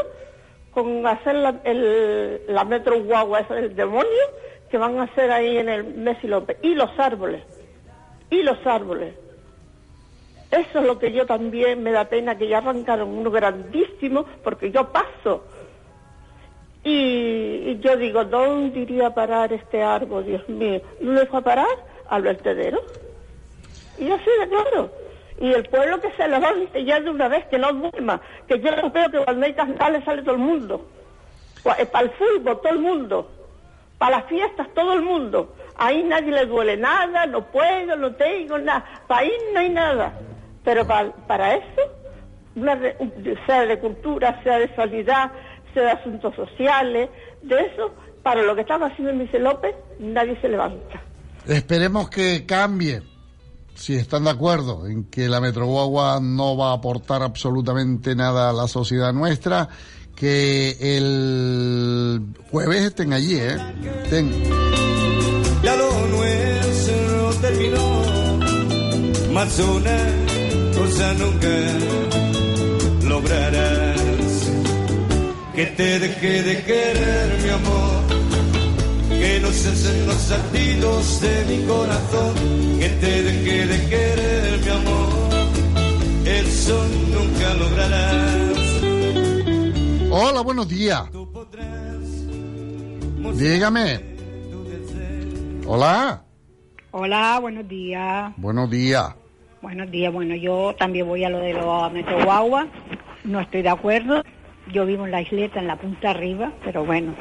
[0.71, 4.07] con hacer la, el, la metro guagua esa del demonio
[4.69, 6.57] que van a hacer ahí en el Messi López.
[6.61, 7.43] Y los árboles,
[8.29, 9.15] y los árboles.
[10.51, 14.71] Eso es lo que yo también me da pena, que ya arrancaron uno grandísimo, porque
[14.71, 15.43] yo paso.
[16.83, 20.81] Y, yo digo, ¿dónde iría a parar este árbol, Dios mío?
[21.01, 21.88] ¿No le fue a parar?
[22.09, 22.81] Al vertedero.
[23.97, 24.91] Y así de claro.
[25.39, 28.75] Y el pueblo que se levante ya de una vez, que no duerma, que yo
[28.75, 30.85] no veo que cuando hay carnavales sale todo el mundo.
[31.63, 33.31] Para el fútbol, todo el mundo.
[33.97, 35.55] Para las fiestas, todo el mundo.
[35.77, 38.85] Ahí nadie le duele nada, no puedo, no tengo nada.
[39.07, 40.13] Para ahí no hay nada.
[40.63, 41.81] Pero para, eso,
[43.45, 45.31] sea de cultura, sea de sanidad,
[45.73, 47.09] sea de asuntos sociales,
[47.41, 51.01] de eso, para lo que estaba haciendo Michel López, nadie se levanta.
[51.49, 53.01] Esperemos que cambie.
[53.73, 58.49] Si están de acuerdo en que la Metro Guagua no va a aportar absolutamente nada
[58.49, 59.67] a la sociedad nuestra,
[60.15, 62.21] que el
[62.51, 63.57] jueves estén allí, ¿eh?
[64.03, 64.31] Estén.
[65.63, 68.03] Ya lo nuestro terminó,
[69.33, 69.97] más una
[70.77, 71.47] cosa nunca
[73.07, 74.51] lograrás.
[75.55, 77.88] Que te deje de querer, mi amor,
[79.39, 82.35] que no cesen los latidos de mi corazón.
[82.79, 85.09] Que te deje de querer, mi amor,
[86.25, 88.59] eso nunca lograrás.
[90.11, 91.03] Hola, buenos días.
[93.35, 93.99] Dígame.
[95.65, 96.23] Hola.
[96.91, 98.33] Hola, buenos días.
[98.37, 99.15] Buenos días.
[99.61, 100.11] Buenos días.
[100.11, 102.67] Bueno, yo también voy a lo de los Metro Guagua.
[103.23, 104.23] No estoy de acuerdo.
[104.73, 107.15] Yo vivo en la isleta, en la punta arriba, pero bueno,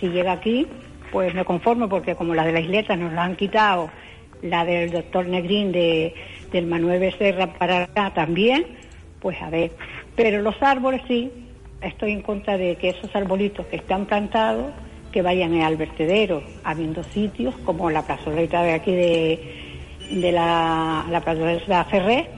[0.00, 0.66] si llega aquí,
[1.14, 3.88] pues me conformo porque como la de la isleta nos la han quitado,
[4.42, 6.12] la del doctor Negrín de,
[6.50, 8.66] del Manuel Becerra para acá también,
[9.20, 9.70] pues a ver.
[10.16, 11.30] Pero los árboles sí,
[11.82, 14.72] estoy en contra de que esos arbolitos que están plantados,
[15.12, 19.78] que vayan al vertedero, habiendo sitios como la plazoleta de aquí de,
[20.20, 22.28] de la, la plazoleta Ferré,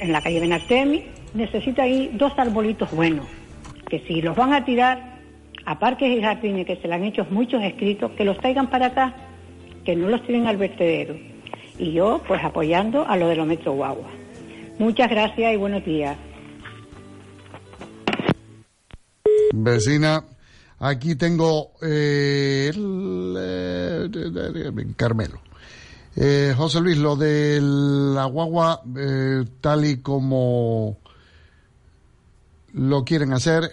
[0.00, 1.04] en la calle Benartemi,
[1.34, 3.28] necesita ahí dos arbolitos buenos,
[3.88, 5.15] que si los van a tirar
[5.66, 8.86] a parques y jardines, que se le han hecho muchos escritos, que los traigan para
[8.86, 9.14] acá,
[9.84, 11.16] que no los tiren al vertedero.
[11.78, 14.08] Y yo, pues apoyando a lo de los metro guagua.
[14.78, 16.16] Muchas gracias y buenos días.
[19.52, 20.24] Vecina,
[20.78, 25.40] aquí tengo eh, el, eh, de- Carmelo.
[26.14, 30.96] Eh, José Luis, lo de la guagua, eh, tal y como
[32.72, 33.64] lo quieren hacer,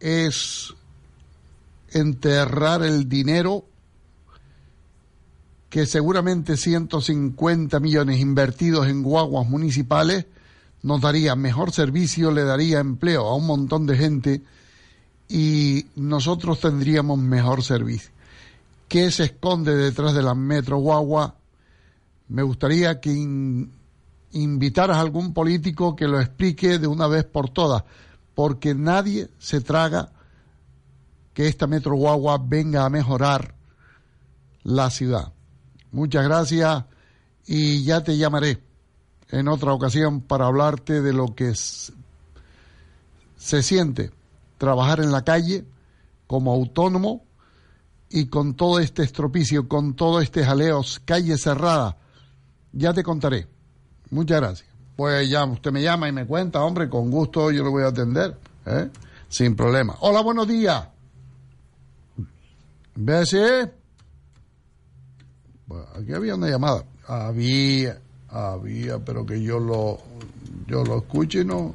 [0.00, 0.74] es
[1.94, 3.64] enterrar el dinero
[5.70, 10.26] que seguramente 150 millones invertidos en guaguas municipales
[10.82, 14.42] nos daría mejor servicio, le daría empleo a un montón de gente
[15.28, 18.10] y nosotros tendríamos mejor servicio.
[18.86, 21.34] ¿Qué se esconde detrás de la metro guagua?
[22.28, 23.72] Me gustaría que in-
[24.32, 27.82] invitaras a algún político que lo explique de una vez por todas,
[28.34, 30.12] porque nadie se traga
[31.34, 33.54] que esta metro guagua venga a mejorar
[34.62, 35.32] la ciudad.
[35.92, 36.84] Muchas gracias
[37.46, 38.62] y ya te llamaré
[39.30, 41.92] en otra ocasión para hablarte de lo que es-
[43.36, 44.10] se siente
[44.58, 45.64] trabajar en la calle
[46.26, 47.24] como autónomo
[48.08, 51.96] y con todo este estropicio, con todo este jaleo, calle cerrada,
[52.72, 53.48] ya te contaré.
[54.10, 54.68] Muchas gracias.
[54.96, 57.88] Pues ya usted me llama y me cuenta, hombre, con gusto yo lo voy a
[57.88, 58.88] atender, ¿eh?
[59.28, 59.96] sin problema.
[60.00, 60.86] Hola, buenos días.
[65.66, 66.84] Bueno, aquí había una llamada.
[67.06, 69.98] Había, había, pero que yo lo,
[70.66, 71.74] yo lo escuche y no.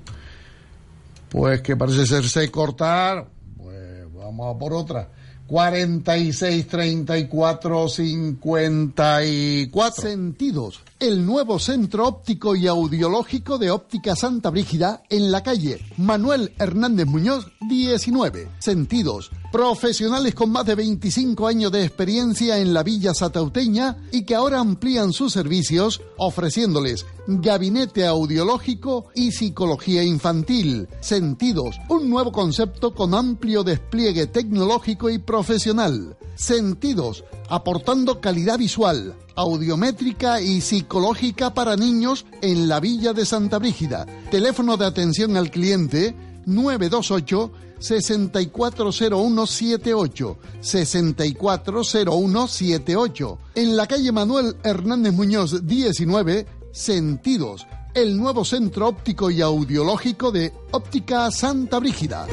[1.29, 3.27] Pues que parece ser se cortar.
[3.57, 5.09] Pues vamos a por otra.
[5.49, 15.31] 46 34 54 Sentidos, el nuevo centro óptico y audiológico de Óptica Santa Brígida en
[15.31, 18.47] la calle Manuel Hernández Muñoz 19.
[18.59, 24.35] Sentidos, profesionales con más de 25 años de experiencia en la villa satauteña y que
[24.35, 30.87] ahora amplían sus servicios ofreciéndoles gabinete audiológico y psicología infantil.
[30.99, 36.17] Sentidos, un nuevo concepto con amplio despliegue tecnológico y profesional.
[36.35, 44.05] Sentidos, aportando calidad visual, audiométrica y psicológica para niños en la villa de Santa Brígida.
[44.31, 46.15] Teléfono de atención al cliente
[46.45, 59.29] 928 640178 640178 en la calle Manuel Hernández Muñoz 19 Sentidos el nuevo centro óptico
[59.31, 62.27] y audiológico de Óptica Santa Brígida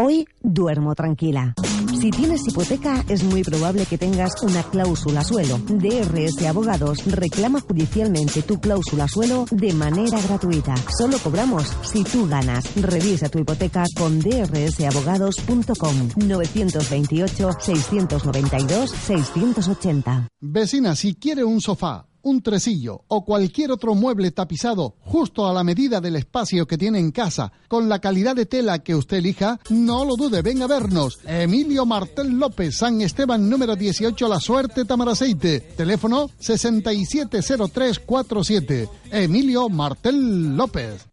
[0.00, 1.54] Hoy duermo tranquila.
[2.00, 5.58] Si tienes hipoteca, es muy probable que tengas una cláusula suelo.
[5.66, 10.76] DRS Abogados reclama judicialmente tu cláusula suelo de manera gratuita.
[10.96, 12.64] Solo cobramos si tú ganas.
[12.76, 20.28] Revisa tu hipoteca con drsabogados.com 928 692 680.
[20.40, 25.64] Vecina, si quiere un sofá un tresillo o cualquier otro mueble tapizado justo a la
[25.64, 29.60] medida del espacio que tiene en casa, con la calidad de tela que usted elija,
[29.70, 31.18] no lo dude, venga a vernos.
[31.24, 35.60] Emilio Martel López, San Esteban número 18, La Suerte, Tamaraceite.
[35.60, 38.88] Teléfono 670347.
[39.10, 41.06] Emilio Martel López.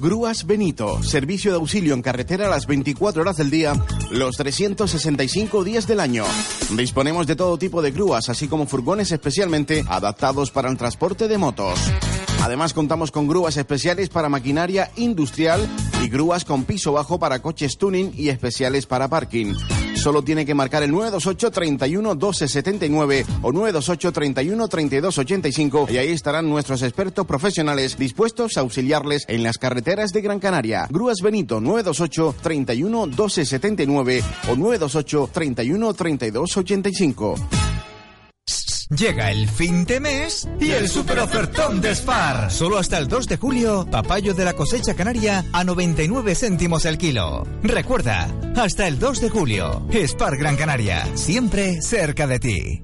[0.00, 3.74] Grúas Benito, servicio de auxilio en carretera las 24 horas del día,
[4.10, 6.24] los 365 días del año.
[6.74, 11.36] Disponemos de todo tipo de grúas, así como furgones especialmente adaptados para el transporte de
[11.36, 11.78] motos.
[12.42, 15.68] Además contamos con grúas especiales para maquinaria industrial
[16.02, 19.52] y grúas con piso bajo para coches tuning y especiales para parking.
[20.00, 26.08] Solo tiene que marcar el 928 31 1279 o 928 31 32 85 y ahí
[26.08, 30.86] estarán nuestros expertos profesionales dispuestos a auxiliarles en las carreteras de Gran Canaria.
[30.88, 37.69] Grúas Benito 928 31 1279 o 928 31 32 85.
[38.96, 42.50] Llega el fin de mes y el super ofertón de Spar.
[42.50, 46.98] Solo hasta el 2 de julio, papayo de la cosecha canaria a 99 céntimos el
[46.98, 47.46] kilo.
[47.62, 48.26] Recuerda,
[48.56, 52.82] hasta el 2 de julio, Spar Gran Canaria, siempre cerca de ti.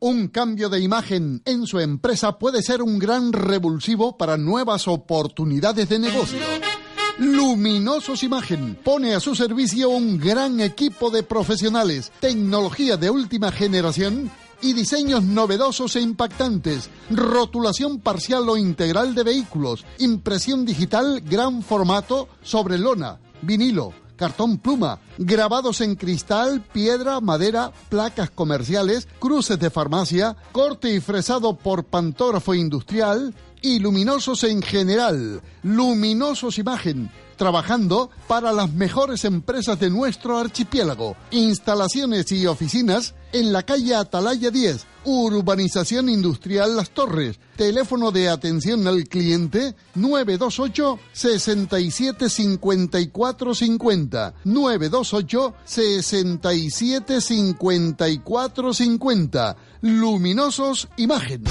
[0.00, 5.90] Un cambio de imagen en su empresa puede ser un gran revulsivo para nuevas oportunidades
[5.90, 6.40] de negocio.
[7.18, 14.30] Luminosos Imagen pone a su servicio un gran equipo de profesionales, tecnología de última generación
[14.62, 22.28] y diseños novedosos e impactantes, rotulación parcial o integral de vehículos, impresión digital gran formato
[22.42, 30.36] sobre lona, vinilo, cartón pluma, grabados en cristal, piedra, madera, placas comerciales, cruces de farmacia,
[30.52, 35.42] corte y fresado por pantógrafo industrial y luminosos en general.
[35.62, 41.16] Luminosos Imagen, trabajando para las mejores empresas de nuestro archipiélago.
[41.30, 47.38] Instalaciones y oficinas en la calle Atalaya 10, Urbanización Industrial Las Torres.
[47.56, 54.34] Teléfono de atención al cliente 928 67 54 50.
[54.44, 59.56] 928 67 54 50.
[59.82, 61.44] Luminosos Imagen.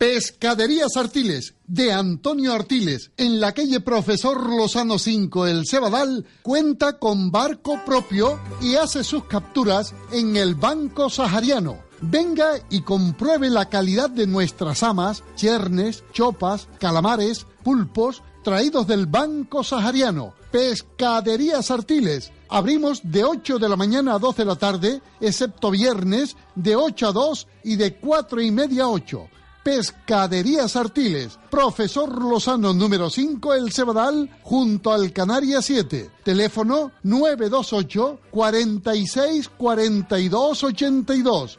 [0.00, 7.30] Pescaderías Artiles, de Antonio Artiles, en la calle Profesor Lozano 5, El Cebadal, cuenta con
[7.30, 11.80] barco propio y hace sus capturas en el Banco Sahariano.
[12.00, 19.62] Venga y compruebe la calidad de nuestras amas, chernes, chopas, calamares, pulpos, traídos del Banco
[19.62, 20.32] Sahariano.
[20.50, 22.32] Pescaderías Artiles.
[22.48, 27.08] Abrimos de 8 de la mañana a 12 de la tarde, excepto viernes, de 8
[27.08, 29.28] a 2 y de 4 y media a 8.
[29.62, 36.10] Pescaderías Artiles, Profesor Lozano número 5, El Cebadal, junto al Canaria 7.
[36.24, 41.56] Teléfono 928 46 42 82.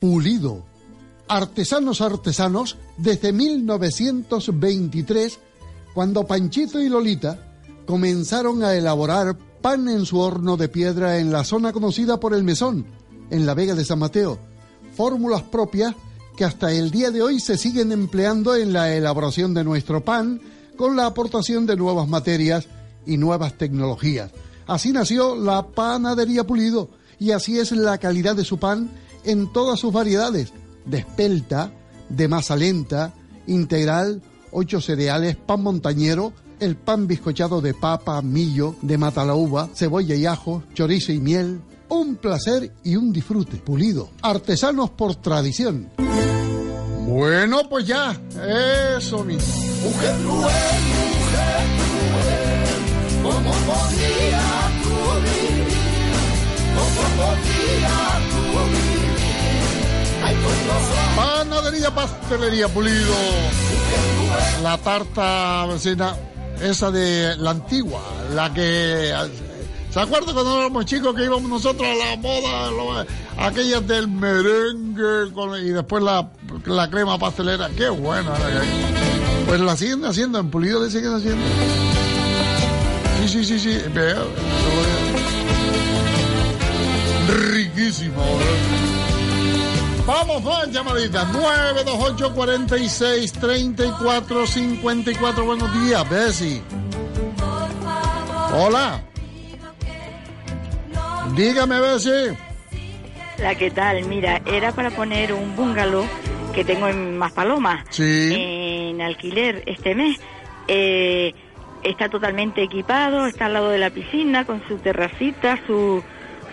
[0.00, 0.64] Pulido.
[1.28, 5.38] Artesanos artesanos desde 1923
[5.94, 7.38] cuando Panchito y Lolita
[7.86, 12.42] comenzaron a elaborar pan en su horno de piedra en la zona conocida por el
[12.42, 12.84] Mesón,
[13.30, 14.50] en la Vega de San Mateo.
[14.96, 15.94] Fórmulas propias
[16.36, 20.40] que hasta el día de hoy se siguen empleando en la elaboración de nuestro pan
[20.76, 22.66] con la aportación de nuevas materias
[23.06, 24.30] y nuevas tecnologías.
[24.66, 26.88] Así nació la panadería Pulido
[27.18, 28.90] y así es la calidad de su pan
[29.24, 30.52] en todas sus variedades,
[30.84, 31.72] de espelta,
[32.08, 33.12] de masa lenta,
[33.46, 39.68] integral, ocho cereales, pan montañero, el pan bizcochado de papa, millo, de mata la uva,
[39.74, 41.60] cebolla y ajo, chorizo y miel.
[41.92, 43.58] Un placer y un disfrute.
[43.58, 44.08] Pulido.
[44.22, 45.90] Artesanos por tradición.
[47.06, 48.18] Bueno, pues ya.
[48.96, 49.54] Eso mismo.
[49.82, 50.32] Mujer cruel,
[51.12, 54.46] mujer cruel, ¿cómo podía
[54.82, 55.68] tú vivir?
[56.78, 57.98] ¿Cómo podía
[58.30, 58.40] tú
[58.70, 59.12] vivir?
[60.24, 63.14] Ay, los Panadería, pastelería, pulido.
[64.62, 66.16] La tarta vecina,
[66.58, 68.00] esa de la antigua,
[68.34, 69.12] la que...
[69.92, 73.06] ¿Se acuerdan cuando éramos chicos que íbamos nosotros a la moda,
[73.36, 75.28] aquellas del merengue
[75.60, 76.30] y después la,
[76.64, 77.68] la crema pastelera?
[77.76, 78.32] ¡Qué buena!
[79.46, 81.44] Pues la siguen haciendo, en Pulido le siguen haciendo.
[83.20, 83.78] Sí, sí, sí, sí.
[87.52, 88.16] Riquísimo.
[88.16, 88.82] ¿verdad?
[90.06, 91.32] Vamos, más llamaditas.
[91.34, 95.44] 928 46 34 54.
[95.44, 96.62] Buenos días, Bessie.
[98.54, 99.11] Hola.
[101.30, 102.36] Dígame, Bessie.
[103.38, 106.04] La que tal, mira, era para poner un bungalow
[106.54, 108.30] que tengo en Maspalomas, Sí.
[108.34, 110.18] en alquiler este mes.
[110.68, 111.32] Eh,
[111.82, 116.02] está totalmente equipado, está al lado de la piscina con su terracita, su,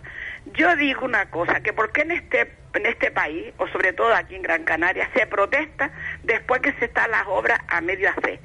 [0.53, 4.13] yo digo una cosa, que por qué en este, en este país, o sobre todo
[4.13, 5.89] aquí en Gran Canaria, se protesta
[6.23, 8.39] después que se están las obras a medio hacer.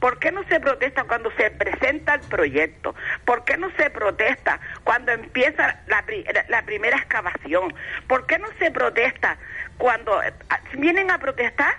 [0.00, 2.94] ¿Por qué no se protesta cuando se presenta el proyecto?
[3.26, 7.72] ¿Por qué no se protesta cuando empieza la, pri- la primera excavación?
[8.08, 9.36] ¿Por qué no se protesta
[9.78, 10.32] cuando eh,
[10.78, 11.74] vienen a protestar?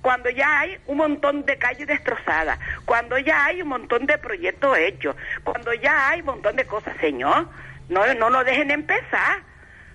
[0.00, 4.78] cuando ya hay un montón de calles destrozadas, cuando ya hay un montón de proyectos
[4.78, 7.48] hechos, cuando ya hay un montón de cosas, señor,
[7.88, 9.40] no, no nos dejen empezar.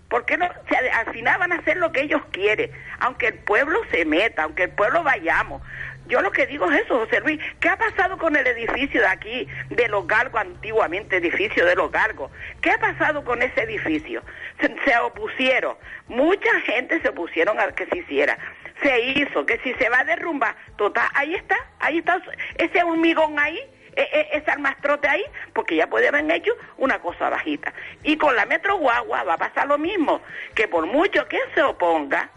[0.09, 0.45] porque no?
[0.45, 2.69] Al final van a hacer lo que ellos quieren,
[2.99, 5.61] aunque el pueblo se meta, aunque el pueblo vayamos.
[6.07, 7.39] Yo lo que digo es eso, José Luis.
[7.59, 11.91] ¿Qué ha pasado con el edificio de aquí, de los Galgos, antiguamente edificio de los
[11.91, 12.29] Galgos?
[12.61, 14.21] ¿Qué ha pasado con ese edificio?
[14.59, 15.75] Se, opusieron,
[16.07, 18.37] mucha gente se opusieron a que se hiciera.
[18.81, 22.21] Se hizo, que si se va a derrumbar, total, ahí está, ahí está
[22.55, 23.57] ese hormigón ahí,
[23.95, 25.23] e- e- ese almastrote ahí,
[25.53, 27.73] porque ya puede haber hecho una cosa bajita.
[28.03, 30.21] Y con la Metro Guagua va a pasar lo mismo,
[30.53, 32.29] que por mucho que se oponga,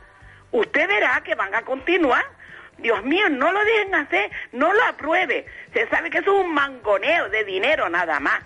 [0.52, 2.36] usted verá que van a continuar.
[2.78, 5.47] Dios mío, no lo dejen hacer, no lo apruebe.
[5.73, 8.40] Se sabe que eso es un mangoneo de dinero nada más.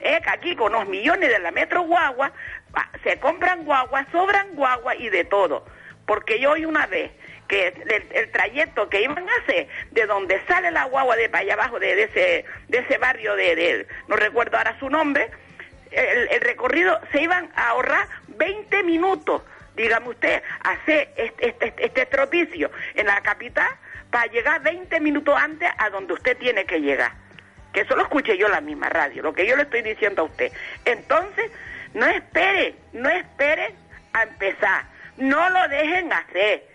[0.00, 2.32] Es que aquí con los millones de la Metro Guagua
[2.74, 5.64] ah, se compran guaguas, sobran guaguas y de todo.
[6.06, 7.10] Porque yo oí una vez
[7.48, 7.68] que
[8.14, 11.78] el, trayecto que iban a hacer de donde sale la guagua de para allá abajo,
[11.78, 15.30] de, ese, de ese barrio de, de- no recuerdo ahora su nombre,
[15.90, 19.42] el, el recorrido se iban a ahorrar 20 minutos,
[19.74, 23.68] dígame usted, hacer este, este, estropicio en la capital
[24.10, 27.12] para llegar 20 minutos antes a donde usted tiene que llegar.
[27.72, 30.24] Que eso lo escuché yo la misma radio, lo que yo le estoy diciendo a
[30.26, 30.52] usted.
[30.84, 31.50] Entonces,
[31.92, 33.74] no espere, no espere
[34.12, 34.84] a empezar.
[35.16, 36.66] no lo dejen hacer,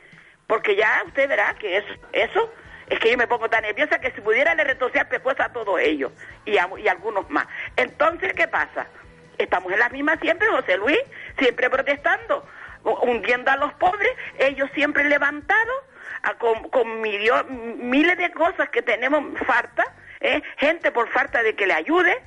[0.48, 2.54] porque ya usted verá que eso, eso
[2.90, 5.80] es que yo me pongo tan nerviosa que si pudiera le retorcer pescuezo a todos
[5.80, 6.12] ellos
[6.46, 7.48] y a, y algunos más.
[7.76, 8.88] Entonces, ¿qué pasa?
[9.38, 11.00] Estamos en las mismas siempre, José Luis,
[11.38, 12.46] siempre protestando,
[12.84, 15.84] hundiendo a los pobres, ellos siempre levantados
[16.72, 19.86] con, miles de cosas que tenemos falta,
[20.20, 20.42] ¿eh?
[20.58, 22.22] gente por falta de que le ayude,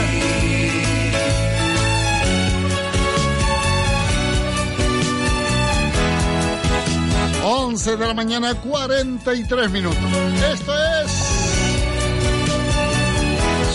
[7.44, 9.98] Once de la mañana, 43 minutos.
[10.52, 10.74] Esto
[11.04, 11.12] es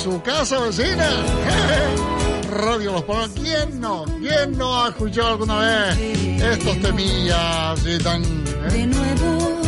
[0.02, 1.08] su casa vecina.
[2.50, 3.30] Radio Los Palos.
[3.34, 4.04] ¿Quién no?
[4.20, 8.22] ¿Quién no ha escuchado alguna vez estos temillas así tan...
[8.22, 8.68] eh?
[8.72, 9.60] de nuevo,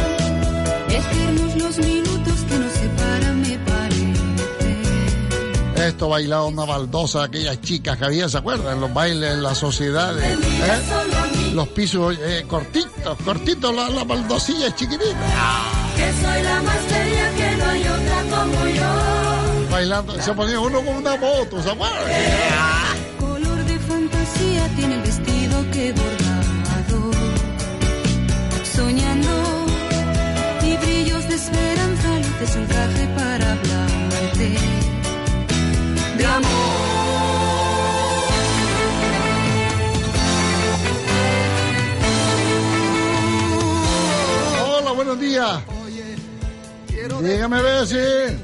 [0.89, 2.24] eternos los minutos
[5.77, 8.81] Esto bailaba una baldosa, aquellas chicas que había, ¿se acuerdan?
[8.81, 10.25] Los bailes en las sociedades.
[10.25, 11.53] ¿eh?
[11.53, 15.15] Los pisos eh, cortitos, cortitos, las la baldosillas chiquititas.
[15.97, 19.71] Que soy la más bella, que no hay otra como yo.
[19.71, 21.99] Bailando, se ponía uno con una moto, ¿se acuerdan?
[23.19, 27.11] Color de fantasía tiene el vestido que bordado.
[28.75, 29.67] Soñando
[30.63, 34.74] y brillos de esperanza, luces un traje para hablarte
[36.25, 37.65] de amor.
[44.67, 45.63] Hola, buenos días.
[47.23, 48.37] Dígame, Bessie.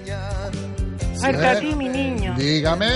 [1.22, 1.44] Hasta Sí.
[1.44, 2.34] a ti, mi niño.
[2.36, 2.86] Dígame.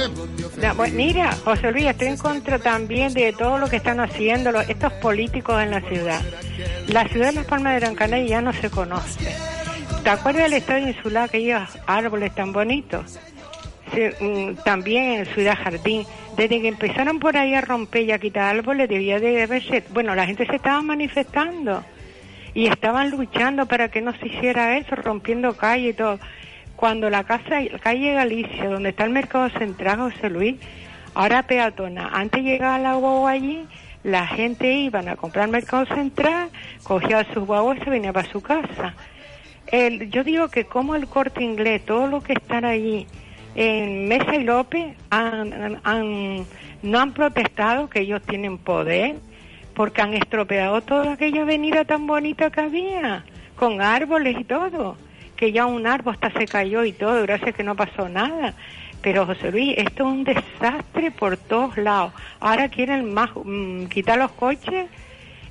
[0.77, 4.69] Pues, mira, José Luis, estoy en contra también de todo lo que están haciendo los-
[4.69, 6.21] estos políticos en la ciudad.
[6.89, 9.35] La ciudad de Las Palmas de Gran Canaria ya no se conoce.
[10.03, 13.19] ¿Te acuerdas del estadio insular, aquellos árboles tan bonitos?
[14.21, 16.05] Mm, también en Ciudad Jardín.
[16.37, 19.85] Desde que empezaron por ahí a romper y a quitar árboles, debía de haberse...
[19.91, 21.85] Bueno, la gente se estaba manifestando
[22.55, 26.19] y estaban luchando para que no se hiciera eso, rompiendo calle y todo.
[26.77, 30.57] Cuando la casa, calle Galicia, donde está el mercado central, José Luis,
[31.15, 33.65] ahora peatona, antes llegaba la guagua allí,
[34.03, 36.51] la gente iba a comprar mercado central,
[36.83, 38.95] cogía sus guaguas y se venía para su casa.
[39.69, 43.07] El, yo digo que como el corte inglés, todo lo que están allí
[43.55, 46.47] en Mesa y López han-
[46.83, 49.17] no han protestado que ellos tienen poder
[49.75, 53.25] porque han estropeado toda aquella avenida tan bonita que había,
[53.57, 54.97] con árboles y todo,
[55.37, 58.55] que ya un árbol hasta se cayó y todo, gracias que no pasó nada.
[59.03, 62.13] Pero José Luis, esto es un desastre por todos lados.
[62.41, 64.87] Ahora quieren más, mm, quitar los coches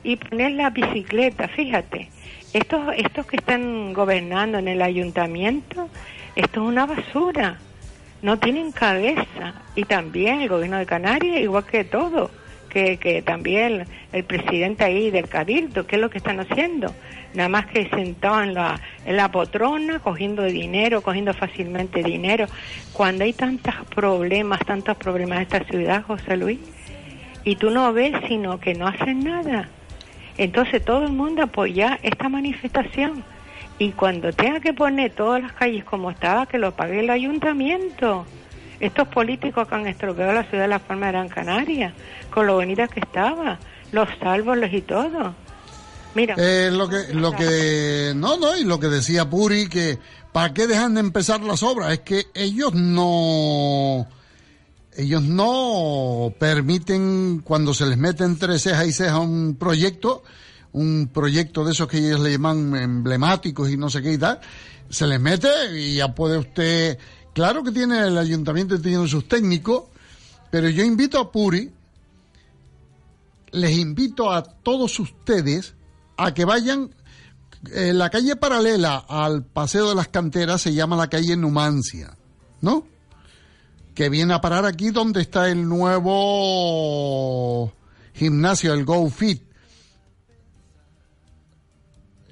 [0.03, 2.09] y poner la bicicleta, fíjate.
[2.53, 5.87] Estos, estos que están gobernando en el ayuntamiento,
[6.35, 7.57] esto es una basura.
[8.23, 9.53] No tienen cabeza.
[9.75, 12.31] Y también el gobierno de Canarias, igual que todo,
[12.69, 16.95] que, que también el, presidente ahí del Cabildo, ¿qué es lo que están haciendo?
[17.33, 22.45] Nada más que sentado en la, en la potrona, cogiendo dinero, cogiendo fácilmente dinero.
[22.93, 26.59] Cuando hay tantos problemas, tantos problemas en esta ciudad, José Luis,
[27.43, 29.67] y tú no ves sino que no hacen nada.
[30.37, 33.25] Entonces todo el mundo apoya esta manifestación
[33.79, 38.25] Y cuando tenga que poner todas las calles como estaba, que lo pague el ayuntamiento.
[38.79, 41.93] Estos políticos que han estropeado la ciudad de La Palma de Gran Canaria,
[42.29, 43.59] con lo bonita que estaba,
[43.91, 45.35] los árboles y todo.
[46.15, 46.35] Mira.
[46.37, 49.97] Eh, lo que, lo que, no, no, y lo que decía Puri, que
[50.31, 51.93] ¿para qué dejan de empezar las obras?
[51.93, 54.07] Es que ellos no,
[54.95, 60.23] ellos no permiten, cuando se les mete entre ceja y ceja un proyecto,
[60.73, 64.39] un proyecto de esos que ellos le llaman emblemáticos y no sé qué y tal,
[64.89, 66.97] se les mete y ya puede usted,
[67.33, 69.85] claro que tiene el ayuntamiento tiene sus técnicos,
[70.51, 71.71] pero yo invito a Puri,
[73.51, 75.75] les invito a todos ustedes
[76.17, 76.89] a que vayan,
[77.71, 82.17] eh, la calle paralela al Paseo de las Canteras se llama la calle Numancia,
[82.61, 82.85] ¿no?
[83.93, 87.71] Que viene a parar aquí donde está el nuevo
[88.13, 89.52] gimnasio, el Go Fit.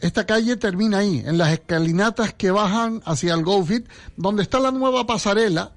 [0.02, 3.88] Esta calle termina ahí, en las escalinatas que bajan hacia el Go Fit,
[4.18, 5.73] donde está la nueva pasarela,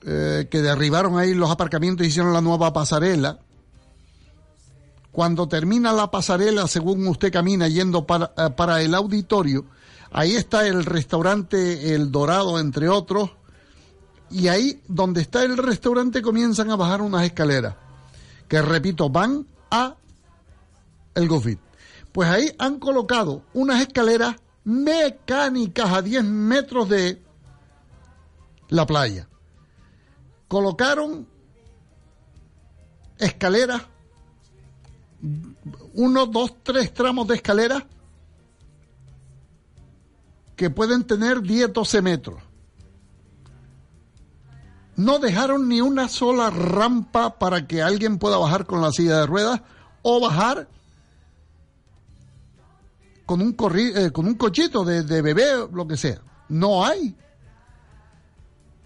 [0.00, 3.40] eh, que derribaron ahí los aparcamientos y hicieron la nueva pasarela.
[5.12, 9.66] Cuando termina la pasarela, según usted camina yendo para, eh, para el auditorio,
[10.10, 13.32] ahí está el restaurante El Dorado, entre otros,
[14.30, 17.74] y ahí donde está el restaurante comienzan a bajar unas escaleras,
[18.48, 19.94] que repito, van a
[21.14, 21.65] el Gofit.
[22.16, 27.22] Pues ahí han colocado unas escaleras mecánicas a 10 metros de
[28.70, 29.28] la playa.
[30.48, 31.28] Colocaron
[33.18, 33.82] escaleras,
[35.92, 37.84] uno, dos, tres tramos de escaleras
[40.56, 42.42] que pueden tener 10, 12 metros.
[44.96, 49.26] No dejaron ni una sola rampa para que alguien pueda bajar con la silla de
[49.26, 49.60] ruedas
[50.00, 50.74] o bajar
[53.26, 56.20] con un, corri eh, con un cochito de, de bebé, lo que sea.
[56.48, 57.14] No hay.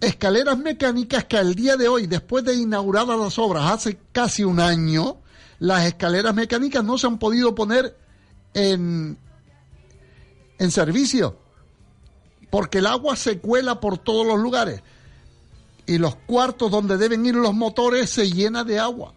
[0.01, 4.59] Escaleras mecánicas que al día de hoy, después de inauguradas las obras hace casi un
[4.59, 5.17] año,
[5.59, 7.95] las escaleras mecánicas no se han podido poner
[8.55, 9.15] en,
[10.57, 11.37] en servicio,
[12.49, 14.81] porque el agua se cuela por todos los lugares
[15.85, 19.13] y los cuartos donde deben ir los motores se llena de agua.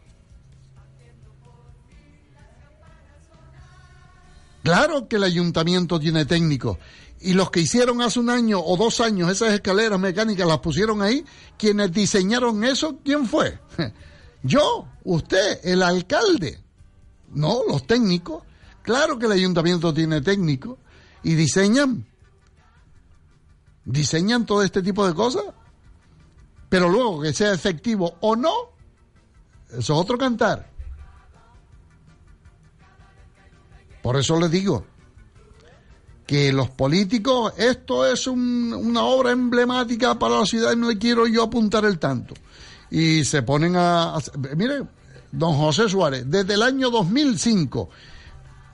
[4.65, 6.79] Claro que el ayuntamiento tiene técnicos.
[7.21, 11.03] Y los que hicieron hace un año o dos años esas escaleras mecánicas las pusieron
[11.03, 11.23] ahí,
[11.59, 13.61] quienes diseñaron eso, ¿quién fue?
[14.43, 16.59] Yo, usted, el alcalde.
[17.35, 18.43] No, los técnicos.
[18.81, 20.79] Claro que el ayuntamiento tiene técnicos
[21.23, 22.07] y diseñan.
[23.85, 25.45] Diseñan todo este tipo de cosas.
[26.71, 28.55] Pero luego que sea efectivo o no,
[29.69, 30.71] eso es otro cantar.
[34.05, 34.85] Por eso les digo
[36.27, 40.99] que los políticos, esto es un- una obra emblemática para la ciudad y no le
[40.99, 42.35] quiero yo apuntar el tanto.
[42.91, 44.15] Y se ponen a...
[44.17, 44.23] a-
[44.57, 44.83] mire,
[45.33, 47.89] don José Suárez, desde el año 2005,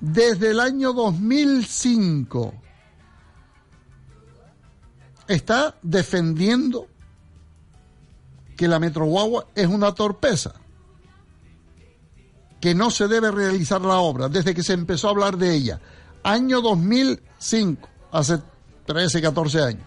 [0.00, 2.52] desde el año 2005,
[5.28, 6.88] está defendiendo
[8.56, 10.54] que la Metro Guagua es una torpeza
[12.60, 15.80] que no se debe realizar la obra desde que se empezó a hablar de ella.
[16.22, 18.38] Año 2005, hace
[18.86, 19.86] 13, 14 años.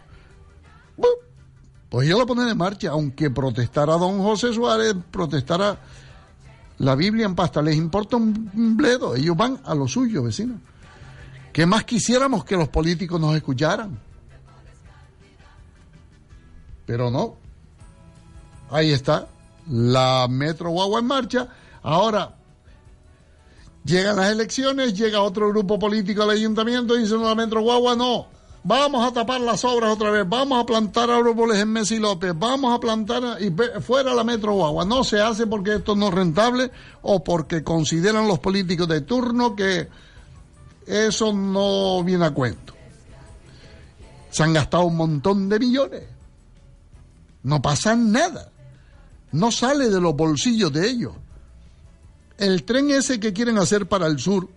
[1.90, 5.78] Pues yo la ponen en marcha, aunque protestara don José Suárez, protestara
[6.80, 10.58] la Biblia en pasta, les importa un un bledo, ellos van a lo suyo, vecinos.
[11.52, 14.00] ¿Qué más quisiéramos que los políticos nos escucharan?
[16.88, 17.36] Pero no.
[18.72, 19.28] Ahí está,
[19.70, 21.48] la Metro Guagua en marcha.
[21.84, 22.36] Ahora,
[23.86, 28.28] Llegan las elecciones, llega otro grupo político al ayuntamiento y dice, no, Metro Guagua no,
[28.64, 32.74] vamos a tapar las obras otra vez, vamos a plantar árboles en Messi López, vamos
[32.74, 34.86] a plantar y fuera la Metro Guagua.
[34.86, 39.56] No se hace porque esto no es rentable o porque consideran los políticos de turno
[39.56, 39.90] que
[40.88, 42.74] eso no viene a cuento.
[44.30, 46.04] Se han gastado un montón de millones.
[47.44, 48.50] No pasa nada.
[49.34, 51.14] No sale de los bolsillos de ellos
[52.44, 54.50] el tren ese que quieren hacer para el sur,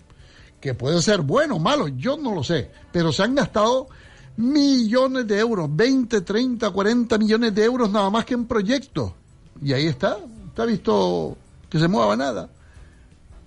[0.60, 3.88] que puede ser bueno o malo, yo no lo sé, pero se han gastado
[4.36, 9.12] millones de euros, 20, 30, 40 millones de euros nada más que en proyectos.
[9.62, 10.18] Y ahí está,
[10.48, 11.36] está visto
[11.70, 12.50] que se mueva nada.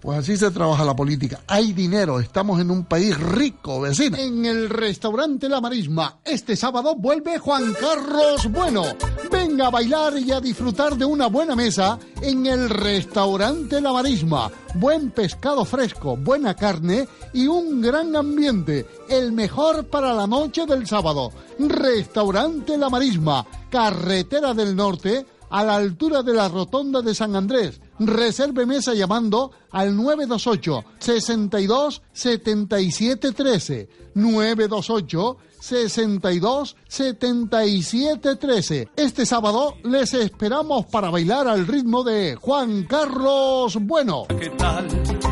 [0.02, 1.42] Pues así se trabaja la política.
[1.48, 4.16] Hay dinero, estamos en un país rico, vecino.
[4.18, 8.84] En el restaurante La Marisma, este sábado vuelve Juan Carlos Bueno.
[9.30, 14.50] Venga a bailar y a disfrutar de una buena mesa en el restaurante La Marisma.
[14.76, 18.86] Buen pescado fresco, buena carne y un gran ambiente.
[19.10, 21.34] El mejor para la noche del sábado.
[21.60, 27.82] Restaurante La Marisma, Carretera del Norte, a la altura de la rotonda de San Andrés.
[28.00, 33.90] Reserve mesa llamando al 928 62 77 13.
[34.16, 38.88] 928 62 77 13.
[38.96, 44.26] Este sábado les esperamos para bailar al ritmo de Juan Carlos Bueno.
[44.40, 44.88] ¿Qué tal,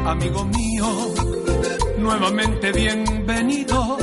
[0.06, 1.14] amigo mío?
[1.98, 3.98] Nuevamente bienvenido.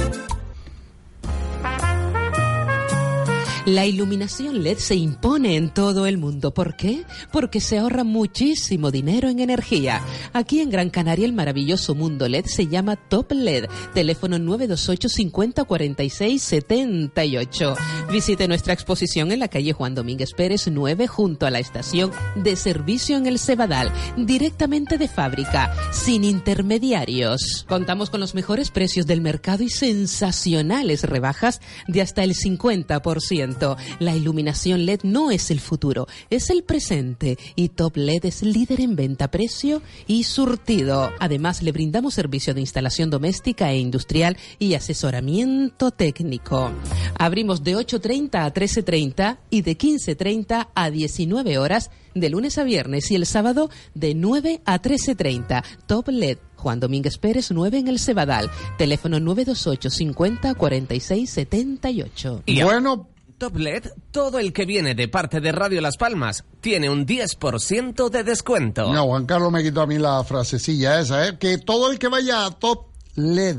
[3.67, 6.53] La iluminación LED se impone en todo el mundo.
[6.53, 7.05] ¿Por qué?
[7.33, 10.03] Porque se ahorra muchísimo dinero en energía.
[10.35, 13.65] Aquí en Gran Canaria el maravilloso mundo LED se llama Top LED.
[13.95, 17.75] Teléfono 928 50 46 78.
[18.13, 22.57] Visite nuestra exposición en la calle Juan Domínguez Pérez 9 junto a la estación de
[22.57, 23.91] servicio en el Cebadal.
[24.19, 27.65] Directamente de fábrica, sin intermediarios.
[27.67, 33.54] Contamos con los mejores precios del mercado y sensacionales rebajas de hasta el 50%.
[33.99, 38.81] La iluminación LED no es el futuro, es el presente y Top LED es líder
[38.81, 41.13] en venta, precio y surtido.
[41.19, 46.71] Además, le brindamos servicio de instalación doméstica e industrial y asesoramiento técnico.
[47.19, 53.11] Abrimos de 8.30 a 13.30 y de 15.30 a 19 horas de lunes a viernes
[53.11, 55.65] y el sábado de 9 a 13.30.
[55.87, 56.39] Top LED.
[56.57, 58.51] Juan Domínguez Pérez 9 en el Cebadal.
[58.79, 62.43] Teléfono 928 50 46 78.
[62.47, 66.89] Y bueno, Top LED, todo el que viene de parte de Radio Las Palmas tiene
[66.89, 68.93] un 10% de descuento.
[68.93, 71.39] No, Juan Carlos me quitó a mí la frasecilla esa, ¿eh?
[71.39, 72.87] Que todo el que vaya a Top
[73.17, 73.59] LED,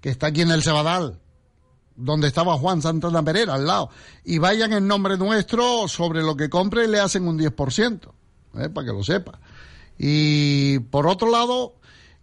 [0.00, 1.20] que está aquí en el Cebadal,
[1.94, 3.90] donde estaba Juan Santana Pereira, al lado,
[4.24, 8.12] y vayan en nombre nuestro, sobre lo que compre le hacen un 10%,
[8.58, 8.68] ¿eh?
[8.70, 9.38] para que lo sepa.
[9.98, 11.74] Y por otro lado,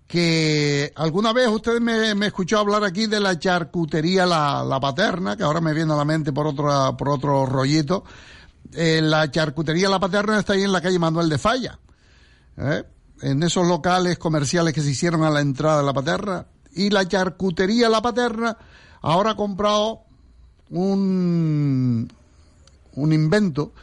[0.10, 5.38] que alguna vez usted me, me, escuchó hablar aquí de la charcutería la, la, Paterna,
[5.38, 8.04] que ahora me viene a la mente por otro, por otro rollito.
[8.74, 11.78] Eh, la charcutería La Paterna está ahí en la calle Manuel de Falla.
[12.58, 12.86] ¿eh?
[13.22, 16.48] En esos locales comerciales que se hicieron a la entrada de La Paterna.
[16.74, 18.58] Y la charcutería La Paterna
[19.02, 20.06] ahora ha comprado
[20.72, 22.12] un,
[22.96, 23.74] un invento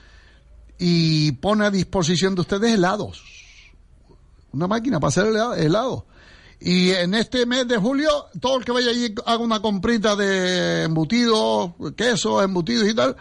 [0.76, 3.22] y pone a disposición de ustedes helados.
[4.50, 5.26] Una máquina para hacer
[5.56, 6.02] helados.
[6.60, 8.08] Y en este mes de julio,
[8.40, 13.16] todo el que vaya allí haga una comprita de embutidos, queso, embutidos y tal,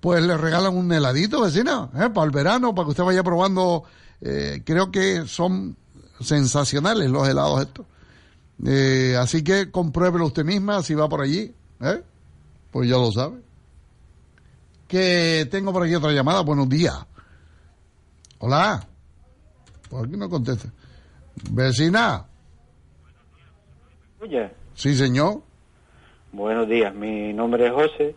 [0.00, 2.10] pues le regalan un heladito, vecina, ¿eh?
[2.10, 3.84] para el verano, para que usted vaya probando.
[4.20, 5.76] Eh, creo que son
[6.20, 7.86] sensacionales los helados estos.
[8.66, 11.54] Eh, así que compruébelo usted misma si va por allí.
[12.70, 13.40] Pues ya lo sabe.
[14.88, 16.40] Que tengo por aquí otra llamada.
[16.40, 16.94] Buenos días.
[18.38, 18.86] Hola.
[19.88, 20.72] Por aquí no contesta.
[21.50, 22.26] Vecina.
[24.22, 24.50] Oye.
[24.74, 25.40] Sí, señor.
[26.32, 28.14] Buenos días, mi nombre es José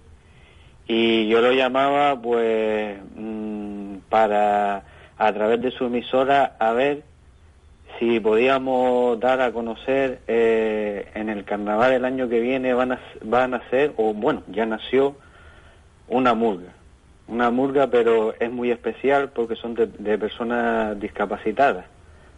[0.85, 4.83] y yo lo llamaba pues mmm, para
[5.17, 7.03] a través de su emisora a ver
[7.97, 12.99] si podíamos dar a conocer eh, en el carnaval del año que viene van a,
[13.23, 15.15] van a hacer, o bueno, ya nació
[16.09, 16.73] una murga.
[17.29, 21.85] Una murga, pero es muy especial porque son de, de personas discapacitadas.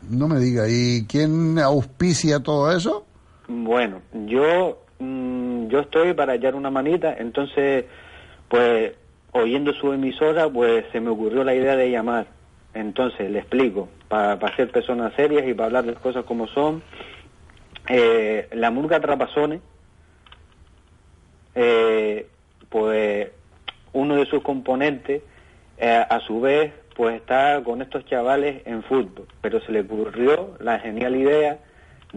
[0.08, 3.06] No me diga, ¿y quién auspicia todo eso?
[3.48, 7.86] Bueno, yo mmm, yo estoy para hallar una manita, entonces,
[8.48, 8.94] pues,
[9.32, 12.28] oyendo su emisora, pues se me ocurrió la idea de llamar.
[12.74, 16.48] Entonces, le explico, para pa ser personas serias y para hablar de las cosas como
[16.48, 16.84] son.
[17.88, 19.62] Eh, la murga Trapazones,
[21.54, 22.28] eh,
[22.70, 23.30] pues,
[23.94, 25.22] uno de sus componentes,
[25.78, 30.56] eh, a su vez, pues está con estos chavales en fútbol, pero se le ocurrió
[30.60, 31.60] la genial idea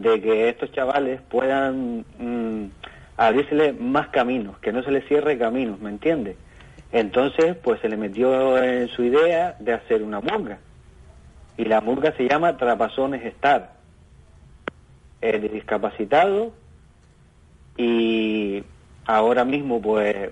[0.01, 2.65] de que estos chavales puedan mmm,
[3.17, 6.37] abrírsele más caminos, que no se les cierre caminos, ¿me entiendes?
[6.91, 10.59] Entonces, pues se le metió en su idea de hacer una murga.
[11.57, 13.73] Y la murga se llama Trapazones Star.
[15.21, 16.53] Es de discapacitado
[17.75, 18.63] y
[19.05, 20.31] ahora mismo pues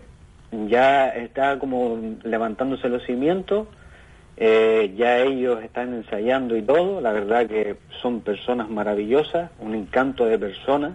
[0.68, 3.68] ya está como levantándose los cimientos
[4.38, 10.26] eh, ya ellos están ensayando y todo, la verdad que son personas maravillosas, un encanto
[10.26, 10.94] de personas.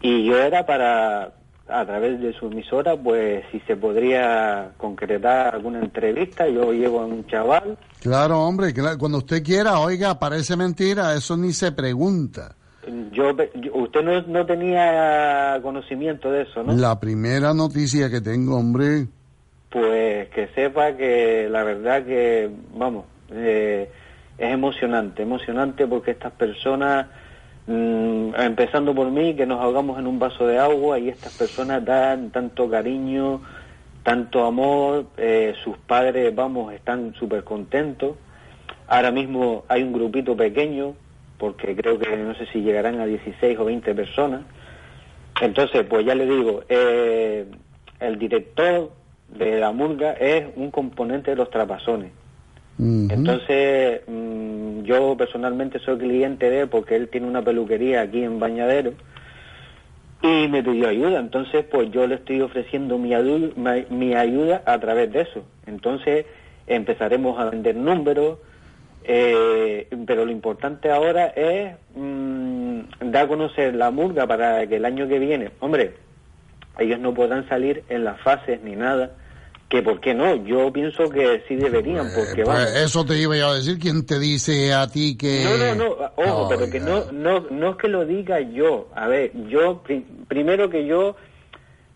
[0.00, 1.32] Y yo era para,
[1.68, 7.06] a través de su emisora, pues si se podría concretar alguna entrevista, yo llevo a
[7.06, 12.54] un chaval Claro, hombre, claro, cuando usted quiera, oiga, parece mentira, eso ni se pregunta.
[13.10, 16.74] Yo, yo- usted no, no tenía conocimiento de eso, ¿no?
[16.74, 19.08] La primera noticia que tengo, hombre,
[19.70, 23.90] Pues que sepa que la verdad que, vamos, eh,
[24.38, 27.06] es emocionante, emocionante porque estas personas,
[27.66, 31.84] mm, empezando por mí, que nos ahogamos en un vaso de agua y estas personas
[31.84, 33.42] dan tanto cariño,
[34.02, 38.16] tanto amor, eh, sus padres, vamos, están súper contentos.
[38.86, 40.94] Ahora mismo hay un grupito pequeño,
[41.36, 44.42] porque creo que no sé si llegarán a 16 o 20 personas.
[45.42, 47.46] Entonces, pues ya le digo, eh,
[48.00, 48.90] el director
[49.28, 52.12] de la murga es un componente de los trapazones.
[53.10, 58.38] Entonces, mm, yo personalmente soy cliente de él porque él tiene una peluquería aquí en
[58.38, 58.92] Bañadero
[60.22, 61.18] y me pidió ayuda.
[61.20, 65.44] Entonces, pues yo le estoy ofreciendo mi, adu- mi, mi ayuda a través de eso.
[65.66, 66.26] Entonces,
[66.66, 68.38] empezaremos a vender números,
[69.04, 72.80] eh, pero lo importante ahora es mm,
[73.10, 75.94] dar a conocer la murga para que el año que viene, hombre,
[76.78, 79.12] ellos no podrán salir en las fases ni nada,
[79.68, 82.76] que por qué no, yo pienso que sí deberían, porque pues vamos.
[82.76, 85.42] eso te iba yo a decir, ¿quién te dice a ti que...?
[85.44, 88.88] No, no, no, ojo, pero que no, no, no es que lo diga yo.
[88.94, 91.16] A ver, yo, pri- primero que yo,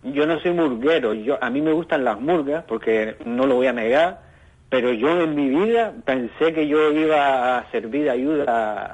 [0.03, 1.15] yo no soy murguero.
[1.15, 4.21] Yo, a mí me gustan las murgas, porque no lo voy a negar,
[4.69, 8.85] pero yo en mi vida pensé que yo iba a servir de ayuda a,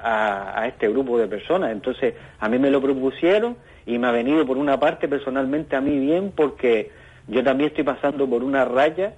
[0.54, 1.72] a- a este grupo de personas.
[1.72, 3.56] Entonces, a mí me lo propusieron
[3.88, 6.90] y me ha venido por una parte personalmente a mí bien, porque
[7.26, 9.14] yo también estoy pasando por una raya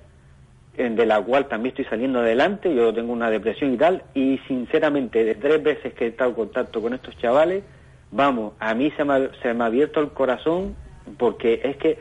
[0.76, 5.24] de la cual también estoy saliendo adelante, yo tengo una depresión y tal, y sinceramente,
[5.24, 7.64] de tres veces que he estado en contacto con estos chavales,
[8.12, 10.76] vamos, a mí se me, ha, se me ha abierto el corazón,
[11.18, 11.98] porque es que,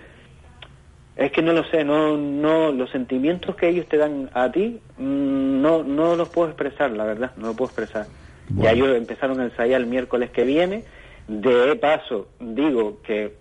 [1.18, 4.80] es que no lo sé, no, no, los sentimientos que ellos te dan a ti,
[4.98, 8.06] mm, no, no los puedo expresar, la verdad, no los puedo expresar.
[8.56, 10.84] Ya ellos empezaron a ensayar el miércoles que viene,
[11.30, 13.34] de paso, digo que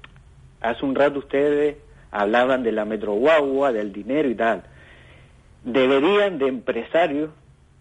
[0.60, 1.76] hace un rato ustedes
[2.10, 4.62] hablaban de la Metro Guagua, del dinero y tal
[5.64, 7.30] deberían de empresarios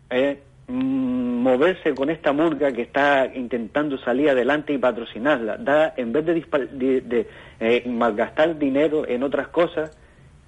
[0.09, 5.93] eh, mm, moverse con esta murga que está intentando salir adelante y patrocinarla.
[5.95, 7.27] En vez de, de-
[7.59, 9.97] eh, malgastar dinero en otras cosas,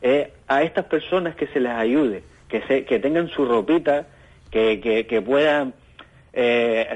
[0.01, 4.07] eh, a estas personas que se les ayude, que, se, que tengan su ropita,
[4.51, 5.73] que, puedan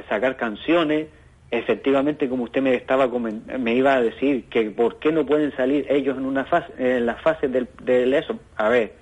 [0.10, 1.07] sacar canciones.
[1.53, 5.85] Efectivamente, como usted me estaba me iba a decir, que por qué no pueden salir
[5.88, 8.39] ellos en una fase, en la fase del, del eso.
[8.55, 8.93] A ver,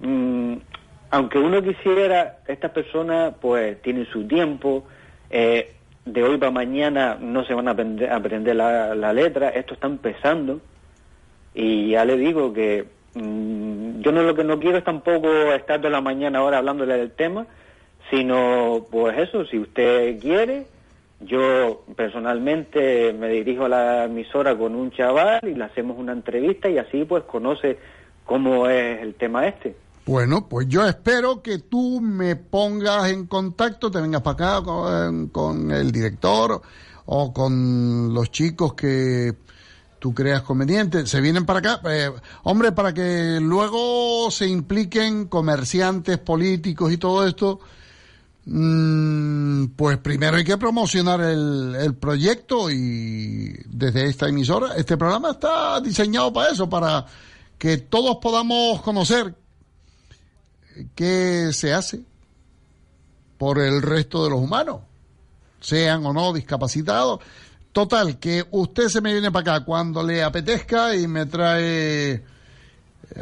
[0.00, 0.54] mm,
[1.10, 4.84] aunque uno quisiera, estas personas pues tienen su tiempo,
[5.28, 5.72] eh,
[6.04, 9.88] de hoy para mañana no se van a aprender, aprender la, la letra, esto está
[9.88, 10.60] empezando
[11.52, 12.84] y ya le digo que
[13.14, 16.96] mm, yo no lo que no quiero es tampoco estar de la mañana ahora hablándole
[16.96, 17.44] del tema,
[18.08, 20.66] sino pues eso, si usted quiere,
[21.24, 26.68] yo personalmente me dirijo a la emisora con un chaval y le hacemos una entrevista
[26.68, 27.78] y así pues conoce
[28.24, 29.76] cómo es el tema este.
[30.06, 34.66] Bueno, pues yo espero que tú me pongas en contacto, te vengas para acá
[35.32, 36.60] con, el director
[37.06, 39.32] o con los chicos que
[39.98, 41.06] tú creas conveniente.
[41.06, 42.10] Se vienen para acá, eh,
[42.42, 47.60] hombre, para que luego se impliquen comerciantes, políticos y todo esto.
[48.46, 55.32] Mm, pues primero hay que promocionar el, el proyecto y desde esta emisora, este programa
[55.32, 57.06] está diseñado para eso, para
[57.58, 59.34] que todos podamos conocer
[60.94, 62.02] qué se hace
[63.38, 64.80] por el resto de los humanos,
[65.60, 67.20] sean o no discapacitados.
[67.72, 72.22] Total, que usted se me viene para acá cuando le apetezca y me trae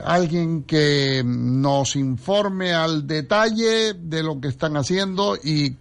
[0.05, 5.77] alguien que nos informe al detalle de lo que están haciendo y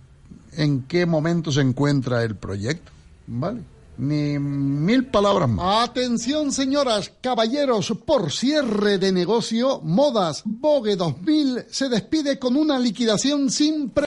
[0.54, 2.92] en qué momento se encuentra el proyecto.
[3.28, 3.62] ¿Vale?
[3.98, 5.90] Ni mil palabras más.
[5.90, 13.52] Atención, señoras, caballeros, por cierre de negocio, Modas Vogue 2000 se despide con una liquidación
[13.52, 13.92] sin